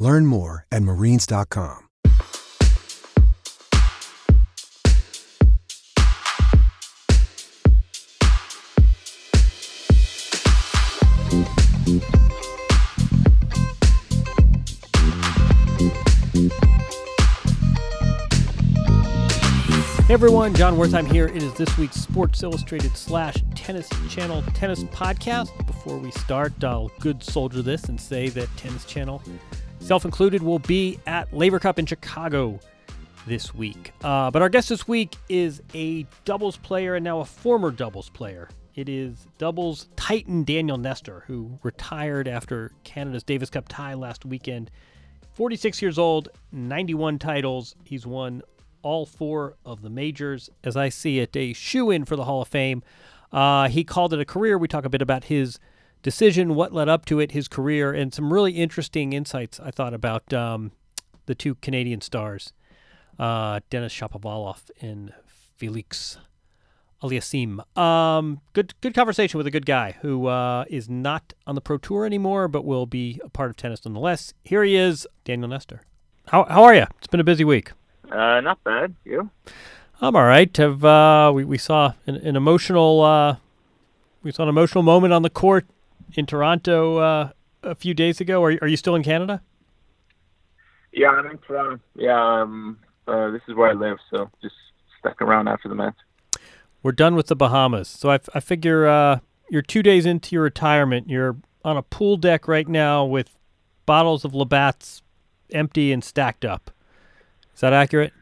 Learn 0.00 0.24
more 0.26 0.66
at 0.72 0.82
marines.com. 0.82 1.86
Hey 20.06 20.14
everyone, 20.14 20.54
Jon 20.54 20.76
Wertheim 20.76 21.06
here. 21.12 21.26
It 21.26 21.40
is 21.40 21.52
this 21.54 21.78
week's 21.78 21.94
Sports 21.94 22.42
Illustrated 22.42 22.96
slash 22.96 23.36
Tennis 23.54 23.88
Channel 24.08 24.42
Tennis 24.54 24.82
Podcast. 24.84 25.54
Before 25.66 25.98
we 25.98 26.10
start, 26.10 26.64
I'll 26.64 26.90
good 26.98 27.22
soldier 27.22 27.62
this 27.62 27.84
and 27.84 28.00
say 28.00 28.28
that 28.30 28.48
Tennis 28.56 28.84
Channel, 28.86 29.22
self 29.80 30.04
included, 30.04 30.42
will 30.42 30.58
be 30.60 30.98
at 31.06 31.32
Laver 31.34 31.58
Cup 31.58 31.78
in 31.78 31.86
Chicago 31.86 32.60
this 33.26 33.54
week. 33.54 33.92
Uh, 34.02 34.30
but 34.30 34.42
our 34.42 34.48
guest 34.48 34.68
this 34.68 34.86
week 34.86 35.16
is 35.28 35.62
a 35.74 36.06
doubles 36.24 36.56
player 36.56 36.94
and 36.94 37.04
now 37.04 37.20
a 37.20 37.24
former 37.24 37.70
doubles 37.70 38.08
player. 38.10 38.48
It 38.74 38.88
is 38.88 39.26
doubles 39.38 39.88
titan 39.96 40.44
Daniel 40.44 40.78
Nestor, 40.78 41.24
who 41.26 41.58
retired 41.62 42.28
after 42.28 42.72
Canada's 42.84 43.24
Davis 43.24 43.50
Cup 43.50 43.66
tie 43.68 43.94
last 43.94 44.24
weekend. 44.24 44.70
46 45.34 45.82
years 45.82 45.98
old, 45.98 46.28
91 46.52 47.18
titles. 47.18 47.74
He's 47.84 48.06
won 48.06 48.42
all 48.82 49.06
four 49.06 49.56
of 49.64 49.82
the 49.82 49.90
majors. 49.90 50.50
As 50.64 50.76
I 50.76 50.88
see 50.88 51.18
it, 51.18 51.36
a 51.36 51.52
shoe 51.52 51.90
in 51.90 52.04
for 52.04 52.16
the 52.16 52.24
Hall 52.24 52.42
of 52.42 52.48
Fame. 52.48 52.82
Uh, 53.32 53.68
he 53.68 53.84
called 53.84 54.12
it 54.12 54.20
a 54.20 54.24
career. 54.24 54.58
We 54.58 54.68
talk 54.68 54.84
a 54.84 54.88
bit 54.88 55.02
about 55.02 55.24
his 55.24 55.58
decision, 56.02 56.54
what 56.54 56.72
led 56.72 56.88
up 56.88 57.04
to 57.06 57.20
it, 57.20 57.32
his 57.32 57.48
career, 57.48 57.92
and 57.92 58.12
some 58.12 58.32
really 58.32 58.52
interesting 58.52 59.12
insights 59.12 59.60
I 59.60 59.70
thought 59.70 59.94
about 59.94 60.32
um, 60.32 60.72
the 61.26 61.34
two 61.34 61.54
Canadian 61.56 62.00
stars, 62.00 62.52
uh, 63.18 63.60
Denis 63.70 63.94
Shapovalov 63.94 64.70
and 64.80 65.12
Felix 65.56 66.18
Aliassime. 67.02 67.60
Um, 67.78 68.40
good, 68.52 68.74
good 68.80 68.94
conversation 68.94 69.38
with 69.38 69.46
a 69.46 69.50
good 69.50 69.66
guy 69.66 69.96
who 70.02 70.26
uh, 70.26 70.64
is 70.68 70.88
not 70.88 71.32
on 71.46 71.54
the 71.54 71.60
pro 71.60 71.78
tour 71.78 72.04
anymore, 72.04 72.48
but 72.48 72.64
will 72.64 72.86
be 72.86 73.20
a 73.24 73.28
part 73.28 73.50
of 73.50 73.56
tennis 73.56 73.84
nonetheless. 73.84 74.34
Here 74.44 74.62
he 74.64 74.76
is, 74.76 75.06
Daniel 75.24 75.48
Nestor. 75.48 75.82
How, 76.28 76.44
how 76.44 76.62
are 76.64 76.74
you? 76.74 76.86
It's 76.98 77.06
been 77.06 77.20
a 77.20 77.24
busy 77.24 77.44
week. 77.44 77.72
Uh, 78.10 78.40
not 78.40 78.62
bad. 78.64 78.94
You? 79.04 79.30
I'm 80.00 80.16
all 80.16 80.24
right. 80.24 80.54
Have 80.56 80.84
uh, 80.84 81.30
we 81.34 81.44
we 81.44 81.58
saw 81.58 81.92
an, 82.06 82.16
an 82.16 82.34
emotional 82.34 83.02
uh, 83.02 83.36
we 84.22 84.32
saw 84.32 84.44
an 84.44 84.48
emotional 84.48 84.82
moment 84.82 85.12
on 85.12 85.22
the 85.22 85.30
court 85.30 85.66
in 86.14 86.26
Toronto 86.26 86.98
uh, 86.98 87.30
a 87.62 87.74
few 87.74 87.94
days 87.94 88.20
ago. 88.20 88.42
Are 88.42 88.58
are 88.62 88.68
you 88.68 88.76
still 88.76 88.94
in 88.94 89.02
Canada? 89.02 89.42
Yeah, 90.92 91.08
I'm 91.08 91.26
in 91.26 91.38
Toronto. 91.38 91.80
Yeah, 91.94 92.40
um, 92.42 92.78
uh, 93.06 93.30
this 93.30 93.42
is 93.48 93.54
where 93.54 93.70
I 93.70 93.74
live, 93.74 93.98
so 94.10 94.30
just 94.42 94.54
stuck 94.98 95.22
around 95.22 95.48
after 95.48 95.68
the 95.68 95.74
match. 95.74 95.96
We're 96.82 96.92
done 96.92 97.14
with 97.14 97.26
the 97.26 97.36
Bahamas, 97.36 97.88
so 97.88 98.10
I, 98.10 98.20
I 98.34 98.40
figure 98.40 98.86
uh, 98.86 99.20
you're 99.50 99.62
two 99.62 99.82
days 99.82 100.06
into 100.06 100.34
your 100.34 100.42
retirement. 100.42 101.08
You're 101.08 101.36
on 101.64 101.76
a 101.76 101.82
pool 101.82 102.16
deck 102.16 102.48
right 102.48 102.66
now 102.66 103.04
with 103.04 103.36
bottles 103.86 104.24
of 104.24 104.34
Labatt's 104.34 105.02
empty 105.52 105.92
and 105.92 106.02
stacked 106.02 106.44
up. 106.44 106.70
Is 107.54 107.60
that 107.60 107.72
accurate? 107.72 108.12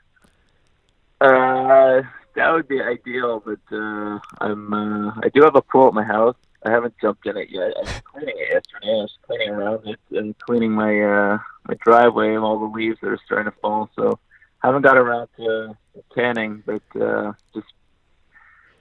Uh, 1.20 2.02
that 2.34 2.52
would 2.52 2.68
be 2.68 2.80
ideal, 2.80 3.42
but 3.44 3.60
uh, 3.72 4.18
I'm 4.40 4.72
uh, 4.72 5.12
I 5.22 5.28
do 5.32 5.42
have 5.42 5.56
a 5.56 5.62
pool 5.62 5.88
at 5.88 5.94
my 5.94 6.04
house. 6.04 6.36
I 6.64 6.70
haven't 6.70 6.94
jumped 7.00 7.26
in 7.26 7.36
it 7.36 7.48
yet. 7.50 7.72
I 7.76 7.80
was 7.80 8.00
cleaning 8.04 8.34
it 8.36 8.48
yesterday. 8.52 8.90
I 8.90 9.02
was 9.02 9.18
cleaning 9.26 9.48
around 9.50 9.86
it 9.86 10.00
and 10.10 10.38
cleaning 10.38 10.72
my 10.72 11.00
uh, 11.00 11.38
my 11.68 11.74
driveway 11.84 12.34
and 12.34 12.44
all 12.44 12.58
the 12.58 12.76
leaves 12.76 12.98
that 13.00 13.08
are 13.08 13.20
starting 13.24 13.52
to 13.52 13.58
fall. 13.60 13.90
So 13.94 14.18
haven't 14.58 14.82
got 14.82 14.96
around 14.96 15.28
to 15.36 15.76
tanning, 16.14 16.62
but 16.66 16.82
uh, 17.00 17.32
just 17.54 17.66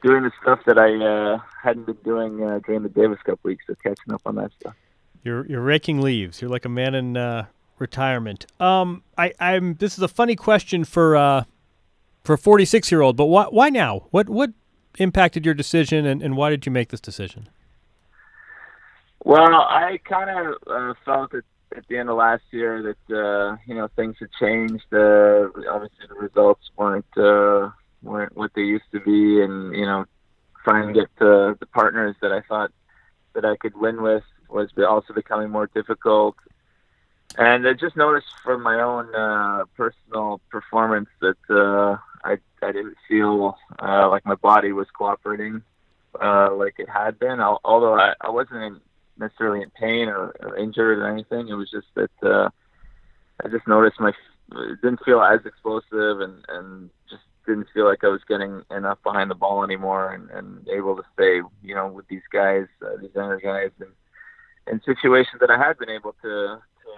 doing 0.02 0.24
the 0.24 0.32
stuff 0.42 0.60
that 0.66 0.78
I 0.80 0.94
uh, 0.96 1.40
hadn't 1.62 1.86
been 1.86 1.98
doing 2.04 2.44
uh, 2.44 2.60
during 2.66 2.84
the 2.84 2.90
Davis 2.90 3.20
Cup 3.24 3.40
week. 3.44 3.60
So 3.68 3.76
catching 3.76 4.14
up 4.14 4.22
on 4.26 4.36
that 4.36 4.52
stuff. 4.60 4.76
You're 5.24 5.46
you're 5.46 5.62
raking 5.62 6.02
leaves. 6.02 6.42
You're 6.42 6.50
like 6.50 6.66
a 6.66 6.70
man 6.70 6.96
in 6.96 7.16
uh, 7.16 7.46
retirement. 7.80 8.46
Um, 8.60 9.04
I, 9.18 9.34
I'm. 9.40 9.76
This 9.76 9.98
is 9.98 10.04
a 10.04 10.08
funny 10.08 10.36
question 10.36 10.84
for 10.84 11.16
uh, 11.16 11.44
for 12.24 12.34
a 12.34 12.38
46 12.38 12.92
year 12.92 13.02
old, 13.02 13.16
but 13.18 13.26
why 13.26 13.46
why 13.46 13.70
now? 13.70 14.08
What 14.12 14.30
what 14.30 14.52
impacted 14.98 15.46
your 15.46 15.54
decision, 15.54 16.06
and, 16.06 16.24
and 16.24 16.36
why 16.36 16.50
did 16.50 16.66
you 16.66 16.72
make 16.72 16.90
this 16.90 17.02
decision? 17.02 17.50
Well, 19.24 19.62
I 19.62 20.00
kind 20.04 20.30
of 20.30 20.56
uh, 20.68 20.94
felt 21.04 21.34
at, 21.34 21.44
at 21.76 21.88
the 21.88 21.98
end 21.98 22.10
of 22.10 22.18
last 22.18 22.44
year 22.52 22.82
that 23.10 23.16
uh, 23.16 23.58
you 23.66 23.76
know 23.76 23.90
things 23.96 24.16
had 24.20 24.30
changed. 24.40 24.86
Uh, 24.92 25.50
obviously, 25.70 26.08
the 26.08 26.16
results 26.20 26.70
weren't 26.78 27.18
uh, 27.18 27.72
weren't 28.02 28.36
what 28.36 28.52
they 28.56 28.62
used 28.62 28.90
to 28.94 29.00
be, 29.00 29.42
and 29.42 29.76
you 29.76 29.86
know, 29.86 30.06
trying 30.64 30.88
to 30.88 30.94
get 30.94 31.10
the, 31.20 31.58
the 31.60 31.66
partners 31.66 32.16
that 32.22 32.32
I 32.32 32.42
thought 32.42 32.72
that 33.34 33.46
I 33.46 33.56
could 33.58 33.76
win 33.76 34.02
with 34.02 34.24
was 34.50 34.70
also 34.78 35.14
becoming 35.14 35.50
more 35.50 35.68
difficult. 35.68 36.36
And 37.38 37.68
I 37.68 37.74
just 37.74 37.98
noticed 37.98 38.28
from 38.44 38.64
my 38.64 38.82
own 38.82 39.14
uh, 39.14 39.66
personal 39.76 40.40
performance 40.50 41.10
that 41.22 41.38
uh, 41.50 41.98
I 42.24 42.38
I 42.62 42.72
didn't 42.72 42.98
feel 43.08 43.58
uh, 43.80 44.10
like 44.10 44.26
my 44.26 44.36
body 44.36 44.72
was 44.72 44.88
cooperating 44.98 45.64
uh, 46.22 46.54
like 46.56 46.76
it 46.80 46.90
had 46.90 47.20
been. 47.20 47.40
Although 47.40 47.96
I, 47.96 48.14
I 48.22 48.30
wasn't 48.30 48.82
necessarily 49.20 49.62
in 49.62 49.70
pain 49.72 50.08
or, 50.08 50.36
or 50.40 50.58
injured 50.58 51.00
or 51.00 51.08
anything, 51.08 51.48
it 51.48 51.54
was 51.54 51.70
just 51.70 51.88
that 51.96 52.12
uh, 52.24 52.50
I 53.44 53.50
just 53.50 53.68
noticed 53.68 54.00
my 54.00 54.12
it 54.54 54.82
didn't 54.82 55.04
feel 55.04 55.22
as 55.22 55.46
explosive 55.46 56.22
and 56.22 56.46
and 56.48 56.90
just 57.10 57.24
didn't 57.46 57.68
feel 57.74 57.86
like 57.86 58.04
I 58.04 58.08
was 58.08 58.22
getting 58.28 58.62
enough 58.72 59.00
behind 59.04 59.32
the 59.32 59.36
ball 59.36 59.64
anymore 59.64 60.12
and, 60.12 60.30
and 60.32 60.68
able 60.68 60.98
to 60.98 61.04
stay, 61.14 61.42
you 61.64 61.74
know, 61.74 61.88
with 61.88 62.06
these 62.08 62.28
guys, 62.32 62.66
uh, 62.86 62.98
these 63.02 63.16
younger 63.16 63.40
guys, 63.40 63.72
and 63.80 63.90
in 64.68 64.82
situations 64.84 65.40
that 65.40 65.50
I 65.50 65.58
had 65.58 65.78
been 65.78 65.90
able 65.90 66.14
to 66.22 66.60
to 66.60 66.92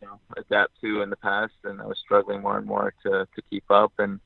you 0.00 0.06
know 0.06 0.18
adapt 0.36 0.80
to 0.80 1.02
in 1.02 1.10
the 1.10 1.16
past, 1.16 1.54
and 1.64 1.80
I 1.80 1.86
was 1.86 1.98
struggling 2.04 2.42
more 2.42 2.58
and 2.58 2.66
more 2.66 2.94
to 3.04 3.26
to 3.34 3.42
keep 3.50 3.64
up. 3.70 3.92
And 3.98 4.20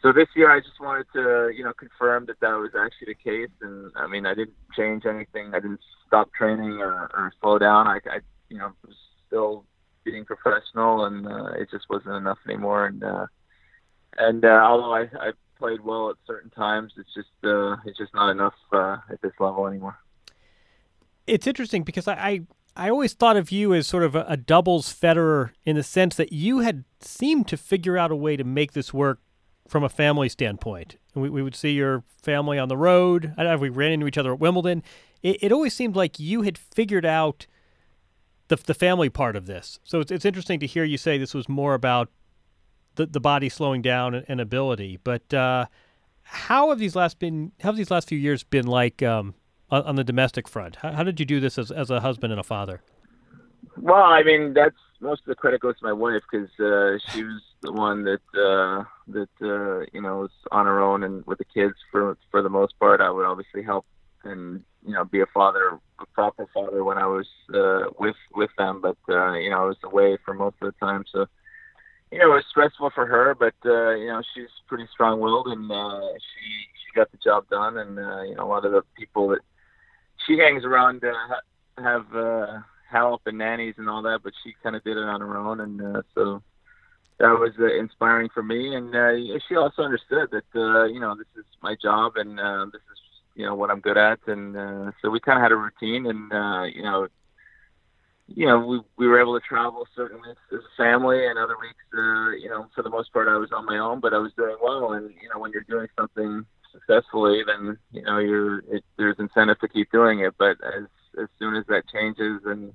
so 0.00 0.12
this 0.12 0.28
year, 0.36 0.50
I 0.50 0.60
just 0.60 0.80
wanted 0.80 1.06
to 1.14 1.50
you 1.54 1.64
know 1.64 1.72
confirm 1.72 2.26
that 2.26 2.40
that 2.40 2.52
was 2.52 2.70
actually 2.78 3.14
the 3.14 3.30
case. 3.30 3.50
And 3.60 3.90
I 3.96 4.06
mean, 4.06 4.26
I 4.26 4.34
didn't 4.34 4.56
change 4.76 5.06
anything. 5.06 5.54
I 5.54 5.60
didn't 5.60 5.80
stop 6.06 6.32
training 6.32 6.78
or, 6.80 6.92
or 6.92 7.32
slow 7.40 7.58
down. 7.58 7.86
I, 7.86 7.98
I 8.08 8.20
you 8.48 8.58
know 8.58 8.72
was 8.86 8.96
still 9.26 9.64
being 10.04 10.24
professional, 10.24 11.04
and 11.04 11.26
uh, 11.26 11.52
it 11.58 11.68
just 11.70 11.86
wasn't 11.90 12.14
enough 12.14 12.38
anymore. 12.46 12.86
And 12.86 13.02
uh, 13.02 13.26
and 14.16 14.44
uh, 14.44 14.60
although 14.62 14.94
I, 14.94 15.02
I 15.20 15.32
played 15.58 15.80
well 15.80 16.10
at 16.10 16.16
certain 16.26 16.50
times, 16.50 16.92
it's 16.96 17.12
just 17.12 17.28
uh, 17.42 17.76
it's 17.84 17.98
just 17.98 18.14
not 18.14 18.30
enough 18.30 18.54
uh, 18.72 18.98
at 19.10 19.20
this 19.20 19.32
level 19.40 19.66
anymore. 19.66 19.98
It's 21.26 21.46
interesting 21.46 21.82
because 21.82 22.06
I, 22.06 22.14
I 22.14 22.40
I 22.76 22.90
always 22.90 23.14
thought 23.14 23.36
of 23.36 23.50
you 23.50 23.74
as 23.74 23.88
sort 23.88 24.04
of 24.04 24.14
a, 24.14 24.24
a, 24.28 24.36
doubles 24.36 24.94
Federer 24.94 25.50
in 25.64 25.74
the 25.74 25.82
sense 25.82 26.14
that 26.14 26.32
you 26.32 26.60
had 26.60 26.84
seemed 27.00 27.48
to 27.48 27.56
figure 27.56 27.98
out 27.98 28.12
a 28.12 28.16
way 28.16 28.36
to 28.36 28.44
make 28.44 28.72
this 28.72 28.94
work 28.94 29.18
from 29.68 29.84
a 29.84 29.88
family 29.88 30.28
standpoint. 30.28 30.96
We, 31.14 31.28
we 31.28 31.42
would 31.42 31.54
see 31.54 31.72
your 31.72 32.02
family 32.22 32.58
on 32.58 32.68
the 32.68 32.76
road. 32.76 33.34
I 33.36 33.42
don't 33.42 33.50
know 33.50 33.54
if 33.54 33.60
we 33.60 33.68
ran 33.68 33.92
into 33.92 34.06
each 34.06 34.18
other 34.18 34.32
at 34.32 34.40
Wimbledon. 34.40 34.82
It, 35.22 35.42
it 35.42 35.52
always 35.52 35.74
seemed 35.74 35.94
like 35.94 36.18
you 36.18 36.42
had 36.42 36.56
figured 36.58 37.04
out 37.04 37.46
the, 38.48 38.56
the 38.56 38.74
family 38.74 39.10
part 39.10 39.36
of 39.36 39.46
this. 39.46 39.78
So 39.84 40.00
it's, 40.00 40.10
it's 40.10 40.24
interesting 40.24 40.58
to 40.60 40.66
hear 40.66 40.84
you 40.84 40.96
say 40.98 41.18
this 41.18 41.34
was 41.34 41.48
more 41.48 41.74
about 41.74 42.08
the, 42.96 43.06
the 43.06 43.20
body 43.20 43.48
slowing 43.48 43.82
down 43.82 44.14
and, 44.14 44.24
and 44.28 44.40
ability. 44.40 44.98
But 45.04 45.32
uh, 45.32 45.66
how 46.22 46.70
have 46.70 46.78
these 46.78 46.96
last 46.96 47.18
been? 47.18 47.52
How 47.60 47.68
have 47.68 47.76
these 47.76 47.90
last 47.90 48.08
few 48.08 48.18
years 48.18 48.42
been 48.42 48.66
like 48.66 49.02
um, 49.02 49.34
on, 49.70 49.82
on 49.82 49.96
the 49.96 50.04
domestic 50.04 50.48
front? 50.48 50.76
How, 50.76 50.92
how, 50.92 51.02
did 51.02 51.20
you 51.20 51.26
do 51.26 51.40
this 51.40 51.58
as, 51.58 51.70
as 51.70 51.90
a 51.90 52.00
husband 52.00 52.32
and 52.32 52.40
a 52.40 52.44
father? 52.44 52.82
Well, 53.76 54.02
I 54.02 54.22
mean, 54.22 54.54
that's 54.54 54.76
most 55.00 55.20
of 55.20 55.26
the 55.26 55.34
credit 55.34 55.60
goes 55.60 55.78
to 55.78 55.84
my 55.84 55.92
wife 55.92 56.22
because 56.30 56.50
uh, 56.60 56.98
she 57.10 57.22
was 57.24 57.40
the 57.62 57.72
one 57.72 58.04
that 58.04 58.20
uh, 58.34 58.84
that 59.08 59.28
uh, 59.42 59.86
you 59.92 60.02
know 60.02 60.20
was 60.20 60.30
on 60.50 60.66
her 60.66 60.80
own 60.80 61.02
and 61.02 61.24
with 61.26 61.38
the 61.38 61.44
kids 61.44 61.74
for 61.90 62.16
for 62.30 62.42
the 62.42 62.48
most 62.48 62.78
part. 62.78 63.00
I 63.00 63.10
would 63.10 63.26
obviously 63.26 63.62
help 63.62 63.86
and 64.24 64.64
you 64.86 64.92
know 64.92 65.04
be 65.04 65.20
a 65.20 65.26
father, 65.26 65.78
a 66.00 66.06
proper 66.06 66.46
father 66.52 66.82
when 66.84 66.98
I 66.98 67.06
was 67.06 67.26
uh, 67.54 67.90
with 67.98 68.16
with 68.34 68.50
them, 68.58 68.80
but 68.80 68.96
uh, 69.08 69.34
you 69.34 69.50
know 69.50 69.62
I 69.62 69.66
was 69.66 69.78
away 69.84 70.18
for 70.24 70.34
most 70.34 70.56
of 70.60 70.72
the 70.72 70.86
time. 70.86 71.04
So 71.12 71.26
you 72.10 72.18
know, 72.18 72.32
it 72.32 72.36
was 72.36 72.44
stressful 72.50 72.90
for 72.94 73.06
her, 73.06 73.34
but 73.34 73.54
uh, 73.66 73.94
you 73.94 74.06
know, 74.06 74.22
she's 74.34 74.48
pretty 74.66 74.86
strong-willed, 74.92 75.48
and 75.48 75.70
uh, 75.70 76.00
she 76.14 76.50
she 76.72 76.96
got 76.96 77.10
the 77.10 77.18
job 77.18 77.48
done. 77.50 77.76
And 77.76 77.98
uh, 77.98 78.22
you 78.22 78.34
know, 78.34 78.44
a 78.44 78.48
lot 78.48 78.64
of 78.64 78.72
the 78.72 78.82
people 78.96 79.28
that 79.28 79.40
she 80.26 80.38
hangs 80.38 80.64
around 80.64 81.04
uh, 81.04 81.12
have 81.82 82.14
uh, 82.14 82.60
help 82.90 83.22
and 83.26 83.38
nannies 83.38 83.74
and 83.78 83.88
all 83.88 84.02
that, 84.02 84.20
but 84.22 84.32
she 84.42 84.54
kind 84.62 84.76
of 84.76 84.84
did 84.84 84.96
it 84.96 85.04
on 85.04 85.20
her 85.20 85.36
own, 85.36 85.60
and 85.60 85.80
uh, 85.80 86.02
so 86.14 86.42
that 87.18 87.30
was 87.30 87.52
uh, 87.58 87.72
inspiring 87.78 88.28
for 88.32 88.42
me. 88.42 88.74
And 88.74 88.94
uh, 88.94 89.38
she 89.48 89.56
also 89.56 89.82
understood 89.82 90.30
that 90.30 90.44
uh, 90.54 90.84
you 90.84 91.00
know 91.00 91.14
this 91.16 91.26
is 91.36 91.44
my 91.62 91.76
job, 91.80 92.12
and 92.16 92.38
uh, 92.38 92.66
this 92.66 92.82
is 92.82 92.98
you 93.34 93.44
know 93.44 93.54
what 93.54 93.70
I'm 93.70 93.80
good 93.80 93.98
at, 93.98 94.20
and 94.26 94.56
uh, 94.56 94.92
so 95.02 95.10
we 95.10 95.20
kind 95.20 95.38
of 95.38 95.42
had 95.42 95.52
a 95.52 95.56
routine, 95.56 96.06
and 96.06 96.32
uh, 96.32 96.64
you 96.64 96.82
know 96.82 97.08
you 98.28 98.46
know, 98.46 98.58
we 98.58 98.80
we 98.96 99.06
were 99.06 99.20
able 99.20 99.38
to 99.38 99.46
travel 99.46 99.86
certain 99.96 100.20
weeks 100.20 100.40
as 100.52 100.58
a 100.58 100.76
family, 100.76 101.26
and 101.26 101.38
other 101.38 101.56
weeks, 101.60 101.82
uh, 101.94 102.30
you 102.36 102.48
know, 102.48 102.68
for 102.74 102.82
the 102.82 102.90
most 102.90 103.12
part, 103.12 103.26
I 103.26 103.38
was 103.38 103.50
on 103.52 103.64
my 103.64 103.78
own, 103.78 104.00
but 104.00 104.12
I 104.12 104.18
was 104.18 104.32
doing 104.36 104.56
well. 104.62 104.92
And 104.92 105.10
you 105.22 105.28
know, 105.32 105.38
when 105.38 105.50
you're 105.52 105.62
doing 105.62 105.88
something 105.98 106.44
successfully, 106.72 107.42
then 107.46 107.78
you 107.90 108.02
know, 108.02 108.18
you're 108.18 108.58
it, 108.70 108.84
there's 108.98 109.16
incentive 109.18 109.58
to 109.60 109.68
keep 109.68 109.90
doing 109.90 110.20
it. 110.20 110.34
But 110.38 110.58
as 110.62 110.84
as 111.20 111.28
soon 111.38 111.54
as 111.54 111.64
that 111.68 111.84
changes, 111.92 112.42
and 112.44 112.72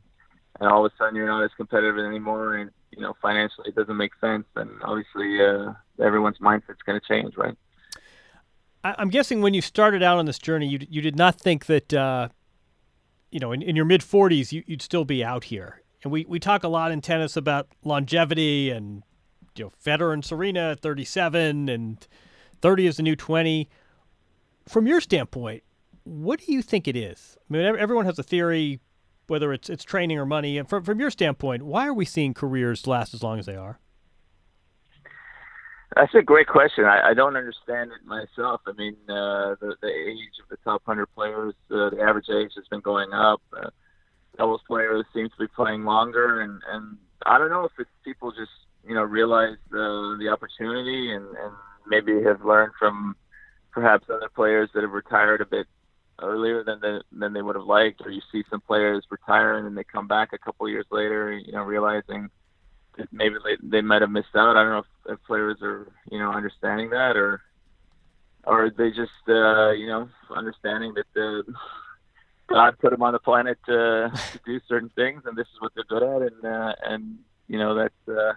and 0.59 0.69
all 0.69 0.85
of 0.85 0.91
a 0.91 0.95
sudden 0.97 1.15
you're 1.15 1.27
not 1.27 1.43
as 1.43 1.51
competitive 1.57 1.97
anymore, 1.97 2.55
and 2.55 2.71
you 2.91 3.01
know, 3.01 3.15
financially 3.21 3.69
it 3.69 3.75
doesn't 3.75 3.97
make 3.97 4.11
sense, 4.21 4.45
then 4.55 4.69
obviously 4.83 5.39
uh, 5.41 5.73
everyone's 6.03 6.37
mindset's 6.37 6.81
going 6.85 6.99
to 6.99 7.07
change, 7.07 7.35
right? 7.37 7.55
I'm 8.83 9.09
guessing 9.09 9.41
when 9.41 9.53
you 9.53 9.61
started 9.61 10.03
out 10.03 10.17
on 10.17 10.25
this 10.25 10.37
journey, 10.37 10.67
you 10.67 10.79
you 10.89 11.01
did 11.01 11.15
not 11.15 11.39
think 11.39 11.65
that. 11.67 11.93
Uh 11.93 12.29
you 13.33 13.39
know, 13.39 13.51
in, 13.51 13.63
in 13.63 13.75
your 13.75 13.83
mid 13.83 14.01
40s, 14.01 14.51
you, 14.51 14.63
would 14.69 14.81
still 14.81 15.05
be 15.05 15.23
out 15.23 15.45
here. 15.45 15.81
And 16.03 16.11
we, 16.11 16.23
we 16.29 16.39
talk 16.39 16.63
a 16.63 16.67
lot 16.67 16.91
in 16.91 17.01
tennis 17.01 17.35
about 17.35 17.67
longevity 17.83 18.69
and, 18.69 19.01
you 19.55 19.65
know, 19.65 19.71
Federer 19.83 20.13
and 20.13 20.23
Serena 20.23 20.71
at 20.71 20.81
37 20.81 21.67
and 21.67 22.07
30 22.61 22.87
is 22.87 22.97
the 22.97 23.03
new 23.03 23.15
20. 23.15 23.67
From 24.67 24.85
your 24.85 25.01
standpoint, 25.01 25.63
what 26.03 26.39
do 26.39 26.51
you 26.51 26.61
think 26.61 26.88
it 26.88 26.95
is? 26.95 27.38
I 27.50 27.53
mean, 27.53 27.65
everyone 27.77 28.05
has 28.05 28.19
a 28.19 28.23
theory, 28.23 28.79
whether 29.27 29.53
it's 29.53 29.69
it's 29.69 29.83
training 29.83 30.17
or 30.17 30.25
money. 30.25 30.57
And 30.57 30.67
from, 30.67 30.83
from 30.83 31.00
your 31.00 31.09
standpoint, 31.09 31.63
why 31.63 31.88
are 31.88 31.94
we 31.94 32.05
seeing 32.05 32.33
careers 32.33 32.88
last 32.88 33.13
as 33.13 33.23
long 33.23 33.39
as 33.39 33.45
they 33.45 33.55
are? 33.55 33.79
That's 35.95 36.13
a 36.15 36.21
great 36.21 36.47
question. 36.47 36.85
I, 36.85 37.09
I 37.09 37.13
don't 37.13 37.35
understand 37.35 37.91
it 37.91 38.05
myself. 38.05 38.61
I 38.65 38.71
mean, 38.73 38.95
uh, 39.07 39.55
the, 39.61 39.75
the 39.81 39.89
age 39.89 40.39
of 40.41 40.50
the 40.50 40.57
top 40.63 40.81
100 40.85 41.05
players, 41.13 41.53
uh, 41.69 41.91
the 41.91 42.01
average 42.01 42.29
age 42.29 42.51
has 42.55 42.67
been 42.69 42.79
going 42.79 43.13
up. 43.13 43.41
Uh, 43.55 43.69
doubles 44.38 44.61
players 44.67 45.05
seem 45.13 45.29
to 45.29 45.35
be 45.38 45.47
playing 45.47 45.83
longer, 45.83 46.41
and, 46.41 46.59
and 46.71 46.97
I 47.25 47.38
don't 47.38 47.51
know 47.51 47.65
if 47.65 47.71
it's 47.77 47.89
people 48.03 48.31
just, 48.31 48.51
you 48.88 48.95
know, 48.95 49.03
realize 49.03 49.57
uh, 49.71 50.17
the 50.17 50.29
opportunity 50.31 51.13
and, 51.13 51.25
and 51.25 51.53
maybe 51.88 52.23
have 52.23 52.44
learned 52.44 52.73
from 52.79 53.15
perhaps 53.71 54.09
other 54.09 54.29
players 54.33 54.69
that 54.73 54.81
have 54.81 54.91
retired 54.91 55.41
a 55.41 55.45
bit 55.45 55.67
earlier 56.21 56.63
than 56.63 56.80
they, 56.81 57.00
than 57.12 57.33
they 57.33 57.42
would 57.42 57.56
have 57.56 57.65
liked, 57.65 58.01
or 58.06 58.12
you 58.12 58.21
see 58.31 58.44
some 58.50 58.62
players 58.62 59.06
retire 59.10 59.57
and 59.57 59.77
they 59.77 59.83
come 59.83 60.07
back 60.07 60.30
a 60.33 60.38
couple 60.38 60.68
years 60.69 60.86
later, 60.92 61.31
you 61.31 61.51
know, 61.51 61.63
realizing 61.63 62.24
that– 62.24 62.31
maybe 63.12 63.36
they, 63.44 63.57
they 63.62 63.81
might 63.81 64.01
have 64.01 64.12
missed 64.12 64.36
out. 64.36 64.56
I 64.56 64.63
don't 64.63 64.71
know 64.71 64.80
if, 64.80 65.13
if 65.13 65.24
players 65.25 65.57
are 65.62 65.88
you 66.12 66.19
know 66.19 66.31
understanding 66.31 66.89
that 66.92 67.18
or 67.18 67.42
or 68.45 68.69
they 68.69 68.89
just 68.89 69.12
uh, 69.27 69.71
you 69.71 69.88
know 69.88 70.10
understanding 70.36 70.94
that 70.95 71.06
the 71.13 71.44
God 72.48 72.77
put 72.80 72.92
them 72.92 73.01
on 73.01 73.13
the 73.13 73.19
planet 73.19 73.57
to, 73.68 74.12
to 74.13 74.39
do 74.45 74.60
certain 74.68 74.89
things 74.89 75.24
and 75.25 75.38
this 75.38 75.48
is 75.48 75.62
what 75.62 75.71
they're 75.75 75.86
good 75.86 76.04
at 76.04 76.31
and 76.31 76.45
uh, 76.45 76.74
and 76.83 77.18
you 77.48 77.57
know 77.57 77.75
that 77.75 77.92
uh, 78.07 78.33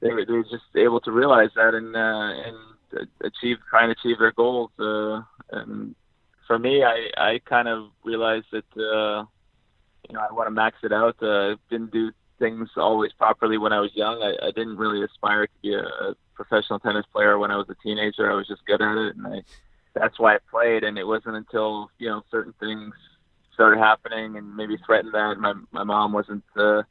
they 0.00 0.08
they're 0.26 0.42
just 0.42 0.76
able 0.76 1.00
to 1.00 1.12
realize 1.12 1.50
that 1.56 1.74
and 1.74 1.96
uh, 1.96 1.98
and 1.98 3.08
achieve 3.22 3.58
try 3.70 3.82
and 3.82 3.92
achieve 3.92 4.18
their 4.18 4.32
goals. 4.32 4.70
Uh, 4.78 5.22
and 5.50 5.94
for 6.48 6.58
me, 6.58 6.82
I 6.82 7.10
I 7.16 7.40
kind 7.44 7.68
of 7.68 7.90
realized 8.02 8.46
that. 8.50 8.64
Uh, 8.76 9.26
you 10.08 10.14
know, 10.14 10.20
I 10.20 10.32
want 10.32 10.46
to 10.46 10.50
max 10.50 10.78
it 10.82 10.92
out. 10.92 11.22
Uh, 11.22 11.56
didn't 11.70 11.92
do 11.92 12.10
things 12.38 12.68
always 12.76 13.12
properly 13.12 13.58
when 13.58 13.72
I 13.72 13.80
was 13.80 13.90
young. 13.94 14.22
I, 14.22 14.46
I 14.46 14.50
didn't 14.52 14.76
really 14.76 15.04
aspire 15.04 15.46
to 15.46 15.52
be 15.62 15.74
a, 15.74 15.82
a 15.82 16.14
professional 16.34 16.78
tennis 16.78 17.04
player 17.12 17.38
when 17.38 17.50
I 17.50 17.56
was 17.56 17.68
a 17.68 17.74
teenager. 17.82 18.30
I 18.30 18.34
was 18.34 18.46
just 18.46 18.64
good 18.66 18.80
at 18.80 18.96
it, 18.96 19.16
and 19.16 19.26
I, 19.26 19.42
that's 19.94 20.18
why 20.18 20.36
I 20.36 20.38
played. 20.50 20.84
And 20.84 20.98
it 20.98 21.06
wasn't 21.06 21.36
until 21.36 21.90
you 21.98 22.08
know 22.08 22.22
certain 22.30 22.54
things 22.60 22.94
started 23.54 23.78
happening 23.78 24.36
and 24.36 24.56
maybe 24.56 24.76
threatened 24.86 25.14
that 25.14 25.36
my 25.38 25.54
my 25.72 25.84
mom 25.84 26.12
wasn't 26.12 26.44
uh, 26.56 26.82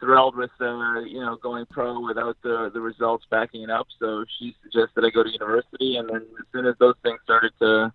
thrilled 0.00 0.36
with 0.36 0.50
uh, 0.60 1.00
you 1.00 1.20
know 1.20 1.36
going 1.42 1.66
pro 1.66 2.00
without 2.00 2.36
the 2.42 2.70
the 2.72 2.80
results 2.80 3.26
backing 3.30 3.62
it 3.62 3.70
up. 3.70 3.86
So 3.98 4.24
she 4.38 4.54
suggested 4.62 5.04
I 5.04 5.10
go 5.10 5.24
to 5.24 5.30
university, 5.30 5.96
and 5.96 6.08
then 6.08 6.22
as 6.38 6.46
soon 6.52 6.66
as 6.66 6.76
those 6.78 6.94
things 7.02 7.18
started 7.24 7.52
to 7.60 7.92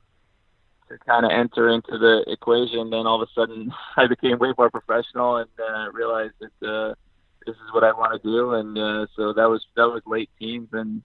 to 0.94 1.06
kind 1.06 1.26
of 1.26 1.32
enter 1.32 1.70
into 1.70 1.98
the 1.98 2.24
equation, 2.28 2.90
then 2.90 3.06
all 3.08 3.22
of 3.22 3.28
a 3.28 3.32
sudden 3.34 3.72
I 3.98 4.08
became 4.08 4.40
way 4.40 4.54
more 4.58 4.70
professional 4.70 5.38
and 5.38 5.50
uh, 5.60 5.92
realized 5.92 6.36
that 6.40 6.68
uh, 6.68 6.94
this 7.46 7.56
is 7.56 7.74
what 7.74 7.84
I 7.84 7.92
want 7.92 8.22
to 8.22 8.28
do. 8.28 8.54
And 8.54 8.78
uh, 8.78 9.08
so 9.16 9.34
that 9.34 9.50
was 9.50 9.66
that 9.76 9.88
was 9.88 10.02
late 10.06 10.30
teens 10.40 10.70
and 10.74 11.02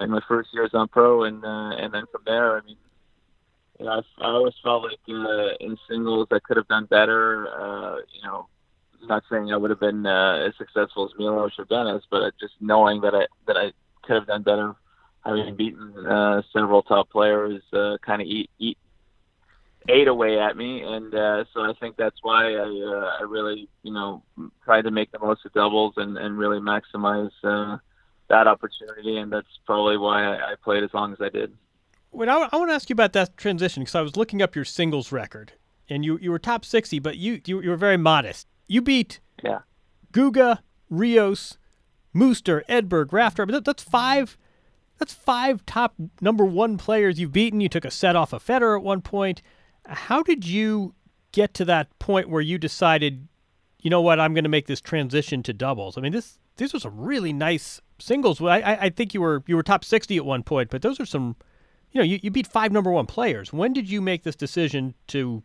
and 0.00 0.10
my 0.10 0.20
first 0.26 0.48
years 0.52 0.70
on 0.74 0.88
pro, 0.88 1.22
and 1.24 1.44
uh, 1.44 1.70
and 1.70 1.94
then 1.94 2.04
from 2.10 2.22
there, 2.26 2.56
I 2.56 2.62
mean, 2.62 2.76
you 3.78 3.86
know, 3.86 3.92
I, 3.92 4.24
I 4.24 4.28
always 4.30 4.54
felt 4.62 4.82
like 4.82 4.98
uh, 5.08 5.54
in 5.60 5.76
singles 5.88 6.28
I 6.32 6.40
could 6.40 6.56
have 6.56 6.66
done 6.68 6.86
better. 6.86 7.46
Uh, 7.48 7.96
you 8.12 8.22
know, 8.24 8.48
not 9.02 9.22
saying 9.30 9.52
I 9.52 9.56
would 9.56 9.70
have 9.70 9.80
been 9.80 10.04
uh, 10.04 10.46
as 10.48 10.54
successful 10.58 11.04
as 11.04 11.16
Milos 11.16 11.52
or 11.58 11.64
Denis, 11.66 12.02
but 12.10 12.32
just 12.40 12.54
knowing 12.60 13.02
that 13.02 13.14
I 13.14 13.26
that 13.46 13.56
I 13.56 13.72
could 14.02 14.16
have 14.16 14.26
done 14.26 14.42
better 14.42 14.74
having 15.24 15.56
beaten 15.56 16.06
uh, 16.06 16.42
several 16.52 16.82
top 16.82 17.10
players, 17.10 17.62
uh, 17.72 17.96
kind 18.04 18.20
of 18.20 18.28
eat 18.28 18.50
eat 18.58 18.78
ate 19.88 20.08
away 20.08 20.38
at 20.38 20.56
me, 20.56 20.82
and 20.82 21.14
uh, 21.14 21.44
so 21.52 21.60
I 21.60 21.72
think 21.78 21.96
that's 21.96 22.16
why 22.22 22.54
I 22.54 22.58
uh, 22.58 23.18
I 23.20 23.22
really 23.28 23.68
you 23.82 23.92
know 23.92 24.22
tried 24.64 24.82
to 24.82 24.90
make 24.90 25.12
the 25.12 25.18
most 25.18 25.44
of 25.44 25.52
doubles 25.52 25.94
and 25.96 26.16
and 26.16 26.38
really 26.38 26.60
maximize 26.60 27.30
uh, 27.42 27.78
that 28.28 28.46
opportunity, 28.46 29.18
and 29.18 29.32
that's 29.32 29.46
probably 29.66 29.96
why 29.96 30.24
I, 30.24 30.52
I 30.52 30.54
played 30.62 30.84
as 30.84 30.90
long 30.94 31.12
as 31.12 31.18
I 31.20 31.28
did. 31.28 31.52
Wait, 32.12 32.28
I, 32.28 32.48
I 32.52 32.56
want 32.56 32.70
to 32.70 32.74
ask 32.74 32.88
you 32.88 32.94
about 32.94 33.12
that 33.14 33.36
transition 33.36 33.82
because 33.82 33.94
I 33.94 34.00
was 34.00 34.16
looking 34.16 34.40
up 34.40 34.54
your 34.54 34.64
singles 34.64 35.12
record, 35.12 35.52
and 35.88 36.04
you 36.04 36.18
you 36.18 36.30
were 36.30 36.38
top 36.38 36.64
sixty, 36.64 36.98
but 36.98 37.16
you 37.16 37.40
you, 37.44 37.60
you 37.60 37.70
were 37.70 37.76
very 37.76 37.96
modest. 37.96 38.46
You 38.68 38.80
beat 38.80 39.20
yeah 39.42 39.60
Guga, 40.12 40.60
Rios, 40.88 41.58
Muster, 42.12 42.62
Edberg, 42.68 43.12
Rafter. 43.12 43.44
But 43.44 43.64
that's 43.64 43.82
five. 43.82 44.38
That's 44.98 45.12
five 45.12 45.66
top 45.66 45.94
number 46.20 46.44
one 46.44 46.78
players 46.78 47.18
you've 47.18 47.32
beaten. 47.32 47.60
You 47.60 47.68
took 47.68 47.84
a 47.84 47.90
set 47.90 48.14
off 48.14 48.32
of 48.32 48.44
Federer 48.44 48.78
at 48.78 48.84
one 48.84 49.02
point. 49.02 49.42
How 49.86 50.22
did 50.22 50.46
you 50.46 50.94
get 51.32 51.54
to 51.54 51.64
that 51.66 51.96
point 51.98 52.28
where 52.28 52.40
you 52.40 52.58
decided, 52.58 53.28
you 53.80 53.90
know 53.90 54.00
what, 54.00 54.20
I'm 54.20 54.34
going 54.34 54.44
to 54.44 54.50
make 54.50 54.66
this 54.66 54.80
transition 54.80 55.42
to 55.42 55.52
doubles? 55.52 55.98
I 55.98 56.00
mean, 56.00 56.12
this 56.12 56.38
these 56.56 56.74
are 56.74 56.78
some 56.78 56.98
really 57.00 57.32
nice 57.32 57.80
singles. 57.98 58.40
I, 58.40 58.78
I 58.80 58.90
think 58.90 59.14
you 59.14 59.20
were 59.20 59.42
you 59.46 59.56
were 59.56 59.62
top 59.62 59.84
60 59.84 60.16
at 60.16 60.24
one 60.24 60.42
point, 60.42 60.70
but 60.70 60.82
those 60.82 61.00
are 61.00 61.06
some, 61.06 61.36
you 61.90 61.98
know, 61.98 62.04
you, 62.04 62.20
you 62.22 62.30
beat 62.30 62.46
five 62.46 62.72
number 62.72 62.90
one 62.90 63.06
players. 63.06 63.52
When 63.52 63.72
did 63.72 63.90
you 63.90 64.00
make 64.00 64.22
this 64.22 64.36
decision 64.36 64.94
to 65.08 65.42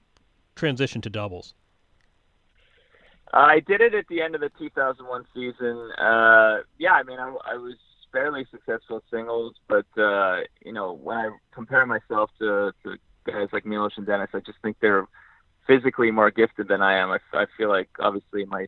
transition 0.56 1.02
to 1.02 1.10
doubles? 1.10 1.54
I 3.34 3.60
did 3.60 3.82
it 3.82 3.94
at 3.94 4.08
the 4.08 4.22
end 4.22 4.34
of 4.36 4.42
the 4.42 4.50
2001 4.58 5.26
season. 5.34 5.92
Uh, 6.00 6.64
yeah, 6.80 6.94
I 6.94 7.04
mean, 7.04 7.20
I, 7.20 7.36
I 7.46 7.56
was 7.56 7.76
fairly 8.12 8.46
successful 8.50 8.98
at 8.98 9.04
singles, 9.12 9.54
but 9.68 9.86
uh, 9.98 10.42
you 10.66 10.74
know, 10.74 10.94
when 10.94 11.18
I 11.18 11.30
compare 11.52 11.86
myself 11.86 12.32
to, 12.40 12.72
to 12.84 12.98
guys 13.32 13.50
like 13.52 13.66
Milos 13.66 13.94
and 13.98 14.06
Denis. 14.06 14.30
I 14.34 14.40
just 14.40 14.60
think 14.62 14.78
they're 14.80 15.08
physically 15.68 16.12
more 16.12 16.32
gifted 16.32 16.68
than 16.68 16.82
I 16.82 16.98
am. 16.98 17.12
I, 17.12 17.20
I 17.34 17.46
feel 17.58 17.70
like 17.70 17.90
obviously 18.00 18.46
my 18.46 18.68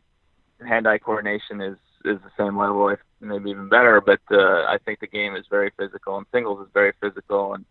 hand-eye 0.66 0.98
coordination 0.98 1.60
is 1.60 1.76
is 2.04 2.18
the 2.22 2.32
same 2.36 2.58
level, 2.58 2.88
if 2.88 2.98
maybe 3.20 3.50
even 3.50 3.68
better. 3.68 4.00
But 4.00 4.20
uh, 4.30 4.64
I 4.64 4.78
think 4.84 5.00
the 5.00 5.06
game 5.06 5.36
is 5.36 5.46
very 5.48 5.70
physical, 5.78 6.16
and 6.16 6.26
singles 6.32 6.66
is 6.66 6.72
very 6.72 6.92
physical, 7.00 7.54
and 7.54 7.64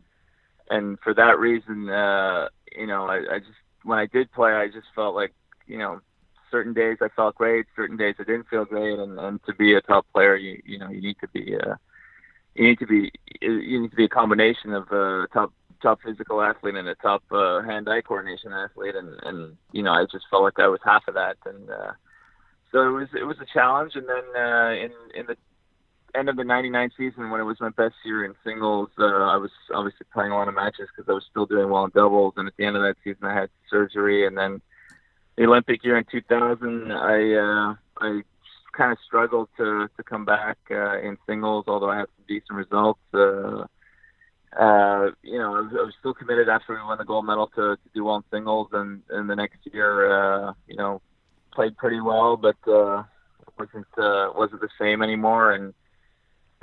and 0.70 1.00
for 1.00 1.14
that 1.14 1.40
reason, 1.40 1.90
uh, 1.90 2.48
you 2.76 2.88
know, 2.88 3.06
I, 3.06 3.36
I 3.36 3.40
just 3.40 3.60
when 3.84 4.00
I 4.00 4.06
did 4.06 4.32
play, 4.32 4.52
I 4.54 4.68
just 4.68 4.88
felt 4.96 5.16
like 5.16 5.34
you 5.68 5.78
know 5.78 6.02
certain 6.50 6.74
days 6.74 6.98
I 7.02 7.08
felt 7.16 7.36
great, 7.36 7.66
certain 7.76 7.98
days 7.98 8.16
I 8.20 8.24
didn't 8.24 8.50
feel 8.50 8.66
great, 8.66 9.00
and, 9.00 9.18
and 9.20 9.44
to 9.46 9.54
be 9.54 9.74
a 9.74 9.82
top 9.82 10.06
player, 10.14 10.36
you 10.36 10.62
you 10.66 10.78
know 10.78 10.90
you 10.90 11.02
need 11.02 11.18
to 11.22 11.28
be 11.30 11.56
uh, 11.56 11.76
you 12.56 12.68
need 12.68 12.80
to 12.80 12.88
be 12.88 13.12
you 13.42 13.82
need 13.82 13.92
to 13.92 13.98
be 13.98 14.06
a 14.06 14.10
combination 14.10 14.74
of 14.74 14.92
uh, 14.92 15.28
top 15.34 15.54
top 15.82 16.00
physical 16.04 16.42
athlete 16.42 16.76
and 16.76 16.88
a 16.88 16.96
top 16.96 17.24
uh, 17.32 17.62
hand-eye 17.62 18.02
coordination 18.02 18.54
athlete, 18.54 18.96
and 18.96 19.20
and 19.24 19.58
you 19.72 19.84
know 19.84 19.92
I 19.92 20.06
just 20.12 20.26
felt 20.30 20.44
like 20.44 20.60
I 20.60 20.68
was 20.68 20.80
half 20.84 21.08
of 21.08 21.16
that, 21.16 21.38
and 21.46 21.70
uh, 21.70 21.92
so 22.72 22.88
it 22.88 22.92
was 22.92 23.08
it 23.20 23.24
was 23.24 23.38
a 23.42 23.54
challenge. 23.54 23.94
And 23.96 24.08
then 24.08 24.24
uh, 24.36 24.72
in 24.72 24.92
in 25.16 25.26
the 25.28 25.38
end 26.16 26.30
of 26.30 26.36
the 26.36 26.44
'99 26.44 26.92
season, 26.98 27.30
when 27.30 27.42
it 27.42 27.46
was 27.46 27.60
my 27.60 27.70
best 27.70 27.96
year 28.06 28.24
in 28.26 28.34
singles, 28.44 28.90
uh, 29.00 29.06
I 29.06 29.38
was 29.38 29.52
obviously 29.74 30.06
playing 30.14 30.32
a 30.32 30.36
lot 30.36 30.48
of 30.48 30.56
matches 30.56 30.90
because 30.96 31.10
I 31.10 31.14
was 31.14 31.26
still 31.30 31.46
doing 31.46 31.70
well 31.70 31.86
in 31.86 31.92
doubles. 31.92 32.34
And 32.38 32.48
at 32.48 32.54
the 32.58 32.66
end 32.66 32.76
of 32.76 32.84
that 32.84 32.96
season, 33.04 33.24
I 33.24 33.34
had 33.34 33.50
surgery, 33.70 34.26
and 34.26 34.38
then 34.38 34.62
the 35.38 35.46
Olympic 35.46 35.84
year 35.84 35.98
in 35.98 36.06
2000, 36.12 36.92
I 36.92 37.34
uh, 37.34 37.76
I 38.00 38.22
kind 38.74 38.92
of 38.92 38.98
struggled 39.06 39.50
to 39.58 39.90
to 39.96 40.04
come 40.04 40.26
back 40.26 40.58
uh, 40.70 41.00
in 41.00 41.18
singles, 41.28 41.66
although 41.68 41.90
I 41.90 41.98
had 41.98 42.08
some 42.16 42.26
decent 42.28 42.52
results. 42.52 43.02
Uh, 43.14 43.66
uh, 44.60 45.12
you 45.24 45.38
know, 45.38 45.56
I 45.56 45.62
was, 45.62 45.72
I 45.72 45.84
was 45.84 45.94
still 46.00 46.14
committed 46.14 46.50
after 46.50 46.74
we 46.74 46.84
won 46.84 46.98
the 46.98 47.06
gold 47.06 47.26
medal 47.26 47.48
to, 47.56 47.76
to 47.76 47.90
do 47.94 48.04
well 48.04 48.18
in 48.18 48.24
singles, 48.32 48.68
and 48.74 49.02
and 49.10 49.30
the 49.30 49.36
next 49.36 49.60
year, 49.72 50.12
uh, 50.12 50.54
you 50.68 50.76
know, 50.76 51.02
played 51.54 51.78
pretty 51.78 52.02
well, 52.02 52.38
but 52.38 52.58
uh, 52.68 53.04
wasn't 53.58 53.88
uh, 53.98 54.32
wasn't 54.36 54.62
the 54.62 54.70
same 54.80 55.02
anymore, 55.02 55.54
and 55.54 55.74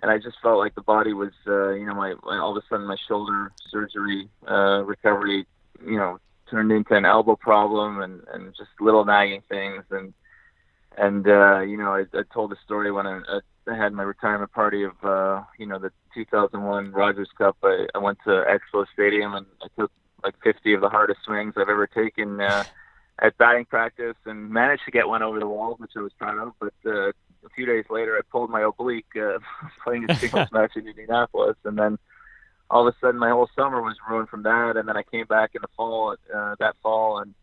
and 0.02 0.10
I 0.10 0.18
just 0.18 0.36
felt 0.42 0.58
like 0.58 0.74
the 0.74 0.82
body 0.82 1.12
was, 1.12 1.32
uh, 1.46 1.70
you 1.70 1.86
know, 1.86 1.94
my, 1.94 2.14
my 2.22 2.38
all 2.38 2.56
of 2.56 2.62
a 2.62 2.66
sudden 2.68 2.86
my 2.86 2.96
shoulder 3.08 3.52
surgery 3.70 4.28
uh, 4.48 4.82
recovery, 4.84 5.46
you 5.84 5.96
know, 5.96 6.18
turned 6.50 6.70
into 6.70 6.94
an 6.94 7.04
elbow 7.04 7.36
problem 7.36 8.00
and 8.00 8.22
and 8.32 8.54
just 8.56 8.70
little 8.80 9.04
nagging 9.04 9.42
things. 9.48 9.84
And 9.90 10.12
and 10.98 11.26
uh, 11.28 11.60
you 11.60 11.76
know 11.76 11.94
I, 11.94 12.04
I 12.12 12.22
told 12.32 12.50
the 12.50 12.56
story 12.64 12.90
when 12.90 13.06
I, 13.06 13.20
I 13.70 13.76
had 13.76 13.92
my 13.92 14.02
retirement 14.02 14.52
party 14.52 14.84
of 14.84 14.92
uh, 15.04 15.42
you 15.58 15.66
know 15.66 15.78
the 15.78 15.92
2001 16.14 16.92
Rogers 16.92 17.28
Cup. 17.36 17.56
I, 17.62 17.86
I 17.94 17.98
went 17.98 18.18
to 18.24 18.30
Expo 18.30 18.84
Stadium 18.92 19.34
and 19.34 19.46
I 19.62 19.68
took 19.78 19.90
like 20.24 20.34
50 20.42 20.74
of 20.74 20.80
the 20.80 20.88
hardest 20.88 21.20
swings 21.24 21.54
I've 21.56 21.68
ever 21.68 21.86
taken 21.86 22.40
uh, 22.40 22.64
at 23.20 23.38
batting 23.38 23.64
practice 23.66 24.16
and 24.26 24.50
managed 24.50 24.84
to 24.84 24.90
get 24.90 25.08
one 25.08 25.22
over 25.22 25.38
the 25.38 25.46
wall, 25.46 25.76
which 25.78 25.92
I 25.96 26.00
was 26.00 26.12
proud 26.18 26.38
of. 26.38 26.52
But 26.58 26.74
uh, 26.84 27.08
a 27.08 27.48
few 27.54 27.66
days 27.66 27.84
later, 27.88 28.16
I 28.16 28.20
pulled 28.30 28.50
my 28.50 28.62
oblique 28.62 29.16
uh, 29.16 29.38
playing 29.84 30.06
a 30.08 30.14
singles 30.16 30.48
match 30.52 30.72
in 30.76 30.88
Indianapolis, 30.88 31.56
and 31.64 31.78
then 31.78 31.98
all 32.70 32.86
of 32.86 32.94
a 32.94 32.98
sudden 33.00 33.18
my 33.18 33.30
whole 33.30 33.48
summer 33.56 33.80
was 33.80 33.96
ruined 34.08 34.28
from 34.28 34.42
that. 34.42 34.76
And 34.76 34.88
then 34.88 34.96
I 34.96 35.02
came 35.02 35.26
back 35.26 35.50
in 35.54 35.62
the 35.62 35.68
fall 35.76 36.16
uh, 36.34 36.54
that 36.58 36.76
fall, 36.82 37.18
and 37.18 37.34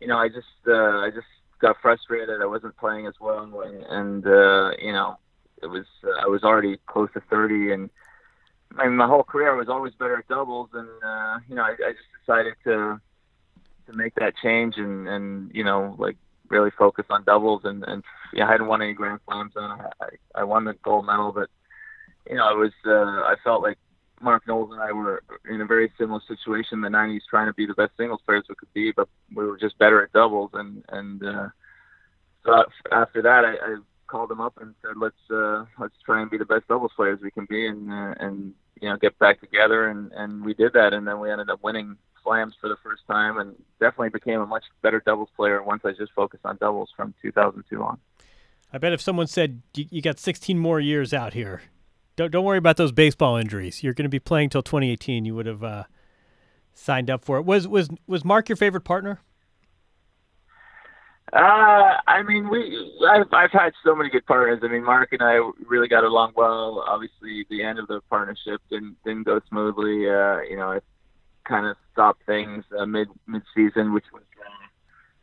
you 0.00 0.06
know 0.06 0.16
I 0.16 0.28
just 0.28 0.46
uh, 0.66 0.98
I 1.00 1.10
just 1.14 1.26
got 1.62 1.76
frustrated. 1.80 2.42
I 2.42 2.46
wasn't 2.46 2.76
playing 2.76 3.06
as 3.06 3.14
well, 3.20 3.42
and, 3.62 3.82
and 3.84 4.26
uh, 4.26 4.72
you 4.78 4.92
know, 4.92 5.16
it 5.62 5.66
was 5.66 5.86
uh, 6.04 6.20
I 6.20 6.26
was 6.26 6.42
already 6.42 6.78
close 6.86 7.08
to 7.14 7.22
30, 7.30 7.72
and 7.72 7.90
I 8.76 8.88
my 8.88 9.06
whole 9.06 9.22
career 9.22 9.54
I 9.54 9.56
was 9.56 9.68
always 9.68 9.94
better 9.94 10.18
at 10.18 10.28
doubles, 10.28 10.70
and 10.74 10.88
uh, 11.02 11.38
you 11.48 11.54
know, 11.54 11.62
I, 11.62 11.70
I 11.70 11.92
just 11.92 12.10
decided 12.20 12.54
to 12.64 13.00
to 13.86 13.92
make 13.94 14.14
that 14.16 14.34
change 14.42 14.76
and 14.76 15.08
and 15.08 15.50
you 15.54 15.64
know, 15.64 15.94
like 15.98 16.16
really 16.48 16.70
focus 16.76 17.06
on 17.08 17.24
doubles, 17.24 17.62
and 17.64 17.84
and 17.84 18.02
yeah, 18.34 18.46
I 18.46 18.52
hadn't 18.52 18.66
won 18.66 18.82
any 18.82 18.92
Grand 18.92 19.20
Slams, 19.24 19.52
and 19.56 19.64
I 19.64 20.08
I 20.34 20.44
won 20.44 20.64
the 20.64 20.74
gold 20.74 21.06
medal, 21.06 21.32
but 21.32 21.48
you 22.28 22.36
know, 22.36 22.44
I 22.44 22.52
was 22.52 22.72
uh, 22.86 22.90
I 22.92 23.36
felt 23.42 23.62
like 23.62 23.78
Mark 24.22 24.46
Knowles 24.46 24.70
and 24.72 24.80
I 24.80 24.92
were 24.92 25.22
in 25.48 25.60
a 25.60 25.66
very 25.66 25.92
similar 25.98 26.20
situation 26.26 26.78
in 26.78 26.80
the 26.80 26.88
'90s, 26.88 27.20
trying 27.28 27.46
to 27.46 27.54
be 27.54 27.66
the 27.66 27.74
best 27.74 27.92
singles 27.96 28.20
players 28.24 28.44
we 28.48 28.54
could 28.54 28.72
be, 28.72 28.92
but 28.92 29.08
we 29.34 29.44
were 29.44 29.58
just 29.58 29.78
better 29.78 30.02
at 30.02 30.12
doubles. 30.12 30.50
And 30.54 30.84
and 30.88 31.24
uh, 31.24 31.48
so 32.44 32.64
after 32.90 33.22
that, 33.22 33.44
I, 33.44 33.52
I 33.52 33.76
called 34.06 34.30
him 34.30 34.40
up 34.40 34.58
and 34.60 34.74
said, 34.82 34.96
"Let's 34.96 35.30
uh, 35.30 35.64
let's 35.78 35.94
try 36.04 36.20
and 36.20 36.30
be 36.30 36.38
the 36.38 36.44
best 36.44 36.68
doubles 36.68 36.92
players 36.94 37.20
we 37.22 37.30
can 37.30 37.46
be, 37.46 37.66
and 37.66 37.90
uh, 37.90 38.14
and 38.20 38.54
you 38.80 38.88
know 38.88 38.96
get 38.96 39.18
back 39.18 39.40
together." 39.40 39.88
And 39.88 40.12
and 40.12 40.44
we 40.44 40.54
did 40.54 40.72
that, 40.74 40.92
and 40.92 41.06
then 41.06 41.18
we 41.20 41.30
ended 41.30 41.50
up 41.50 41.62
winning 41.62 41.96
slams 42.22 42.54
for 42.60 42.68
the 42.68 42.76
first 42.82 43.02
time, 43.08 43.38
and 43.38 43.54
definitely 43.80 44.10
became 44.10 44.40
a 44.40 44.46
much 44.46 44.64
better 44.82 45.02
doubles 45.04 45.30
player 45.36 45.62
once 45.62 45.82
I 45.84 45.92
just 45.92 46.12
focused 46.12 46.44
on 46.44 46.56
doubles 46.58 46.90
from 46.96 47.14
2002 47.22 47.82
on. 47.82 47.98
I 48.72 48.78
bet 48.78 48.92
if 48.92 49.00
someone 49.00 49.26
said 49.26 49.62
you 49.74 50.00
got 50.00 50.18
16 50.18 50.58
more 50.58 50.80
years 50.80 51.12
out 51.12 51.34
here, 51.34 51.62
don't 52.22 52.30
don't 52.30 52.44
worry 52.44 52.58
about 52.58 52.76
those 52.76 52.92
baseball 52.92 53.36
injuries. 53.36 53.82
You're 53.82 53.94
going 53.94 54.04
to 54.04 54.10
be 54.10 54.20
playing 54.20 54.50
till 54.50 54.62
2018. 54.62 55.24
You 55.24 55.34
would 55.34 55.46
have 55.46 55.62
uh, 55.62 55.84
signed 56.74 57.10
up 57.10 57.24
for 57.24 57.38
it. 57.38 57.44
Was 57.44 57.66
was 57.66 57.90
was 58.06 58.24
Mark 58.24 58.48
your 58.48 58.56
favorite 58.56 58.82
partner? 58.82 59.20
Uh, 61.32 61.96
I 62.06 62.22
mean, 62.26 62.50
we 62.50 62.92
I've, 63.08 63.32
I've 63.32 63.52
had 63.52 63.72
so 63.84 63.94
many 63.94 64.10
good 64.10 64.26
partners. 64.26 64.60
I 64.62 64.68
mean, 64.68 64.84
Mark 64.84 65.12
and 65.12 65.22
I 65.22 65.40
really 65.66 65.88
got 65.88 66.04
along 66.04 66.32
well. 66.36 66.84
Obviously, 66.86 67.46
the 67.48 67.62
end 67.62 67.78
of 67.78 67.86
the 67.86 68.00
partnership 68.10 68.60
didn't 68.70 68.96
didn't 69.04 69.24
go 69.24 69.40
smoothly. 69.48 70.08
Uh, 70.08 70.40
you 70.40 70.56
know, 70.56 70.72
it 70.72 70.84
kind 71.44 71.66
of 71.66 71.76
stopped 71.92 72.24
things 72.26 72.64
uh, 72.78 72.84
mid 72.86 73.08
mid 73.26 73.42
season, 73.54 73.94
which 73.94 74.04
was 74.12 74.22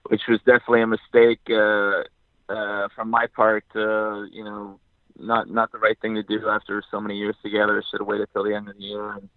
which 0.08 0.22
was 0.28 0.40
definitely 0.40 0.82
a 0.82 0.88
mistake 0.88 1.42
uh, 1.52 2.04
uh, 2.52 2.88
from 2.96 3.10
my 3.10 3.28
part. 3.28 3.66
Uh, 3.76 4.24
you 4.32 4.44
know, 4.44 4.80
not 5.20 5.50
not 5.50 5.72
the 5.72 5.78
right 5.78 6.00
thing 6.00 6.16
to 6.16 6.24
do 6.24 6.48
after 6.50 6.82
so 6.90 7.00
many 7.00 7.18
years 7.18 7.36
together. 7.44 7.84
Should 7.90 8.02
have 8.02 8.08
waited 8.08 8.30
till 8.34 8.44
the 8.44 8.56
end 8.56 8.70
of 8.70 8.78
the 8.78 8.84
year, 8.84 9.12
and 9.12 9.30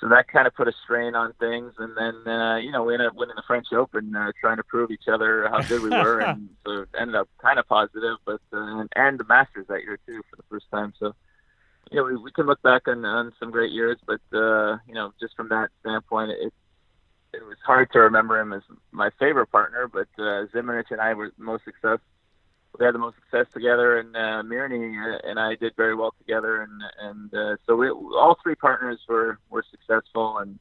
so 0.00 0.08
that 0.08 0.28
kind 0.28 0.46
of 0.46 0.54
put 0.54 0.68
a 0.68 0.72
strain 0.84 1.14
on 1.14 1.34
things. 1.34 1.74
And 1.78 1.96
then 1.96 2.32
uh, 2.32 2.56
you 2.56 2.72
know 2.72 2.84
we 2.84 2.94
ended 2.94 3.08
up 3.08 3.14
winning 3.14 3.36
the 3.36 3.42
French 3.46 3.66
Open, 3.72 4.14
uh, 4.16 4.32
trying 4.40 4.56
to 4.56 4.64
prove 4.64 4.90
each 4.90 5.08
other 5.12 5.48
how 5.48 5.62
good 5.62 5.82
we 5.82 5.90
were, 5.90 6.20
and 6.20 6.48
so 6.66 6.82
it 6.82 6.88
ended 6.98 7.16
up 7.16 7.28
kind 7.40 7.58
of 7.58 7.68
positive. 7.68 8.16
But 8.24 8.40
uh, 8.52 8.84
and 8.96 9.18
the 9.18 9.24
Masters 9.24 9.66
that 9.68 9.82
year 9.82 9.98
too 10.06 10.22
for 10.30 10.36
the 10.36 10.44
first 10.50 10.66
time. 10.70 10.94
So 10.98 11.14
you 11.90 11.98
know 11.98 12.04
we, 12.04 12.16
we 12.16 12.32
can 12.32 12.46
look 12.46 12.62
back 12.62 12.88
on, 12.88 13.04
on 13.04 13.32
some 13.38 13.50
great 13.50 13.72
years, 13.72 13.98
but 14.06 14.20
uh, 14.32 14.78
you 14.88 14.94
know 14.94 15.12
just 15.20 15.36
from 15.36 15.48
that 15.50 15.68
standpoint, 15.80 16.30
it 16.30 16.52
it 17.32 17.44
was 17.44 17.58
hard 17.64 17.92
to 17.92 18.00
remember 18.00 18.40
him 18.40 18.52
as 18.52 18.62
my 18.90 19.10
favorite 19.18 19.48
partner. 19.48 19.86
But 19.86 20.08
uh, 20.18 20.46
Zimonjic 20.54 20.90
and 20.90 21.00
I 21.00 21.14
were 21.14 21.30
most 21.36 21.64
successful 21.64 22.00
we 22.78 22.84
had 22.84 22.94
the 22.94 22.98
most 22.98 23.16
success 23.16 23.46
together, 23.52 23.98
and 23.98 24.16
uh, 24.16 24.42
Mirny 24.42 25.18
and 25.24 25.38
I 25.38 25.54
did 25.56 25.74
very 25.76 25.94
well 25.94 26.14
together, 26.18 26.62
and 26.62 26.82
and 27.00 27.34
uh, 27.34 27.56
so 27.66 27.76
we 27.76 27.90
all 27.90 28.36
three 28.42 28.54
partners 28.54 29.00
were 29.08 29.38
were 29.50 29.64
successful, 29.70 30.38
and 30.38 30.58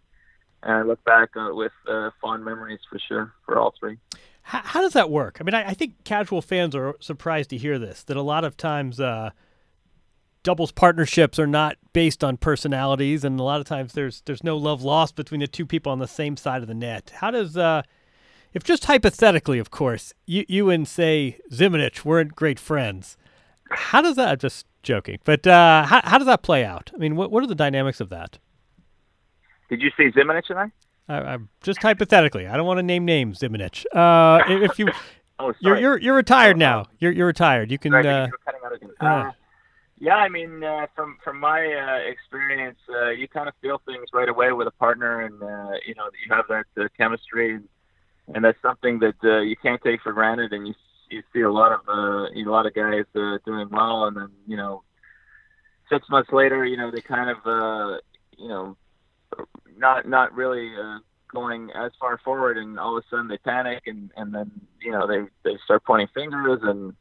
and 0.63 0.73
I 0.73 0.81
look 0.81 1.03
back 1.03 1.29
uh, 1.35 1.49
with 1.51 1.71
uh, 1.87 2.09
fond 2.21 2.43
memories 2.43 2.79
for 2.89 2.99
sure 2.99 3.33
for 3.45 3.57
all 3.59 3.73
three. 3.79 3.97
How, 4.41 4.61
how 4.63 4.81
does 4.81 4.93
that 4.93 5.09
work? 5.09 5.37
I 5.39 5.43
mean, 5.43 5.53
I, 5.53 5.69
I, 5.69 5.73
think 5.73 6.03
casual 6.03 6.41
fans 6.41 6.73
are 6.73 6.95
surprised 6.99 7.51
to 7.51 7.57
hear 7.57 7.77
this. 7.77 8.03
That 8.03 8.17
a 8.17 8.21
lot 8.21 8.43
of 8.43 8.57
times. 8.57 8.99
Uh, 8.99 9.31
doubles 10.41 10.71
partnerships 10.71 11.37
are 11.37 11.45
not 11.45 11.75
based 11.91 12.23
on 12.23 12.37
personalities, 12.37 13.23
and 13.25 13.39
a 13.39 13.43
lot 13.43 13.59
of 13.59 13.67
times 13.67 13.93
there's 13.93 14.21
there's 14.21 14.43
no 14.43 14.57
love 14.57 14.81
lost 14.81 15.15
between 15.15 15.41
the 15.41 15.47
two 15.47 15.65
people 15.65 15.91
on 15.91 15.99
the 15.99 16.07
same 16.07 16.37
side 16.37 16.61
of 16.61 16.67
the 16.67 16.73
net. 16.73 17.11
How 17.15 17.29
does 17.29 17.57
uh, 17.57 17.83
if 18.53 18.63
just 18.63 18.85
hypothetically, 18.85 19.59
of 19.59 19.71
course, 19.71 20.13
you, 20.25 20.45
you 20.47 20.69
and 20.69 20.87
say 20.87 21.39
Zimonjic 21.51 22.03
weren't 22.03 22.35
great 22.35 22.59
friends, 22.59 23.17
how 23.71 24.01
does 24.01 24.15
that? 24.15 24.29
I'm 24.29 24.37
just 24.37 24.65
joking, 24.81 25.19
but 25.23 25.45
uh, 25.45 25.85
how 25.85 26.01
how 26.03 26.17
does 26.17 26.27
that 26.27 26.41
play 26.41 26.65
out? 26.65 26.91
I 26.93 26.97
mean, 26.97 27.15
what 27.15 27.31
what 27.31 27.43
are 27.43 27.47
the 27.47 27.55
dynamics 27.55 27.99
of 27.99 28.09
that? 28.09 28.39
Did 29.69 29.81
you 29.81 29.91
say 29.95 30.11
Zimonjic 30.11 30.49
and 30.49 30.59
I? 30.59 30.71
I, 31.09 31.33
am 31.33 31.49
just 31.61 31.81
hypothetically. 31.81 32.47
I 32.47 32.57
don't 32.57 32.65
want 32.65 32.77
to 32.77 32.83
name 32.83 33.05
names, 33.05 33.39
Zimonjic. 33.39 33.85
Uh, 33.93 34.43
if 34.47 34.79
you, 34.79 34.87
oh, 35.39 35.53
you're 35.59 35.77
you're 35.77 35.97
you're 35.99 36.15
retired 36.15 36.55
oh, 36.57 36.59
now. 36.59 36.85
You're 36.99 37.11
you're 37.11 37.27
retired. 37.27 37.71
You 37.71 37.77
can. 37.77 37.93
Uh, 37.93 38.27
uh, 38.99 39.31
yeah, 39.99 40.15
I 40.15 40.29
mean, 40.29 40.63
uh, 40.63 40.87
from 40.95 41.17
from 41.23 41.39
my 41.39 41.59
uh, 41.59 42.09
experience, 42.09 42.79
uh, 42.89 43.09
you 43.09 43.27
kind 43.27 43.49
of 43.49 43.53
feel 43.61 43.81
things 43.85 44.05
right 44.13 44.29
away 44.29 44.53
with 44.53 44.67
a 44.67 44.71
partner, 44.71 45.21
and 45.21 45.41
uh, 45.43 45.77
you 45.85 45.93
know 45.95 46.09
you 46.25 46.33
have 46.33 46.45
that 46.47 46.65
uh, 46.81 46.87
chemistry. 46.97 47.55
And, 47.55 47.67
and 48.33 48.43
that's 48.43 48.61
something 48.61 48.99
that 48.99 49.15
uh, 49.23 49.39
you 49.39 49.55
can't 49.55 49.81
take 49.81 50.01
for 50.01 50.13
granted. 50.13 50.53
And 50.53 50.67
you 50.67 50.73
you 51.09 51.23
see 51.33 51.41
a 51.41 51.51
lot 51.51 51.71
of 51.71 51.81
uh, 51.87 52.27
a 52.33 52.43
lot 52.45 52.65
of 52.65 52.73
guys 52.73 53.05
uh, 53.15 53.37
doing 53.45 53.69
well, 53.71 54.05
and 54.05 54.17
then 54.17 54.29
you 54.47 54.57
know 54.57 54.83
six 55.91 56.07
months 56.09 56.31
later, 56.31 56.65
you 56.65 56.77
know 56.77 56.91
they 56.91 57.01
kind 57.01 57.29
of 57.29 57.37
uh, 57.45 57.97
you 58.37 58.47
know 58.47 58.77
not 59.77 60.07
not 60.07 60.33
really 60.33 60.71
uh, 60.79 60.99
going 61.31 61.71
as 61.75 61.91
far 61.99 62.19
forward, 62.23 62.57
and 62.57 62.79
all 62.79 62.97
of 62.97 63.03
a 63.03 63.07
sudden 63.09 63.27
they 63.27 63.37
panic, 63.37 63.83
and 63.87 64.11
and 64.15 64.33
then 64.33 64.51
you 64.81 64.91
know 64.91 65.07
they 65.07 65.21
they 65.43 65.57
start 65.63 65.83
pointing 65.83 66.07
fingers, 66.13 66.59
and 66.63 66.93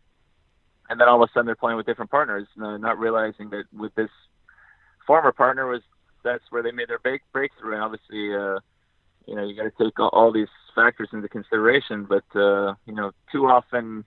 and 0.88 1.00
then 1.00 1.08
all 1.08 1.22
of 1.22 1.28
a 1.28 1.32
sudden 1.32 1.46
they're 1.46 1.54
playing 1.54 1.76
with 1.76 1.86
different 1.86 2.10
partners, 2.10 2.46
uh, 2.62 2.76
not 2.78 2.98
realizing 2.98 3.50
that 3.50 3.64
with 3.76 3.94
this 3.94 4.10
former 5.06 5.32
partner 5.32 5.66
was 5.66 5.82
that's 6.24 6.44
where 6.50 6.62
they 6.62 6.72
made 6.72 6.88
their 6.88 6.98
break, 6.98 7.20
breakthrough, 7.32 7.74
and 7.74 7.82
obviously. 7.82 8.34
Uh, 8.34 8.58
you 9.28 9.34
know 9.34 9.46
you 9.46 9.54
got 9.54 9.64
to 9.64 9.84
take 9.84 10.00
all, 10.00 10.08
all 10.08 10.32
these 10.32 10.48
factors 10.78 11.08
into 11.12 11.28
consideration. 11.28 12.06
But 12.08 12.24
uh, 12.38 12.74
you 12.86 12.94
know, 12.94 13.10
too 13.32 13.46
often 13.46 14.04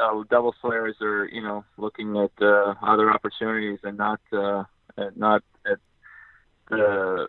uh, 0.00 0.22
double 0.28 0.54
players 0.60 0.96
are 1.00 1.26
you 1.26 1.42
know 1.42 1.64
looking 1.76 2.16
at 2.16 2.32
uh, 2.42 2.74
other 2.82 3.10
opportunities 3.10 3.78
and 3.84 3.96
not 3.96 4.20
uh, 4.32 4.64
at 4.98 5.16
not 5.16 5.42
at 5.70 5.78
the 6.68 7.28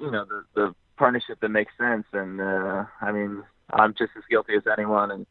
you 0.00 0.10
know 0.10 0.24
the, 0.24 0.42
the 0.54 0.74
partnership 0.96 1.38
that 1.40 1.48
makes 1.48 1.72
sense. 1.78 2.06
And 2.12 2.40
uh, 2.40 2.84
I 3.00 3.12
mean, 3.12 3.42
I'm 3.72 3.94
just 3.94 4.12
as 4.16 4.24
guilty 4.28 4.54
as 4.56 4.62
anyone. 4.76 5.10
And 5.10 5.26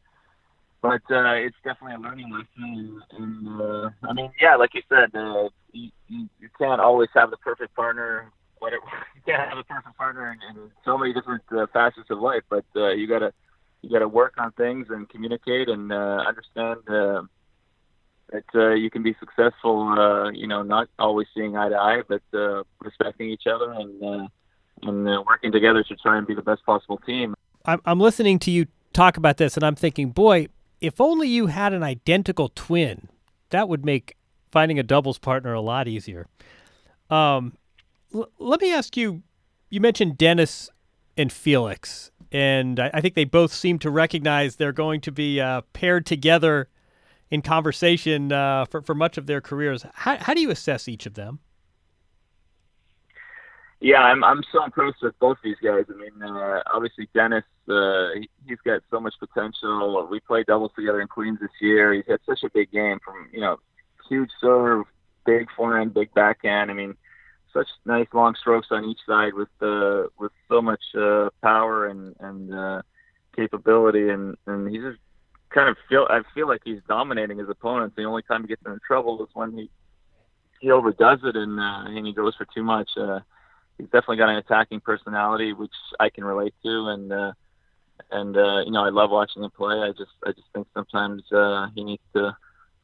but 0.80 1.02
uh, 1.10 1.34
it's 1.34 1.56
definitely 1.62 1.94
a 1.94 2.00
learning 2.00 2.30
lesson. 2.30 3.02
And, 3.12 3.46
and 3.46 3.60
uh, 3.60 3.90
I 4.02 4.12
mean, 4.12 4.32
yeah, 4.40 4.56
like 4.56 4.74
you 4.74 4.82
said, 4.88 5.14
uh, 5.14 5.48
you, 5.72 5.90
you, 6.08 6.28
you 6.40 6.48
can't 6.58 6.80
always 6.80 7.08
have 7.14 7.30
the 7.30 7.36
perfect 7.36 7.74
partner 7.76 8.32
whatever. 8.62 8.84
You 9.14 9.34
can't 9.34 9.48
have 9.48 9.58
a 9.58 9.62
perfect 9.62 9.96
partner 9.96 10.32
in, 10.32 10.56
in 10.56 10.70
so 10.84 10.98
many 10.98 11.12
different 11.12 11.42
uh, 11.52 11.66
facets 11.72 12.10
of 12.10 12.18
life, 12.18 12.42
but 12.48 12.64
uh, 12.74 12.88
you 12.90 13.06
gotta 13.06 13.32
you 13.82 13.90
gotta 13.90 14.08
work 14.08 14.34
on 14.36 14.50
things 14.52 14.88
and 14.90 15.08
communicate 15.08 15.68
and 15.68 15.92
uh, 15.92 16.24
understand 16.26 16.80
uh, 16.88 17.22
that 18.32 18.44
uh, 18.54 18.70
you 18.70 18.90
can 18.90 19.04
be 19.04 19.14
successful. 19.20 19.94
Uh, 19.96 20.30
you 20.30 20.48
know, 20.48 20.62
not 20.62 20.88
always 20.98 21.28
seeing 21.34 21.56
eye 21.56 21.68
to 21.68 21.76
eye, 21.76 22.02
but 22.08 22.22
uh, 22.34 22.64
respecting 22.80 23.30
each 23.30 23.46
other 23.46 23.70
and 23.72 24.02
uh, 24.02 24.26
and 24.82 25.08
uh, 25.08 25.22
working 25.24 25.52
together 25.52 25.84
to 25.84 25.94
try 25.96 26.18
and 26.18 26.26
be 26.26 26.34
the 26.34 26.42
best 26.42 26.64
possible 26.64 26.98
team. 27.06 27.34
I'm 27.64 27.80
I'm 27.84 28.00
listening 28.00 28.40
to 28.40 28.50
you 28.50 28.66
talk 28.92 29.16
about 29.16 29.36
this, 29.36 29.56
and 29.56 29.64
I'm 29.64 29.76
thinking, 29.76 30.10
boy, 30.10 30.48
if 30.80 31.00
only 31.00 31.28
you 31.28 31.46
had 31.46 31.72
an 31.72 31.82
identical 31.82 32.50
twin, 32.54 33.08
that 33.50 33.68
would 33.68 33.84
make 33.84 34.16
finding 34.50 34.78
a 34.78 34.82
doubles 34.82 35.18
partner 35.18 35.54
a 35.54 35.60
lot 35.60 35.86
easier. 35.86 36.26
Um, 37.08 37.56
l- 38.14 38.30
let 38.38 38.60
me 38.60 38.72
ask 38.72 38.96
you. 38.96 39.22
You 39.70 39.80
mentioned 39.80 40.18
Denis 40.18 40.68
and 41.16 41.32
Felix, 41.32 42.10
and 42.30 42.78
I, 42.78 42.90
I, 42.94 43.00
think 43.00 43.14
they 43.14 43.24
both 43.24 43.52
seem 43.52 43.78
to 43.80 43.90
recognize 43.90 44.56
they're 44.56 44.72
going 44.72 45.00
to 45.02 45.12
be 45.12 45.40
uh, 45.40 45.62
paired 45.72 46.04
together 46.04 46.68
in 47.30 47.40
conversation 47.42 48.32
uh, 48.32 48.66
for 48.66 48.82
for 48.82 48.94
much 48.94 49.16
of 49.16 49.26
their 49.26 49.40
careers. 49.40 49.86
How 49.94 50.18
how 50.18 50.34
do 50.34 50.40
you 50.40 50.50
assess 50.50 50.88
each 50.88 51.06
of 51.06 51.14
them? 51.14 51.40
Yeah, 53.80 53.98
I'm 53.98 54.22
I'm 54.22 54.42
so 54.52 54.62
impressed 54.64 55.02
with 55.02 55.18
both 55.18 55.38
these 55.42 55.56
guys. 55.62 55.84
I 55.88 55.96
mean, 55.96 56.22
uh, 56.22 56.62
obviously 56.72 57.08
Denis, 57.14 57.42
uh, 57.68 58.10
he, 58.14 58.28
has 58.48 58.58
got 58.64 58.82
so 58.90 59.00
much 59.00 59.14
potential. 59.18 60.06
We 60.08 60.20
played 60.20 60.46
doubles 60.46 60.70
together 60.76 61.00
in 61.00 61.08
Queens 61.08 61.38
this 61.40 61.50
year. 61.60 61.92
He's 61.92 62.04
had 62.06 62.20
such 62.24 62.44
a 62.44 62.50
big 62.50 62.70
game 62.70 63.00
from 63.04 63.28
you 63.32 63.40
know, 63.40 63.56
huge 64.08 64.30
serve, 64.40 64.84
big 65.26 65.48
forehand, 65.56 65.94
big 65.94 66.14
backhand. 66.14 66.70
I 66.70 66.74
mean, 66.74 66.94
such 67.52 67.68
nice 67.84 68.06
long 68.12 68.34
strokes 68.34 68.68
on 68.70 68.84
each 68.84 69.00
side 69.06 69.34
with 69.34 69.48
uh, 69.60 70.04
with 70.18 70.32
so 70.48 70.62
much 70.62 70.82
uh, 70.98 71.30
power 71.42 71.86
and 71.86 72.14
and 72.20 72.54
uh, 72.54 72.82
capability, 73.36 74.08
and 74.08 74.36
and 74.46 74.68
he's 74.68 74.82
just 74.82 74.98
kind 75.50 75.68
of 75.68 75.76
feel 75.88 76.06
I 76.10 76.22
feel 76.34 76.48
like 76.48 76.62
he's 76.64 76.80
dominating 76.88 77.38
his 77.38 77.48
opponents. 77.48 77.96
The 77.96 78.04
only 78.04 78.22
time 78.22 78.42
he 78.42 78.48
gets 78.48 78.62
into 78.64 78.80
trouble 78.86 79.22
is 79.22 79.28
when 79.34 79.52
he 79.52 79.70
he 80.60 80.70
overdoes 80.70 81.20
it 81.24 81.36
and 81.36 81.58
uh, 81.58 81.84
and 81.86 82.06
he 82.06 82.12
goes 82.12 82.34
for 82.36 82.46
too 82.54 82.62
much. 82.62 82.90
Uh, 82.96 83.20
he's 83.78 83.86
definitely 83.86 84.18
got 84.18 84.30
an 84.30 84.36
attacking 84.36 84.80
personality, 84.80 85.52
which 85.52 85.74
I 86.00 86.08
can 86.10 86.24
relate 86.24 86.54
to, 86.64 86.88
and 86.88 87.12
uh, 87.12 87.32
and 88.10 88.36
uh, 88.36 88.60
you 88.64 88.70
know 88.70 88.84
I 88.84 88.90
love 88.90 89.10
watching 89.10 89.42
him 89.42 89.50
play. 89.50 89.76
I 89.76 89.90
just 89.90 90.12
I 90.24 90.32
just 90.32 90.46
think 90.54 90.66
sometimes 90.74 91.22
uh, 91.32 91.68
he 91.74 91.84
needs 91.84 92.02
to 92.14 92.36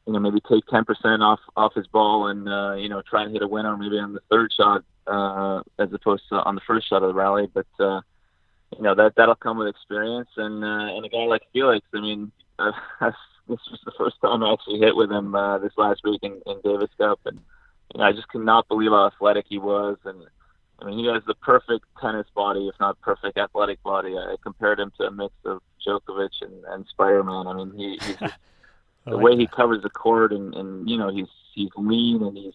you 0.09 0.13
know 0.13 0.19
maybe 0.19 0.41
take 0.41 0.65
10% 0.65 1.21
off 1.21 1.39
off 1.55 1.75
his 1.75 1.85
ball 1.85 2.27
and 2.27 2.49
uh, 2.49 2.73
you 2.73 2.89
know 2.89 3.03
try 3.07 3.23
and 3.23 3.31
hit 3.31 3.43
a 3.43 3.47
winner 3.47 3.77
maybe 3.77 3.99
on 3.99 4.13
the 4.13 4.21
third 4.31 4.51
shot 4.51 4.83
uh, 5.05 5.61
as 5.77 5.93
opposed 5.93 6.23
to 6.29 6.35
on 6.35 6.55
the 6.55 6.61
first 6.65 6.89
shot 6.89 7.03
of 7.03 7.09
the 7.09 7.13
rally. 7.13 7.47
But 7.53 7.67
uh, 7.79 8.01
you 8.75 8.81
know 8.81 8.95
that 8.95 9.13
that'll 9.15 9.35
come 9.35 9.59
with 9.59 9.67
experience, 9.67 10.29
and 10.35 10.63
uh, 10.63 10.95
and 10.95 11.05
a 11.05 11.09
guy 11.09 11.25
like 11.25 11.43
Felix, 11.53 11.85
I 11.93 12.01
mean. 12.01 12.31
Uh, 12.59 12.73
this 13.47 13.59
was 13.71 13.79
the 13.85 13.93
first 13.97 14.17
time 14.21 14.43
I 14.43 14.51
actually 14.51 14.79
hit 14.79 14.93
with 14.93 15.09
him 15.09 15.33
uh, 15.33 15.59
this 15.59 15.71
last 15.77 16.01
week 16.03 16.19
in, 16.23 16.41
in 16.45 16.59
Davis 16.61 16.89
Cup, 16.97 17.21
and 17.25 17.39
you 17.93 17.97
know 17.97 18.03
I 18.03 18.11
just 18.11 18.27
could 18.27 18.43
not 18.43 18.67
believe 18.67 18.91
how 18.91 19.07
athletic 19.07 19.45
he 19.47 19.57
was, 19.57 19.95
and 20.03 20.21
I 20.81 20.85
mean, 20.85 20.99
he 20.99 21.05
has 21.05 21.23
the 21.25 21.35
perfect 21.35 21.85
tennis 22.01 22.27
body, 22.35 22.67
if 22.67 22.75
not 22.81 22.99
perfect 22.99 23.37
athletic 23.37 23.81
body. 23.81 24.17
I 24.17 24.35
compared 24.43 24.81
him 24.81 24.91
to 24.97 25.05
a 25.05 25.11
mix 25.11 25.33
of 25.45 25.61
Djokovic 25.87 26.41
and, 26.41 26.65
and 26.65 26.85
Spider-Man. 26.87 27.47
I 27.47 27.53
mean, 27.53 27.73
he, 27.77 27.97
he's 28.05 28.17
the 29.09 29.17
like 29.17 29.23
way 29.23 29.31
that. 29.31 29.41
he 29.41 29.47
covers 29.47 29.81
the 29.83 29.89
court, 29.89 30.31
and, 30.31 30.53
and 30.55 30.89
you 30.89 30.97
know, 30.97 31.11
he's 31.11 31.27
he's 31.53 31.69
lean 31.75 32.23
and 32.23 32.37
he's 32.37 32.53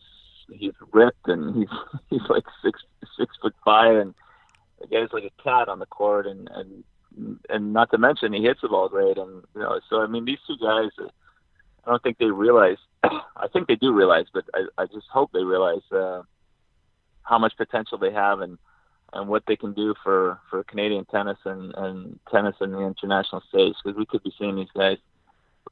he's 0.52 0.72
ripped, 0.92 1.28
and 1.28 1.54
he's 1.56 1.78
he's 2.10 2.28
like 2.28 2.44
six 2.64 2.80
six 3.18 3.34
foot 3.40 3.54
five, 3.64 3.96
and 3.96 4.14
the 4.80 4.86
guy's 4.86 5.12
like 5.12 5.24
a 5.24 5.42
cat 5.42 5.68
on 5.68 5.78
the 5.78 5.86
court, 5.86 6.26
and 6.26 6.48
and 6.54 7.38
and 7.48 7.72
not 7.72 7.90
to 7.90 7.98
mention 7.98 8.32
he 8.32 8.42
hits 8.42 8.60
the 8.62 8.68
ball 8.68 8.88
great, 8.88 9.18
and 9.18 9.42
you 9.54 9.62
know, 9.62 9.80
so 9.88 10.00
I 10.00 10.06
mean, 10.06 10.24
these 10.24 10.38
two 10.46 10.56
guys. 10.60 10.90
I 11.86 11.90
don't 11.90 12.02
think 12.02 12.16
they 12.16 12.30
realize. 12.30 12.78
I 13.04 13.46
think 13.52 13.68
they 13.68 13.74
do 13.74 13.92
realize, 13.92 14.24
but 14.32 14.44
I, 14.54 14.82
I 14.82 14.86
just 14.86 15.06
hope 15.12 15.32
they 15.32 15.44
realize 15.44 15.82
uh, 15.92 16.22
how 17.22 17.38
much 17.38 17.52
potential 17.58 17.98
they 17.98 18.10
have 18.10 18.40
and 18.40 18.56
and 19.12 19.28
what 19.28 19.44
they 19.46 19.56
can 19.56 19.74
do 19.74 19.94
for 20.02 20.40
for 20.48 20.64
Canadian 20.64 21.04
tennis 21.06 21.38
and 21.44 21.74
and 21.76 22.18
tennis 22.30 22.56
in 22.60 22.72
the 22.72 22.80
international 22.80 23.42
stage 23.48 23.74
because 23.82 23.98
we 23.98 24.06
could 24.06 24.22
be 24.22 24.32
seeing 24.38 24.56
these 24.56 24.72
guys 24.74 24.96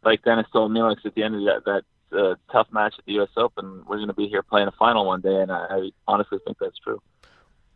like 0.05 0.23
Denis 0.23 0.47
told 0.53 0.73
Felix 0.73 1.03
at 1.05 1.15
the 1.15 1.23
end 1.23 1.35
of 1.37 1.43
that 1.43 1.65
that 1.65 2.19
uh, 2.19 2.35
tough 2.51 2.69
match 2.73 2.95
at 2.99 3.05
the 3.05 3.13
U.S. 3.15 3.29
Open. 3.37 3.85
We're 3.87 3.97
going 3.97 4.09
to 4.09 4.15
be 4.15 4.29
here 4.29 4.43
playing 4.43 4.69
a 4.69 4.73
final 4.73 5.07
one 5.07 5.21
day, 5.21 5.41
and 5.41 5.51
I, 5.51 5.67
I 5.71 5.91
honestly 6.07 6.39
think 6.45 6.59
that's 6.61 6.79
true. 6.79 7.01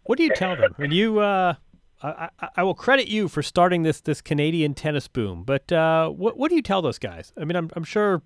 What 0.04 0.18
do 0.18 0.24
you 0.24 0.35
tell 0.35 0.57
them 0.57 0.72
when 0.76 0.90
you? 0.90 1.20
Uh, 1.20 1.55
I, 2.02 2.29
I, 2.57 2.62
will 2.62 2.74
credit 2.74 3.09
you 3.09 3.26
for 3.26 3.42
starting 3.42 3.83
this 3.83 4.00
this 4.00 4.20
Canadian 4.20 4.74
tennis 4.74 5.09
boom, 5.09 5.44
but 5.44 5.72
uh, 5.72 6.11
what 6.11 6.37
what 6.37 6.50
do 6.50 6.55
you 6.55 6.62
tell 6.62 6.83
those 6.83 6.98
guys? 6.98 7.33
I 7.40 7.44
mean, 7.44 7.57
I'm 7.57 7.70
I'm 7.74 7.85
sure, 7.85 8.22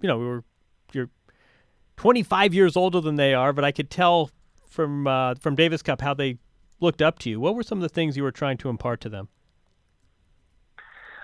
you 0.00 0.08
know, 0.08 0.18
we 0.18 0.26
were 0.26 0.44
you're 0.92 1.08
25 1.96 2.52
years 2.52 2.76
older 2.76 3.00
than 3.00 3.16
they 3.16 3.34
are, 3.34 3.52
but 3.52 3.64
I 3.64 3.72
could 3.72 3.88
tell 3.88 4.30
from 4.68 5.06
uh, 5.06 5.36
from 5.36 5.54
Davis 5.54 5.82
Cup 5.82 6.00
how 6.00 6.12
they 6.12 6.38
looked 6.80 7.00
up 7.00 7.18
to 7.20 7.30
you. 7.30 7.40
What 7.40 7.54
were 7.54 7.62
some 7.62 7.78
of 7.78 7.82
the 7.82 7.88
things 7.88 8.16
you 8.16 8.24
were 8.24 8.32
trying 8.32 8.58
to 8.58 8.68
impart 8.68 9.00
to 9.02 9.08
them? 9.08 9.28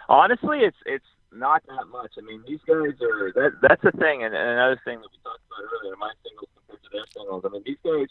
Honestly, 0.08 0.60
it's 0.60 0.76
it's 0.86 1.04
not 1.32 1.62
that 1.66 1.86
much. 1.90 2.12
I 2.18 2.22
mean, 2.22 2.42
these 2.46 2.60
guys 2.66 2.96
are 3.02 3.32
that 3.34 3.52
that's 3.60 3.82
the 3.82 3.92
thing, 3.92 4.24
and, 4.24 4.34
and 4.34 4.48
another 4.50 4.80
thing 4.84 5.00
that 5.00 5.08
we 5.10 5.18
talked 5.22 5.44
about 5.46 5.64
earlier, 5.64 5.96
my 5.96 6.12
singles 6.24 6.48
compared 6.56 6.82
to 6.82 6.90
their 6.92 7.06
singles. 7.14 7.44
I 7.44 7.48
mean, 7.48 7.62
these 7.64 7.82
guys. 7.84 8.08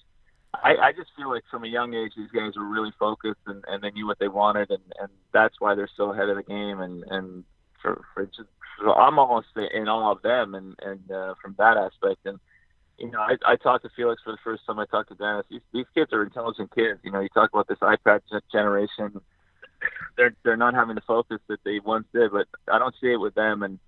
I, 0.53 0.89
I 0.89 0.91
just 0.93 1.11
feel 1.15 1.29
like 1.29 1.43
from 1.51 1.65
a 1.65 1.67
young 1.67 1.93
age, 1.93 2.13
these 2.15 2.31
guys 2.31 2.55
were 2.55 2.65
really 2.65 2.93
focused 2.97 3.41
and, 3.45 3.63
and 3.67 3.83
they 3.83 3.91
knew 3.91 4.07
what 4.07 4.17
they 4.17 4.29
wanted, 4.29 4.71
and, 4.71 4.81
and 4.99 5.09
that's 5.33 5.55
why 5.59 5.75
they're 5.75 5.89
so 5.97 6.13
ahead 6.13 6.29
of 6.29 6.37
the 6.37 6.43
game. 6.43 6.79
And 6.79 7.03
and 7.09 7.43
for 7.81 8.01
for 8.13 8.25
just, 8.25 8.49
so 8.79 8.93
I'm 8.93 9.19
almost 9.19 9.47
in 9.55 9.87
awe 9.87 10.13
of 10.13 10.21
them, 10.21 10.55
and 10.55 10.75
and 10.81 11.11
uh, 11.11 11.35
from 11.41 11.55
that 11.57 11.77
aspect. 11.77 12.25
And 12.25 12.39
you 12.97 13.11
know, 13.11 13.19
I, 13.19 13.35
I 13.45 13.55
talked 13.55 13.83
to 13.83 13.91
Felix 13.95 14.21
for 14.23 14.31
the 14.31 14.39
first 14.43 14.65
time. 14.65 14.79
I 14.79 14.85
talked 14.85 15.09
to 15.09 15.15
Denis. 15.15 15.45
These, 15.49 15.61
these 15.73 15.85
kids 15.93 16.11
are 16.13 16.23
intelligent 16.23 16.73
kids. 16.73 16.99
You 17.03 17.11
know, 17.11 17.19
you 17.19 17.29
talk 17.29 17.51
about 17.53 17.67
this 17.67 17.77
iPad 17.79 18.21
generation. 18.51 19.21
They're 20.15 20.35
they're 20.43 20.57
not 20.57 20.73
having 20.73 20.95
the 20.95 21.01
focus 21.01 21.39
that 21.47 21.63
they 21.63 21.79
once 21.79 22.07
did, 22.13 22.31
but 22.31 22.47
I 22.71 22.79
don't 22.79 22.95
see 22.99 23.11
it 23.11 23.19
with 23.19 23.35
them. 23.35 23.63
And 23.63 23.79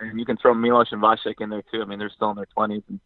and 0.00 0.18
you 0.18 0.26
can 0.26 0.36
throw 0.36 0.54
Milos 0.54 0.92
and 0.92 1.02
Vasek 1.02 1.40
in 1.40 1.50
there 1.50 1.62
too. 1.72 1.82
I 1.82 1.84
mean, 1.84 1.98
they're 1.98 2.10
still 2.10 2.30
in 2.30 2.36
their 2.36 2.46
twenties, 2.46 2.82
and 2.88 3.00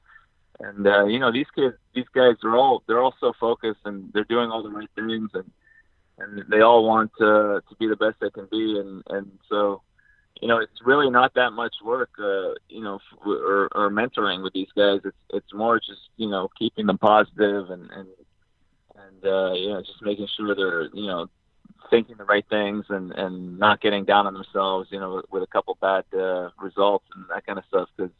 and 0.58 0.86
uh, 0.86 1.04
you 1.04 1.18
know, 1.18 1.32
these 1.32 1.46
kids, 1.54 1.76
these 1.94 2.08
guys, 2.14 2.36
are 2.44 2.56
all 2.56 2.82
they're 2.86 3.02
all 3.02 3.14
so 3.20 3.32
focused, 3.38 3.80
and 3.84 4.10
they're 4.12 4.24
doing 4.24 4.50
all 4.50 4.62
the 4.62 4.70
right 4.70 4.90
things, 4.94 5.30
and 5.34 5.50
and 6.18 6.44
they 6.50 6.60
all 6.60 6.86
want 6.86 7.12
to 7.18 7.62
to 7.68 7.74
be 7.78 7.86
the 7.86 7.96
best 7.96 8.16
they 8.20 8.30
can 8.30 8.46
be, 8.50 8.78
and 8.78 9.02
and 9.08 9.38
so 9.48 9.82
you 10.40 10.48
know, 10.48 10.58
it's 10.58 10.80
really 10.84 11.10
not 11.10 11.34
that 11.34 11.50
much 11.50 11.74
work, 11.84 12.10
uh, 12.18 12.54
you 12.68 12.82
know, 12.82 12.98
or, 13.24 13.68
or 13.74 13.90
mentoring 13.90 14.42
with 14.42 14.54
these 14.54 14.70
guys. 14.74 15.00
It's 15.04 15.16
it's 15.30 15.52
more 15.52 15.78
just 15.78 16.08
you 16.16 16.28
know 16.28 16.48
keeping 16.58 16.86
them 16.86 16.98
positive 16.98 17.70
and 17.70 17.90
and 17.90 18.08
and 18.96 19.24
uh, 19.24 19.52
you 19.52 19.68
know 19.68 19.82
just 19.82 20.00
making 20.02 20.28
sure 20.36 20.54
they're 20.54 20.84
you 20.94 21.06
know 21.06 21.28
thinking 21.88 22.16
the 22.16 22.24
right 22.24 22.44
things 22.48 22.86
and 22.88 23.12
and 23.12 23.58
not 23.58 23.80
getting 23.80 24.04
down 24.04 24.26
on 24.26 24.34
themselves, 24.34 24.88
you 24.90 24.98
know, 24.98 25.22
with, 25.30 25.42
a 25.42 25.46
couple 25.46 25.76
bad 25.80 26.04
uh, 26.14 26.50
results 26.60 27.06
and 27.14 27.24
that 27.28 27.46
kind 27.46 27.58
of 27.58 27.64
stuff. 27.66 27.88
Because 27.96 28.12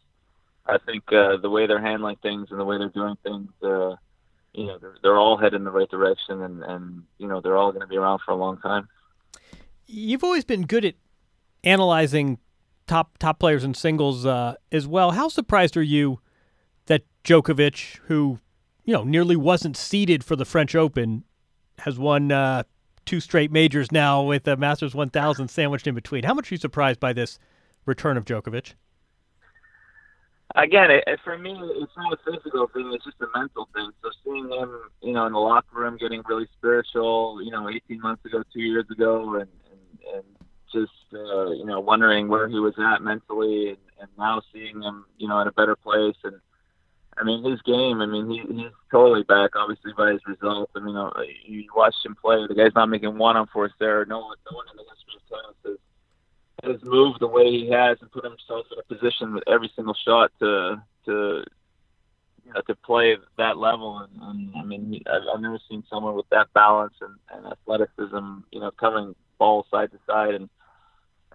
I 0.67 0.79
think 0.79 1.05
uh, 1.13 1.37
the 1.37 1.51
way 1.51 1.67
they're 1.67 1.81
handling 1.81 2.17
things 2.17 2.49
and 2.51 2.59
the 2.59 2.65
way 2.65 2.79
they're 2.79 2.89
doing 2.89 3.17
things, 3.23 3.51
uh, 3.63 3.97
you 4.53 4.67
know, 4.67 4.79
they're, 4.79 4.97
they're 5.03 5.19
all 5.19 5.37
headed 5.37 5.55
in 5.55 5.65
the 5.65 5.71
right 5.71 5.91
direction, 5.91 6.43
and 6.43 6.63
and 6.63 7.03
you 7.19 7.29
know 7.29 7.41
they're 7.41 7.57
all 7.57 7.73
going 7.73 7.83
to 7.83 7.87
be 7.87 7.97
around 7.97 8.21
for 8.25 8.33
a 8.33 8.37
long 8.37 8.59
time. 8.59 8.89
You've 9.87 10.25
always 10.25 10.45
been 10.45 10.67
good 10.67 10.85
at 10.85 10.95
analyzing 11.65 12.39
top 12.87 13.19
top 13.19 13.39
players 13.39 13.65
in 13.65 13.75
singles 13.75 14.27
uh, 14.27 14.55
as 14.73 14.87
well. 14.87 15.13
How 15.13 15.29
surprised 15.29 15.77
are 15.77 15.83
you 15.83 16.21
that 16.87 17.05
Djokovic, 17.25 17.99
who 18.07 18.41
you 18.85 18.95
know 18.95 19.05
nearly 19.05 19.37
wasn't 19.37 19.77
seeded 19.77 20.25
for 20.25 20.37
the 20.37 20.45
French 20.45 20.75
Open, 20.75 21.25
has 21.79 21.99
won 21.99 22.33
uh, 22.33 22.65
two 23.11 23.19
straight 23.19 23.51
majors 23.51 23.91
now 23.91 24.23
with 24.23 24.45
the 24.45 24.57
Masters 24.57 24.95
1000 24.95 25.49
sandwiched 25.49 25.89
in 25.89 25.97
between? 25.97 26.23
How 26.23 26.33
much 26.33 26.51
are 26.51 26.55
you 26.55 26.59
surprised 26.61 27.01
by 27.01 27.13
this 27.13 27.41
return 27.85 28.17
of 28.17 28.25
Djokovic? 28.25 28.75
Again, 30.55 30.93
it, 30.93 31.05
for 31.25 31.37
me, 31.37 31.59
it's 31.61 31.93
not 31.97 32.13
a 32.13 32.19
physical 32.25 32.69
thing; 32.69 32.91
it's 32.95 33.05
just 33.05 33.17
a 33.21 33.27
mental 33.37 33.69
thing. 33.75 33.91
So 34.03 34.11
seeing 34.25 34.49
him, 34.49 34.81
you 35.03 35.13
know, 35.13 35.27
in 35.27 35.33
the 35.33 35.41
locker 35.41 35.81
room, 35.81 35.97
getting 35.97 36.23
really 36.29 36.47
spiritual, 36.57 37.41
you 37.43 37.51
know, 37.51 37.69
18 37.69 38.01
months 38.01 38.25
ago, 38.25 38.45
two 38.53 38.61
years 38.61 38.87
ago, 38.91 39.35
and 39.35 39.51
and, 39.71 40.15
and 40.15 40.25
just 40.73 40.93
uh, 41.13 41.51
you 41.51 41.65
know 41.65 41.81
wondering 41.81 42.29
where 42.29 42.49
he 42.49 42.59
was 42.61 42.75
at 42.79 43.03
mentally, 43.03 43.71
and, 43.71 43.79
and 44.01 44.09
now 44.19 44.41
seeing 44.53 44.83
him 44.83 45.05
you 45.19 45.27
know 45.29 45.41
in 45.41 45.49
a 45.49 45.53
better 45.53 45.77
place. 45.77 46.17
And 46.23 46.41
I 47.21 47.25
mean 47.25 47.45
his 47.45 47.61
game. 47.63 48.01
I 48.01 48.07
mean 48.07 48.31
he, 48.31 48.55
he's 48.55 48.73
totally 48.91 49.23
back, 49.25 49.51
obviously 49.57 49.93
by 49.97 50.13
his 50.13 50.21
results. 50.27 50.73
I 50.75 50.81
mean 50.81 50.97
uh, 50.97 51.11
you 51.45 51.65
watch 51.75 51.95
him 52.05 52.17
play. 52.21 52.47
The 52.49 52.55
guy's 52.55 52.75
not 52.75 52.89
making 52.89 53.19
one 53.19 53.37
unforced 53.37 53.75
error. 53.81 54.07
No 54.07 54.21
one, 54.21 54.37
no 54.51 54.57
one 54.57 54.67
in 54.71 54.77
the 54.77 54.85
history 54.89 55.15
of 55.17 55.65
tennis 55.65 55.79
has 56.63 56.73
has 56.73 56.85
moved 56.85 57.21
the 57.21 57.27
way 57.27 57.51
he 57.51 57.71
has 57.71 57.99
and 58.01 58.11
put 58.13 58.25
himself 58.25 58.67
in 58.73 58.79
a 58.79 58.95
position 58.95 59.35
with 59.35 59.45
every 59.47 59.71
single 59.77 59.95
shot 60.05 60.31
to 60.41 60.83
to 61.07 61.45
you 62.51 62.55
know, 62.55 62.63
to 62.67 62.75
play 62.75 63.17
that 63.39 63.59
level. 63.59 63.99
And, 63.99 64.23
and 64.23 64.57
I 64.57 64.65
mean, 64.65 65.01
I've, 65.07 65.23
I've 65.35 65.41
never 65.41 65.59
seen 65.69 65.85
someone 65.89 66.17
with 66.17 66.29
that 66.31 66.53
balance 66.53 66.95
and, 67.01 67.15
and 67.33 67.53
athleticism, 67.53 68.41
you 68.51 68.61
know, 68.61 68.71
covering 68.73 69.15
balls 69.39 69.67
side 69.71 69.91
to 69.93 69.99
side 70.07 70.35
and 70.35 70.49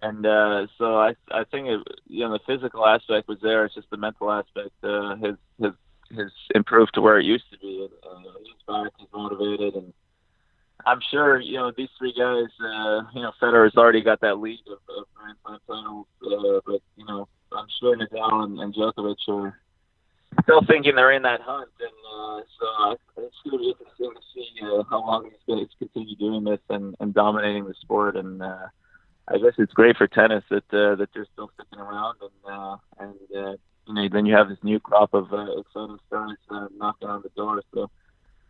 and 0.05 0.25
uh, 0.25 0.67
so 0.77 0.97
I 0.99 1.15
I 1.31 1.43
think 1.45 1.67
it, 1.67 1.81
you 2.07 2.21
know 2.25 2.33
the 2.33 2.39
physical 2.45 2.85
aspect 2.85 3.27
was 3.27 3.39
there. 3.41 3.65
It's 3.65 3.75
just 3.75 3.89
the 3.89 3.97
mental 3.97 4.31
aspect 4.31 4.71
uh, 4.83 5.15
has 5.17 5.35
has 5.61 5.73
has 6.15 6.31
improved 6.53 6.93
to 6.93 7.01
where 7.01 7.19
it 7.19 7.25
used 7.25 7.49
to 7.51 7.57
be. 7.57 7.87
Uh, 8.03 8.19
he's 8.43 8.63
back, 8.67 8.91
he's 8.97 9.07
motivated, 9.13 9.73
and 9.75 9.93
I'm 10.85 10.99
sure 11.11 11.39
you 11.39 11.57
know 11.57 11.71
these 11.75 11.89
three 11.97 12.13
guys. 12.13 12.51
Uh, 12.59 13.01
you 13.13 13.21
know, 13.21 13.31
Federer's 13.41 13.75
already 13.75 14.01
got 14.01 14.21
that 14.21 14.39
lead 14.39 14.59
of, 14.67 14.79
of 14.95 15.05
Grand 15.15 15.37
Slam 15.43 15.59
titles, 15.67 16.07
uh, 16.23 16.61
but 16.65 16.81
you 16.97 17.05
know, 17.05 17.27
I'm 17.51 17.67
sure 17.79 17.97
Nadal 17.97 18.43
and, 18.43 18.59
and 18.59 18.75
Djokovic 18.75 19.15
are 19.27 19.59
still 20.43 20.61
thinking 20.67 20.95
they're 20.95 21.13
in 21.13 21.23
that 21.23 21.41
hunt, 21.41 21.69
and 21.79 21.89
uh, 22.13 22.41
so 22.59 22.97
it's 23.23 23.35
going 23.43 23.57
to 23.57 23.57
be 23.57 23.69
interesting 23.69 24.11
to 24.13 24.21
see 24.33 24.49
uh, 24.61 24.83
how 24.89 24.99
long 24.99 25.25
he's 25.25 25.33
going 25.47 25.65
to 25.65 25.77
continue 25.79 26.15
doing 26.15 26.43
this 26.43 26.59
and, 26.69 26.95
and 26.99 27.13
dominating 27.13 27.65
the 27.65 27.73
sport. 27.81 28.15
And 28.17 28.41
uh, 28.41 28.67
I 29.27 29.37
guess 29.37 29.53
it's 29.57 29.73
great 29.73 29.97
for 29.97 30.07
tennis 30.07 30.43
that 30.49 30.71
uh, 30.71 30.95
that 30.95 31.09
they're 31.13 31.27
still 31.33 31.49
sticking 31.55 31.79
around, 31.79 32.17
and 32.21 32.53
uh, 32.53 32.77
and 32.99 33.15
uh, 33.35 33.55
you 33.87 33.93
know 33.93 34.09
then 34.11 34.25
you 34.25 34.35
have 34.35 34.49
this 34.49 34.59
new 34.63 34.79
crop 34.79 35.13
of 35.13 35.33
uh, 35.33 35.59
exciting 35.59 35.97
stars 36.07 36.37
uh, 36.49 36.67
knocking 36.77 37.09
on 37.09 37.21
the 37.21 37.29
door. 37.35 37.61
So. 37.73 37.89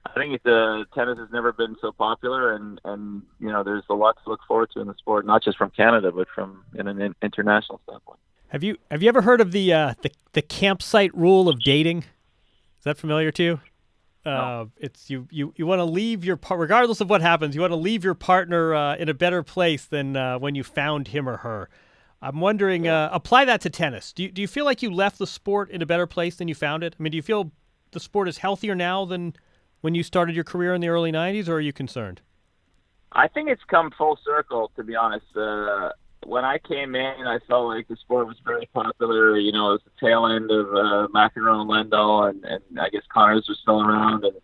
I 0.08 0.14
think 0.14 0.36
it's, 0.36 0.46
uh, 0.46 0.84
tennis 0.94 1.18
has 1.18 1.30
never 1.32 1.52
been 1.52 1.76
so 1.82 1.92
popular, 1.92 2.54
and 2.54 2.80
and 2.86 3.24
you 3.40 3.52
know 3.52 3.64
there's 3.64 3.84
a 3.90 3.96
lot 3.96 4.16
to 4.24 4.30
look 4.30 4.40
forward 4.48 4.70
to 4.76 4.80
in 4.80 4.86
the 4.88 4.94
sport, 4.94 5.26
not 5.26 5.44
just 5.44 5.58
from 5.58 5.72
Canada, 5.72 6.12
but 6.12 6.28
from 6.30 6.64
in 6.76 6.88
an 6.88 7.16
international 7.24 7.82
standpoint. 7.90 8.20
Have 8.50 8.64
you 8.64 8.78
have 8.92 9.02
you 9.02 9.10
ever 9.10 9.24
heard 9.24 9.42
of 9.42 9.52
the 9.52 9.74
uh, 9.74 9.94
the 10.04 10.12
the 10.34 10.44
campsite 10.44 11.14
rule 11.16 11.50
of 11.50 11.60
dating? 11.60 12.00
Is 12.00 12.84
that 12.84 12.98
familiar 12.98 13.32
to 13.32 13.44
you? 13.44 13.60
Uh, 14.26 14.66
it's 14.78 15.10
you 15.10 15.28
you 15.30 15.54
you 15.56 15.68
want 15.68 15.80
to 15.80 15.86
leave 15.86 16.26
your 16.26 16.36
par- 16.36 16.58
regardless 16.58 17.00
of 17.02 17.10
what 17.10 17.22
happens. 17.22 17.54
You 17.54 17.62
want 17.62 17.72
to 17.72 17.78
leave 17.78 18.04
your 18.04 18.16
partner 18.16 18.74
uh, 18.74 18.96
in 18.96 19.08
a 19.10 19.14
better 19.14 19.44
place 19.44 19.86
than 19.86 20.18
uh, 20.18 20.40
when 20.40 20.56
you 20.56 20.64
found 20.64 21.10
him 21.10 21.30
or 21.30 21.38
her. 21.38 21.70
I'm 22.22 22.40
wondering, 22.40 22.88
uh, 22.88 23.10
apply 23.12 23.46
that 23.46 23.62
to 23.62 23.70
tennis. 23.70 24.12
Do 24.12 24.24
you, 24.24 24.32
do 24.32 24.42
you 24.42 24.48
feel 24.48 24.66
like 24.66 24.82
you 24.82 24.90
left 24.90 25.20
the 25.20 25.28
sport 25.28 25.70
in 25.70 25.84
a 25.84 25.86
better 25.86 26.08
place 26.08 26.38
than 26.38 26.48
you 26.48 26.56
found 26.56 26.84
it? 26.84 26.96
I 27.00 27.04
mean, 27.04 27.12
do 27.12 27.18
you 27.18 27.22
feel 27.22 27.52
the 27.92 28.00
sport 28.00 28.28
is 28.28 28.40
healthier 28.40 28.74
now 28.74 29.06
than 29.06 29.36
when 29.82 29.94
you 29.94 30.02
started 30.02 30.34
your 30.34 30.44
career 30.44 30.74
in 30.74 30.82
the 30.82 30.88
early 30.88 31.12
'90s, 31.12 31.48
or 31.48 31.56
are 31.56 31.62
you 31.62 31.72
concerned? 31.72 32.22
I 33.12 33.28
think 33.28 33.50
it's 33.50 33.64
come 33.68 33.92
full 33.92 34.18
circle, 34.26 34.72
to 34.76 34.84
be 34.84 34.96
honest. 34.96 35.26
When 36.26 36.44
I 36.44 36.58
came 36.58 36.96
in, 36.96 37.28
I 37.28 37.38
felt 37.48 37.68
like 37.68 37.88
the 37.88 37.96
sport 37.98 38.28
was 38.28 38.38
very 38.44 38.68
popular. 38.74 39.38
You 39.38 39.52
know, 39.52 39.70
it 39.70 39.74
was 39.74 39.82
the 39.86 40.08
tail 40.08 40.26
end 40.26 40.50
of 40.50 40.68
uh, 40.70 41.08
McEnroe 41.14 41.62
and 41.62 41.92
Lendl, 41.92 42.30
and, 42.30 42.44
and 42.44 42.80
I 42.80 42.90
guess 42.90 43.04
Connors 43.14 43.46
was 43.48 43.60
still 43.62 43.82
around, 43.82 44.24
and 44.24 44.36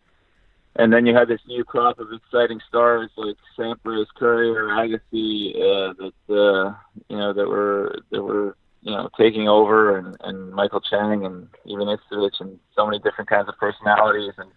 and 0.76 0.94
then 0.94 1.06
you 1.06 1.16
had 1.16 1.28
this 1.28 1.42
new 1.48 1.64
crop 1.64 2.00
of 2.00 2.14
exciting 2.14 2.62
stars 2.68 3.10
like 3.18 3.36
Sampras, 3.58 4.06
Courier, 4.16 4.68
Agassi, 4.68 5.56
uh, 5.56 5.94
that 5.98 6.34
uh, 6.34 6.76
you 7.10 7.18
know 7.18 7.34
that 7.34 7.48
were 7.48 8.00
that 8.12 8.22
were 8.22 8.56
you 8.82 8.92
know 8.92 9.10
taking 9.18 9.50
over, 9.50 9.98
and, 9.98 10.16
and 10.22 10.52
Michael 10.52 10.82
Chang, 10.82 11.26
and 11.26 11.48
even 11.66 11.88
Ivkovic, 11.88 12.40
and 12.40 12.60
so 12.76 12.86
many 12.86 13.00
different 13.00 13.30
kinds 13.30 13.50
of 13.50 13.58
personalities, 13.58 14.34
and 14.38 14.52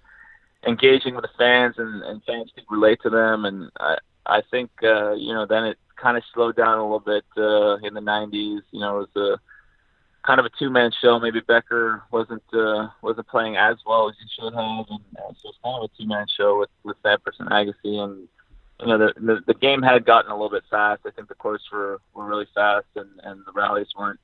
engaging 0.67 1.15
with 1.15 1.25
the 1.25 1.31
fans, 1.37 1.75
and, 1.79 2.03
and 2.03 2.23
fans 2.25 2.51
could 2.55 2.65
relate 2.71 3.01
to 3.03 3.11
them, 3.11 3.45
and 3.45 3.71
I 3.81 3.97
I 4.27 4.43
think 4.51 4.71
uh, 4.83 5.15
you 5.15 5.35
know 5.35 5.47
then 5.47 5.65
it 5.65 5.79
kind 5.97 6.17
of 6.17 6.23
slowed 6.33 6.57
down 6.57 6.79
a 6.79 6.83
little 6.83 7.01
bit 7.01 7.25
uh, 7.37 7.77
in 7.87 7.95
the 7.95 8.01
90s. 8.01 8.61
You 8.71 8.81
know, 8.81 9.01
it 9.01 9.09
was 9.15 9.39
a 9.39 10.27
kind 10.27 10.41
of 10.41 10.47
a 10.47 10.51
two-man 10.59 10.91
show. 11.01 11.19
Maybe 11.19 11.41
Becker 11.41 12.03
wasn't 12.11 12.43
uh, 12.53 12.89
wasn't 13.03 13.29
playing 13.29 13.57
as 13.57 13.77
well 13.87 14.09
as 14.09 14.15
he 14.21 14.27
should 14.35 14.55
have, 14.55 14.87
and 14.91 15.05
uh, 15.19 15.33
so 15.43 15.49
it's 15.49 15.59
kind 15.63 15.83
of 15.83 15.91
a 15.91 16.03
two-man 16.03 16.27
show 16.37 16.59
with 16.59 16.71
with 16.83 16.97
Sampras 17.03 17.39
and 17.39 17.51
Agassi. 17.51 18.03
And 18.03 18.29
you 18.81 18.87
know, 18.87 18.99
the, 18.99 19.13
the 19.17 19.41
the 19.47 19.55
game 19.55 19.83
had 19.83 20.05
gotten 20.05 20.31
a 20.31 20.35
little 20.35 20.51
bit 20.51 20.65
fast. 20.71 21.03
I 21.07 21.11
think 21.11 21.29
the 21.29 21.35
courts 21.35 21.65
were 21.73 22.01
were 22.15 22.27
really 22.27 22.49
fast, 22.55 22.87
and 22.97 23.09
and 23.23 23.41
the 23.47 23.53
rallies 23.53 23.89
weren't 23.97 24.21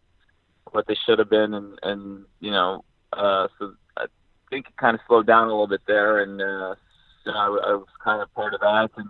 what 0.73 0.87
they 0.87 0.97
should 1.07 1.19
have 1.19 1.31
been. 1.31 1.55
And 1.55 1.79
and 1.83 2.25
you 2.41 2.51
know, 2.51 2.85
uh, 3.13 3.49
so 3.59 3.75
I 3.97 4.07
think 4.49 4.67
it 4.69 4.77
kind 4.77 4.95
of 4.95 5.01
slowed 5.07 5.27
down 5.27 5.45
a 5.45 5.51
little 5.51 5.69
bit 5.69 5.83
there, 5.87 6.23
and 6.23 6.41
uh, 6.41 6.75
so 7.25 7.31
I, 7.31 7.47
I 7.47 7.75
was 7.75 7.87
kind 8.03 8.23
of 8.23 8.33
part 8.35 8.55
of 8.55 8.61
that. 8.61 8.91
And 8.97 9.09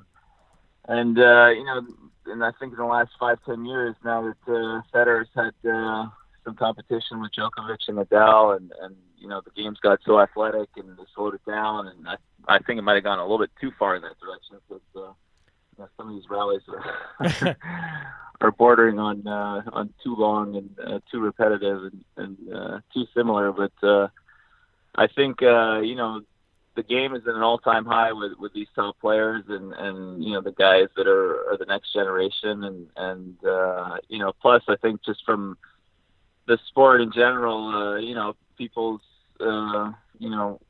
and 0.91 1.19
uh, 1.19 1.49
you 1.49 1.65
know, 1.65 1.83
and 2.27 2.45
I 2.45 2.51
think 2.59 2.73
in 2.73 2.79
the 2.79 2.85
last 2.85 3.11
five 3.19 3.39
ten 3.47 3.65
years 3.65 3.95
now 4.05 4.23
that 4.23 4.53
uh, 4.53 4.83
Federer's 4.93 5.29
had 5.35 5.55
uh, 5.69 6.07
some 6.45 6.57
competition 6.57 7.21
with 7.21 7.33
Djokovic 7.33 7.89
and 7.89 7.99
Nadal, 7.99 8.57
and 8.57 8.73
and 8.83 8.97
you 9.19 9.29
know 9.29 9.41
the 9.45 9.51
game's 9.51 9.79
got 9.79 10.01
so 10.05 10.21
athletic 10.21 10.69
and 10.77 10.97
they 10.97 11.05
slowed 11.15 11.35
it 11.35 11.45
down, 11.47 11.89
and 11.89 12.09
I 12.09 12.17
I 12.49 12.59
think 12.59 12.79
it 12.79 12.83
might 12.83 12.95
have 12.95 13.05
gone 13.05 13.19
a 13.19 13.23
little 13.23 13.39
bit 13.39 13.51
too 13.61 13.71
far 13.79 13.97
in 13.97 14.03
that 14.03 14.19
direction 14.21 14.57
because 14.69 14.83
uh, 14.97 15.13
you 15.77 15.85
know, 15.85 15.89
some 15.97 16.09
of 16.09 16.15
these 16.15 16.29
rallies 16.29 16.63
are 16.69 17.57
are 18.41 18.53
bordering 18.53 18.99
on 18.99 19.27
uh, 19.27 19.63
on 19.73 19.93
too 20.03 20.17
long 20.17 20.57
and 20.57 20.71
uh, 20.85 20.99
too 21.11 21.21
repetitive 21.21 21.85
and, 21.85 22.05
and 22.17 22.55
uh, 22.55 22.81
too 22.93 23.07
similar, 23.15 23.53
but. 23.53 23.73
uh 23.87 24.09
I 24.95 25.07
think 25.07 25.43
uh, 25.43 25.81
you 25.81 25.95
know 25.95 26.21
the 26.77 26.83
game 26.83 27.15
is 27.15 27.23
at 27.27 27.35
an 27.35 27.43
all-time 27.43 27.85
high 27.85 28.13
with 28.13 28.33
with 28.39 28.53
these 28.53 28.69
top 28.75 28.99
players 29.01 29.45
and 29.49 29.73
and 29.73 30.23
you 30.23 30.33
know 30.33 30.41
the 30.41 30.53
guys 30.53 30.89
that 30.97 31.07
are 31.07 31.51
are 31.51 31.59
the 31.59 31.67
next 31.67 31.93
generation 31.93 32.65
and 32.65 32.87
and 32.97 33.45
uh, 33.45 33.97
you 34.09 34.19
know 34.19 34.33
plus 34.41 34.63
I 34.69 34.77
think 34.77 35.05
just 35.05 35.25
from 35.25 35.57
the 36.47 36.59
sport 36.69 37.01
in 37.01 37.13
general, 37.13 37.69
uh, 37.69 37.97
you 37.97 38.15
know 38.15 38.35
people's 38.57 39.01
uh, 39.41 39.93
you 40.19 40.31
know 40.31 40.61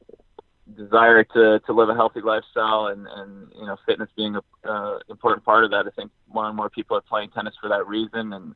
desire 0.76 1.24
to 1.24 1.60
to 1.66 1.72
live 1.72 1.88
a 1.88 1.94
healthy 1.94 2.20
lifestyle 2.20 2.86
and 2.86 3.06
and 3.06 3.52
you 3.58 3.66
know 3.66 3.76
fitness 3.86 4.08
being 4.16 4.36
a 4.36 4.70
uh, 4.70 4.98
important 5.08 5.44
part 5.44 5.64
of 5.64 5.70
that. 5.70 5.86
I 5.86 5.90
think 5.90 6.10
more 6.32 6.46
and 6.46 6.56
more 6.56 6.70
people 6.70 6.96
are 6.96 7.02
playing 7.02 7.30
tennis 7.30 7.54
for 7.60 7.68
that 7.68 7.86
reason 7.86 8.32
and 8.32 8.54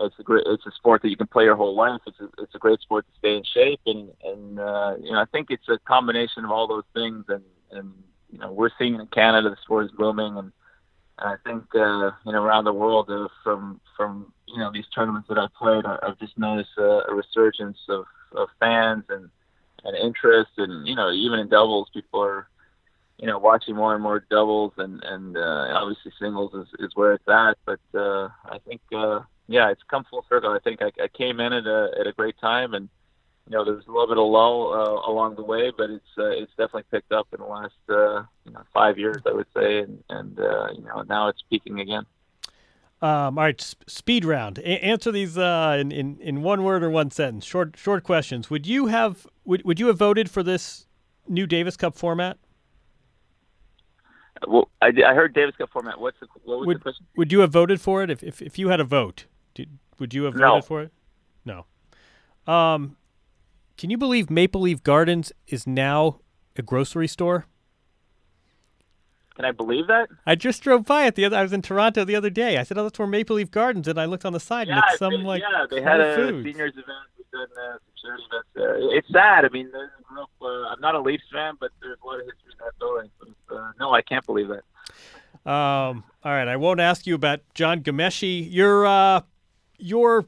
it's 0.00 0.18
a 0.18 0.22
great 0.22 0.44
it's 0.46 0.66
a 0.66 0.70
sport 0.72 1.02
that 1.02 1.10
you 1.10 1.16
can 1.16 1.26
play 1.26 1.44
your 1.44 1.56
whole 1.56 1.74
life. 1.74 2.00
It's 2.06 2.20
a, 2.20 2.28
it's 2.42 2.54
a 2.54 2.58
great 2.58 2.80
sport 2.80 3.06
to 3.06 3.18
stay 3.18 3.36
in 3.36 3.42
shape, 3.44 3.80
and 3.86 4.10
and 4.24 4.58
uh, 4.58 4.94
you 5.00 5.12
know 5.12 5.20
I 5.20 5.26
think 5.32 5.48
it's 5.50 5.68
a 5.68 5.78
combination 5.86 6.44
of 6.44 6.50
all 6.50 6.66
those 6.66 6.84
things, 6.94 7.24
and 7.28 7.44
and 7.70 7.92
you 8.30 8.38
know 8.38 8.52
we're 8.52 8.70
seeing 8.78 8.94
in 8.94 9.06
Canada 9.08 9.50
the 9.50 9.56
sport 9.62 9.86
is 9.86 9.92
booming, 9.92 10.36
and, 10.36 10.52
I 11.22 11.36
think 11.44 11.64
uh, 11.74 12.12
you 12.24 12.32
know 12.32 12.42
around 12.42 12.64
the 12.64 12.72
world 12.72 13.10
uh, 13.10 13.28
from 13.44 13.78
from 13.94 14.32
you 14.46 14.58
know 14.58 14.70
these 14.72 14.86
tournaments 14.94 15.28
that 15.28 15.36
I've 15.36 15.52
played, 15.52 15.84
I've 15.84 16.18
just 16.18 16.38
noticed 16.38 16.70
uh, 16.78 17.02
a 17.10 17.14
resurgence 17.14 17.76
of 17.90 18.06
of 18.32 18.48
fans 18.58 19.04
and 19.10 19.28
and 19.84 19.96
interest, 19.96 20.52
and 20.56 20.88
you 20.88 20.94
know 20.94 21.10
even 21.10 21.38
in 21.38 21.48
doubles 21.50 21.90
people 21.92 22.22
are 22.22 22.48
you 23.20 23.26
know, 23.26 23.38
watching 23.38 23.76
more 23.76 23.94
and 23.94 24.02
more 24.02 24.24
doubles 24.30 24.72
and 24.78 25.02
and 25.04 25.36
uh, 25.36 25.66
obviously 25.74 26.10
singles 26.18 26.54
is, 26.54 26.66
is 26.78 26.90
where 26.94 27.12
it's 27.12 27.28
at. 27.28 27.56
But 27.66 27.80
uh, 27.94 28.28
I 28.46 28.58
think 28.66 28.80
uh, 28.96 29.20
yeah, 29.50 29.70
it's 29.70 29.82
come 29.90 30.04
full 30.08 30.24
circle. 30.28 30.50
I 30.50 30.60
think 30.60 30.80
I, 30.80 30.92
I 31.02 31.08
came 31.08 31.40
in 31.40 31.52
at 31.52 31.66
a 31.66 31.90
at 32.00 32.06
a 32.06 32.12
great 32.12 32.38
time, 32.40 32.72
and 32.72 32.88
you 33.48 33.56
know, 33.56 33.64
there's 33.64 33.84
a 33.86 33.90
little 33.90 34.06
bit 34.06 34.16
of 34.16 34.26
lull 34.28 34.72
uh, 34.72 35.10
along 35.10 35.34
the 35.34 35.42
way, 35.42 35.72
but 35.76 35.90
it's 35.90 36.04
uh, 36.16 36.30
it's 36.30 36.52
definitely 36.52 36.84
picked 36.90 37.10
up 37.10 37.26
in 37.32 37.40
the 37.40 37.46
last 37.46 37.74
uh, 37.88 38.22
you 38.44 38.52
know 38.52 38.62
five 38.72 38.96
years, 38.96 39.16
I 39.26 39.32
would 39.32 39.48
say, 39.54 39.80
and 39.80 40.02
and 40.08 40.38
uh, 40.38 40.68
you 40.72 40.84
know 40.84 41.02
now 41.02 41.28
it's 41.28 41.42
peaking 41.50 41.80
again. 41.80 42.06
Um, 43.02 43.38
all 43.38 43.44
right, 43.44 43.60
sp- 43.60 43.88
speed 43.88 44.24
round. 44.24 44.58
A- 44.58 44.84
answer 44.84 45.10
these 45.10 45.36
uh, 45.36 45.76
in, 45.80 45.90
in 45.90 46.20
in 46.20 46.42
one 46.42 46.62
word 46.62 46.84
or 46.84 46.90
one 46.90 47.10
sentence. 47.10 47.44
Short 47.44 47.76
short 47.76 48.04
questions. 48.04 48.50
Would 48.50 48.68
you 48.68 48.86
have 48.86 49.26
would 49.44 49.64
would 49.64 49.80
you 49.80 49.88
have 49.88 49.98
voted 49.98 50.30
for 50.30 50.44
this 50.44 50.86
new 51.26 51.48
Davis 51.48 51.76
Cup 51.76 51.96
format? 51.96 52.38
Well, 54.46 54.70
I, 54.80 54.92
I 55.04 55.14
heard 55.14 55.34
Davis 55.34 55.56
Cup 55.56 55.70
format. 55.72 56.00
What's 56.00 56.18
the, 56.20 56.28
what 56.44 56.60
was 56.60 56.66
would, 56.68 56.76
the 56.76 56.82
question? 56.82 57.06
Would 57.16 57.32
you 57.32 57.40
have 57.40 57.50
voted 57.50 57.80
for 57.80 58.04
it 58.04 58.10
if 58.10 58.22
if, 58.22 58.40
if 58.40 58.60
you 58.60 58.68
had 58.68 58.78
a 58.78 58.84
vote? 58.84 59.26
Did, 59.54 59.78
would 59.98 60.14
you 60.14 60.24
have 60.24 60.34
No. 60.34 60.48
voted 60.54 60.64
for 60.64 60.82
it? 60.82 60.92
No. 61.44 61.66
Um, 62.52 62.96
can 63.76 63.90
you 63.90 63.98
believe 63.98 64.30
Maple 64.30 64.60
Leaf 64.62 64.82
Gardens 64.82 65.32
is 65.46 65.66
now 65.66 66.20
a 66.56 66.62
grocery 66.62 67.08
store? 67.08 67.46
Can 69.36 69.44
I 69.44 69.52
believe 69.52 69.86
that? 69.86 70.08
I 70.26 70.34
just 70.34 70.62
drove 70.62 70.84
by 70.84 71.06
it 71.06 71.14
the 71.14 71.24
other. 71.24 71.36
I 71.36 71.42
was 71.42 71.52
in 71.52 71.62
Toronto 71.62 72.04
the 72.04 72.14
other 72.16 72.28
day. 72.28 72.58
I 72.58 72.62
said, 72.62 72.76
"Oh, 72.76 72.82
that's 72.82 72.98
where 72.98 73.08
Maple 73.08 73.36
Leaf 73.36 73.50
Gardens," 73.50 73.88
and 73.88 73.98
I 73.98 74.04
looked 74.04 74.26
on 74.26 74.34
the 74.34 74.40
side, 74.40 74.68
and 74.68 74.78
it's 74.86 74.98
some 74.98 75.12
they, 75.12 75.18
like 75.18 75.40
yeah, 75.40 75.64
they 75.70 75.80
had 75.80 76.00
a 76.00 76.14
Foods. 76.14 76.44
seniors 76.44 76.72
event. 76.72 76.88
We've 77.16 77.30
done 77.32 77.48
uh, 77.56 77.72
some 77.72 77.80
charity 78.02 78.24
events 78.30 78.48
there. 78.54 78.76
It's 78.98 79.08
sad. 79.10 79.46
I 79.46 79.48
mean, 79.48 79.70
group. 80.04 80.28
Uh, 80.42 80.46
I'm 80.68 80.80
not 80.80 80.94
a 80.94 81.00
Leafs 81.00 81.22
fan, 81.32 81.54
but 81.58 81.70
there's 81.80 81.96
a 82.02 82.06
lot 82.06 82.20
of 82.20 82.26
history 82.26 82.52
in 82.52 82.58
that 82.58 82.78
building. 82.78 83.10
But 83.48 83.56
uh, 83.56 83.72
no, 83.78 83.94
I 83.94 84.02
can't 84.02 84.26
believe 84.26 84.48
that. 84.48 85.50
Um, 85.50 86.04
all 86.22 86.32
right, 86.32 86.48
I 86.48 86.56
won't 86.56 86.80
ask 86.80 87.06
you 87.06 87.14
about 87.14 87.40
John 87.54 87.80
Gameshi. 87.82 88.46
Your 88.52 88.84
uh, 88.84 89.22
your 89.80 90.26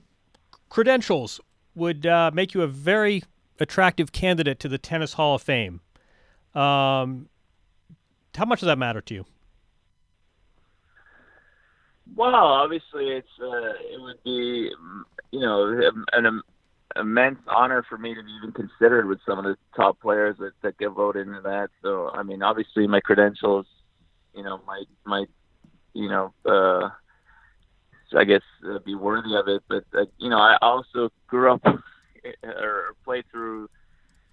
credentials 0.69 1.41
would 1.75 2.07
uh, 2.07 2.31
make 2.33 2.55
you 2.55 2.63
a 2.63 2.67
very 2.67 3.23
attractive 3.61 4.13
candidate 4.13 4.59
to 4.61 4.69
the 4.69 4.79
Tennis 4.79 5.15
Hall 5.15 5.35
of 5.35 5.43
Fame. 5.43 5.81
Um, 6.55 7.29
how 8.35 8.45
much 8.47 8.61
does 8.61 8.67
that 8.67 8.79
matter 8.79 9.01
to 9.01 9.15
you? 9.15 9.25
Well, 12.15 12.35
obviously, 12.35 13.09
it's 13.09 13.29
uh, 13.41 13.73
it 13.91 14.01
would 14.01 14.23
be 14.25 14.71
you 15.31 15.41
know 15.41 15.81
an 16.13 16.27
im- 16.27 16.43
immense 16.97 17.39
honor 17.47 17.85
for 17.89 17.97
me 17.97 18.15
to 18.15 18.23
be 18.23 18.31
even 18.43 18.53
considered 18.53 19.07
with 19.07 19.19
some 19.27 19.39
of 19.39 19.45
the 19.45 19.57
top 19.75 19.99
players 20.01 20.37
that, 20.39 20.53
that 20.63 20.77
get 20.77 20.91
voted 20.91 21.27
into 21.27 21.41
that. 21.41 21.71
So, 21.81 22.11
I 22.11 22.23
mean, 22.23 22.43
obviously, 22.43 22.87
my 22.87 23.01
credentials, 23.01 23.67
you 24.35 24.43
know, 24.43 24.61
might 24.67 24.89
might 25.07 25.29
you 25.95 26.09
know, 26.09 26.33
uh, 26.45 26.91
I 28.17 28.25
guess 28.25 28.43
uh, 28.69 28.79
be 28.79 28.95
worthy 28.95 29.35
of 29.35 29.49
it. 29.49 29.63
But 29.69 29.85
uh, 29.95 30.07
you 30.19 30.31
know, 30.31 30.39
I 30.39 30.57
also 30.63 31.11
grew 31.27 31.53
up 31.53 31.63
or 32.45 32.95
played 33.05 33.25
through 33.31 33.69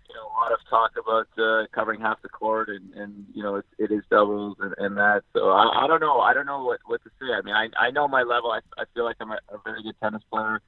you 0.09 0.15
know 0.15 0.25
a 0.27 0.33
lot 0.41 0.51
of 0.51 0.59
talk 0.69 0.91
about 0.97 1.27
uh, 1.37 1.67
covering 1.71 2.01
half 2.01 2.21
the 2.21 2.29
court, 2.29 2.69
and, 2.69 2.93
and 2.93 3.25
you 3.33 3.43
know, 3.43 3.55
it, 3.55 3.65
it 3.77 3.91
is 3.91 4.01
doubles 4.09 4.57
and, 4.59 4.73
and 4.77 4.97
that. 4.97 5.23
So 5.33 5.49
I, 5.49 5.83
I 5.83 5.87
don't 5.87 6.01
know. 6.01 6.19
I 6.19 6.33
don't 6.33 6.45
know 6.45 6.63
what, 6.63 6.79
what 6.85 7.03
to 7.03 7.09
say. 7.19 7.33
I 7.33 7.41
mean, 7.41 7.55
I, 7.55 7.69
I 7.77 7.91
know 7.91 8.07
my 8.07 8.23
level. 8.23 8.51
I, 8.51 8.59
I 8.77 8.85
feel 8.93 9.05
like 9.05 9.17
I'm 9.19 9.31
a, 9.31 9.39
a 9.49 9.59
very 9.63 9.83
good 9.83 9.95
tennis 10.01 10.23
player, 10.31 10.61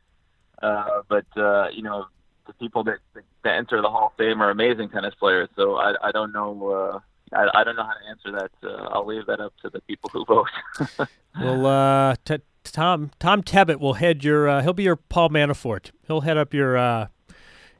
uh, 0.61 1.01
but 1.09 1.25
uh, 1.35 1.69
you 1.73 1.81
know, 1.81 2.05
the 2.47 2.53
people 2.53 2.83
that, 2.83 2.99
that 3.43 3.55
enter 3.55 3.81
the 3.81 3.89
Hall 3.89 4.07
of 4.07 4.17
Fame 4.17 4.41
are 4.41 4.49
amazing 4.49 4.89
tennis 4.89 5.15
players. 5.19 5.49
So 5.55 5.75
I, 5.75 5.93
I 6.03 6.11
don't 6.11 6.31
know. 6.31 6.69
Uh, 6.69 6.99
I, 7.33 7.61
I 7.61 7.63
don't 7.63 7.75
know 7.75 7.83
how 7.83 7.93
to 7.93 8.09
answer 8.09 8.31
that. 8.31 8.51
Uh, 8.63 8.89
I'll 8.91 9.05
leave 9.05 9.25
that 9.27 9.39
up 9.39 9.53
to 9.61 9.69
the 9.69 9.81
people 9.81 10.09
who 10.11 10.25
vote. 10.25 11.07
well, 11.39 11.65
uh, 11.65 12.15
t- 12.25 12.43
Tom 12.63 13.11
Tom 13.19 13.43
Tebbutt 13.43 13.79
will 13.79 13.93
head 13.93 14.23
your. 14.23 14.47
Uh, 14.47 14.61
he'll 14.61 14.73
be 14.73 14.83
your 14.83 14.95
Paul 14.95 15.29
Manafort. 15.29 15.91
He'll 16.07 16.21
head 16.21 16.37
up 16.37 16.53
your 16.53 16.77
uh, 16.77 17.07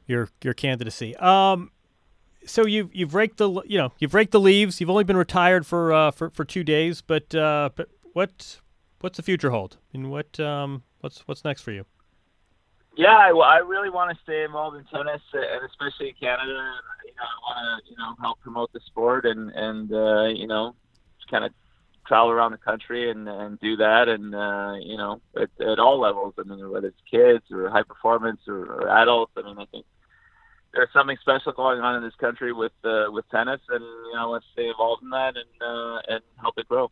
your 0.06 0.28
your 0.42 0.54
candidacy. 0.54 1.16
Um, 1.16 1.70
so 2.44 2.66
you 2.66 2.90
you've 2.92 3.14
raked 3.14 3.38
the 3.38 3.62
you 3.66 3.78
know 3.78 3.92
you've 3.98 4.14
raked 4.14 4.32
the 4.32 4.40
leaves. 4.40 4.80
You've 4.80 4.90
only 4.90 5.04
been 5.04 5.16
retired 5.16 5.66
for 5.66 5.92
uh, 5.92 6.10
for 6.10 6.30
for 6.30 6.44
two 6.44 6.64
days, 6.64 7.00
but 7.00 7.34
uh, 7.34 7.70
but 7.74 7.88
what 8.12 8.60
what's 9.00 9.16
the 9.16 9.22
future 9.22 9.50
hold? 9.50 9.78
And 9.92 10.10
what 10.10 10.38
um 10.40 10.82
what's 11.00 11.20
what's 11.28 11.44
next 11.44 11.62
for 11.62 11.72
you? 11.72 11.84
Yeah, 12.94 13.16
I, 13.16 13.30
I 13.30 13.56
really 13.58 13.88
want 13.88 14.14
to 14.14 14.22
stay 14.22 14.44
involved 14.44 14.76
in 14.76 14.84
tennis, 14.84 15.22
uh, 15.32 15.38
and 15.38 15.64
especially 15.70 16.08
in 16.08 16.14
Canada. 16.20 16.74
You 17.06 17.14
know, 17.14 17.22
I 17.22 17.38
want 17.40 17.84
to 17.84 17.90
you 17.90 17.96
know 17.96 18.14
help 18.20 18.40
promote 18.40 18.72
the 18.72 18.80
sport 18.86 19.24
and 19.24 19.50
and 19.50 19.92
uh, 19.92 20.24
you 20.24 20.46
know 20.46 20.74
kind 21.32 21.44
of 21.44 21.52
travel 22.12 22.30
around 22.30 22.52
the 22.52 22.58
country 22.58 23.10
and 23.10 23.26
and 23.26 23.58
do 23.60 23.76
that, 23.76 24.06
and 24.08 24.34
uh, 24.34 24.74
you 24.82 24.98
know 24.98 25.20
at, 25.34 25.48
at 25.66 25.78
all 25.78 25.98
levels. 25.98 26.34
I 26.38 26.42
mean, 26.42 26.68
whether 26.70 26.88
it's 26.88 27.00
kids 27.10 27.44
or 27.50 27.70
high 27.70 27.84
performance 27.84 28.40
or, 28.46 28.60
or 28.66 28.88
adults. 28.88 29.32
I 29.36 29.42
mean, 29.42 29.56
I 29.58 29.64
think 29.64 29.86
there's 30.74 30.90
something 30.92 31.16
special 31.22 31.52
going 31.52 31.80
on 31.80 31.96
in 31.96 32.02
this 32.02 32.14
country 32.16 32.52
with 32.52 32.72
uh, 32.84 33.06
with 33.08 33.24
tennis, 33.30 33.60
and 33.70 33.82
you 33.82 34.12
know 34.14 34.30
let's 34.30 34.44
stay 34.52 34.68
involved 34.68 35.02
in 35.02 35.08
that 35.10 35.34
and 35.36 35.62
uh, 35.62 36.00
and 36.08 36.20
help 36.38 36.58
it 36.58 36.68
grow. 36.68 36.90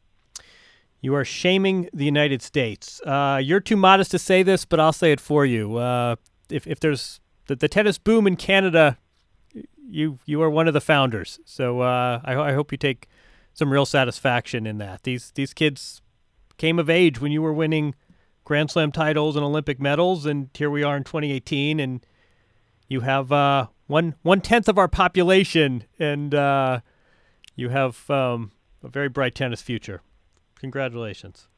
You 1.02 1.14
are 1.14 1.24
shaming 1.24 1.90
the 1.92 2.04
United 2.06 2.40
States. 2.40 3.00
Uh, 3.02 3.40
you're 3.42 3.60
too 3.60 3.76
modest 3.76 4.10
to 4.12 4.18
say 4.18 4.42
this, 4.42 4.64
but 4.64 4.80
I'll 4.80 4.92
say 4.92 5.12
it 5.12 5.20
for 5.20 5.44
you. 5.46 5.76
Uh, 5.76 6.16
if, 6.50 6.66
if 6.66 6.78
there's 6.78 7.20
the, 7.46 7.56
the, 7.56 7.68
tennis 7.68 7.96
boom 7.96 8.26
in 8.26 8.36
Canada, 8.36 8.98
you 9.88 10.18
you 10.26 10.42
are 10.42 10.50
one 10.50 10.68
of 10.68 10.74
the 10.74 10.80
founders. 10.80 11.40
So 11.44 11.80
uh, 11.80 12.20
I, 12.24 12.36
I, 12.36 12.52
hope 12.52 12.70
you 12.70 12.76
take 12.76 13.08
some 13.52 13.72
real 13.72 13.86
satisfaction 13.86 14.66
in 14.66 14.78
that. 14.78 15.02
These 15.02 15.32
these 15.32 15.52
kids 15.52 16.02
came 16.56 16.78
of 16.78 16.90
age 16.90 17.20
when 17.20 17.32
you 17.32 17.42
were 17.42 17.52
winning 17.52 17.94
Grand 18.44 18.70
Slam 18.70 18.92
titles 18.92 19.36
and 19.36 19.44
Olympic 19.44 19.80
medals, 19.80 20.26
and 20.26 20.50
here 20.54 20.70
we 20.70 20.82
are 20.82 20.96
in 20.96 21.04
2018, 21.04 21.78
and 21.78 22.04
you 22.88 23.00
have 23.00 23.30
uh, 23.32 23.68
one 23.86 24.14
one 24.22 24.40
tenth 24.40 24.68
of 24.68 24.78
our 24.78 24.88
population, 24.88 25.84
and 25.98 26.34
uh, 26.34 26.80
you 27.54 27.68
have 27.68 28.08
um, 28.10 28.52
a 28.82 28.88
very 28.88 29.08
bright 29.08 29.34
tennis 29.34 29.62
future. 29.62 30.02
Congratulations. 30.58 31.48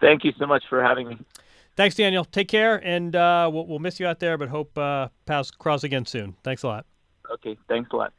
Thank 0.00 0.24
you 0.24 0.32
so 0.38 0.46
much 0.46 0.62
for 0.68 0.82
having 0.82 1.08
me. 1.08 1.18
Thanks, 1.76 1.94
Daniel. 1.96 2.24
Take 2.24 2.48
care, 2.48 2.76
and 2.84 3.14
uh, 3.14 3.50
we'll, 3.52 3.66
we'll, 3.66 3.78
miss 3.78 4.00
you 4.00 4.06
out 4.06 4.20
there, 4.20 4.36
but 4.36 4.48
hope 4.48 4.76
uh, 4.76 5.08
paths 5.26 5.50
cross 5.50 5.84
again 5.84 6.06
soon. 6.06 6.36
Thanks 6.42 6.62
a 6.62 6.66
lot. 6.66 6.86
Okay, 7.30 7.56
thanks 7.68 7.90
a 7.92 7.96
lot. 7.96 8.12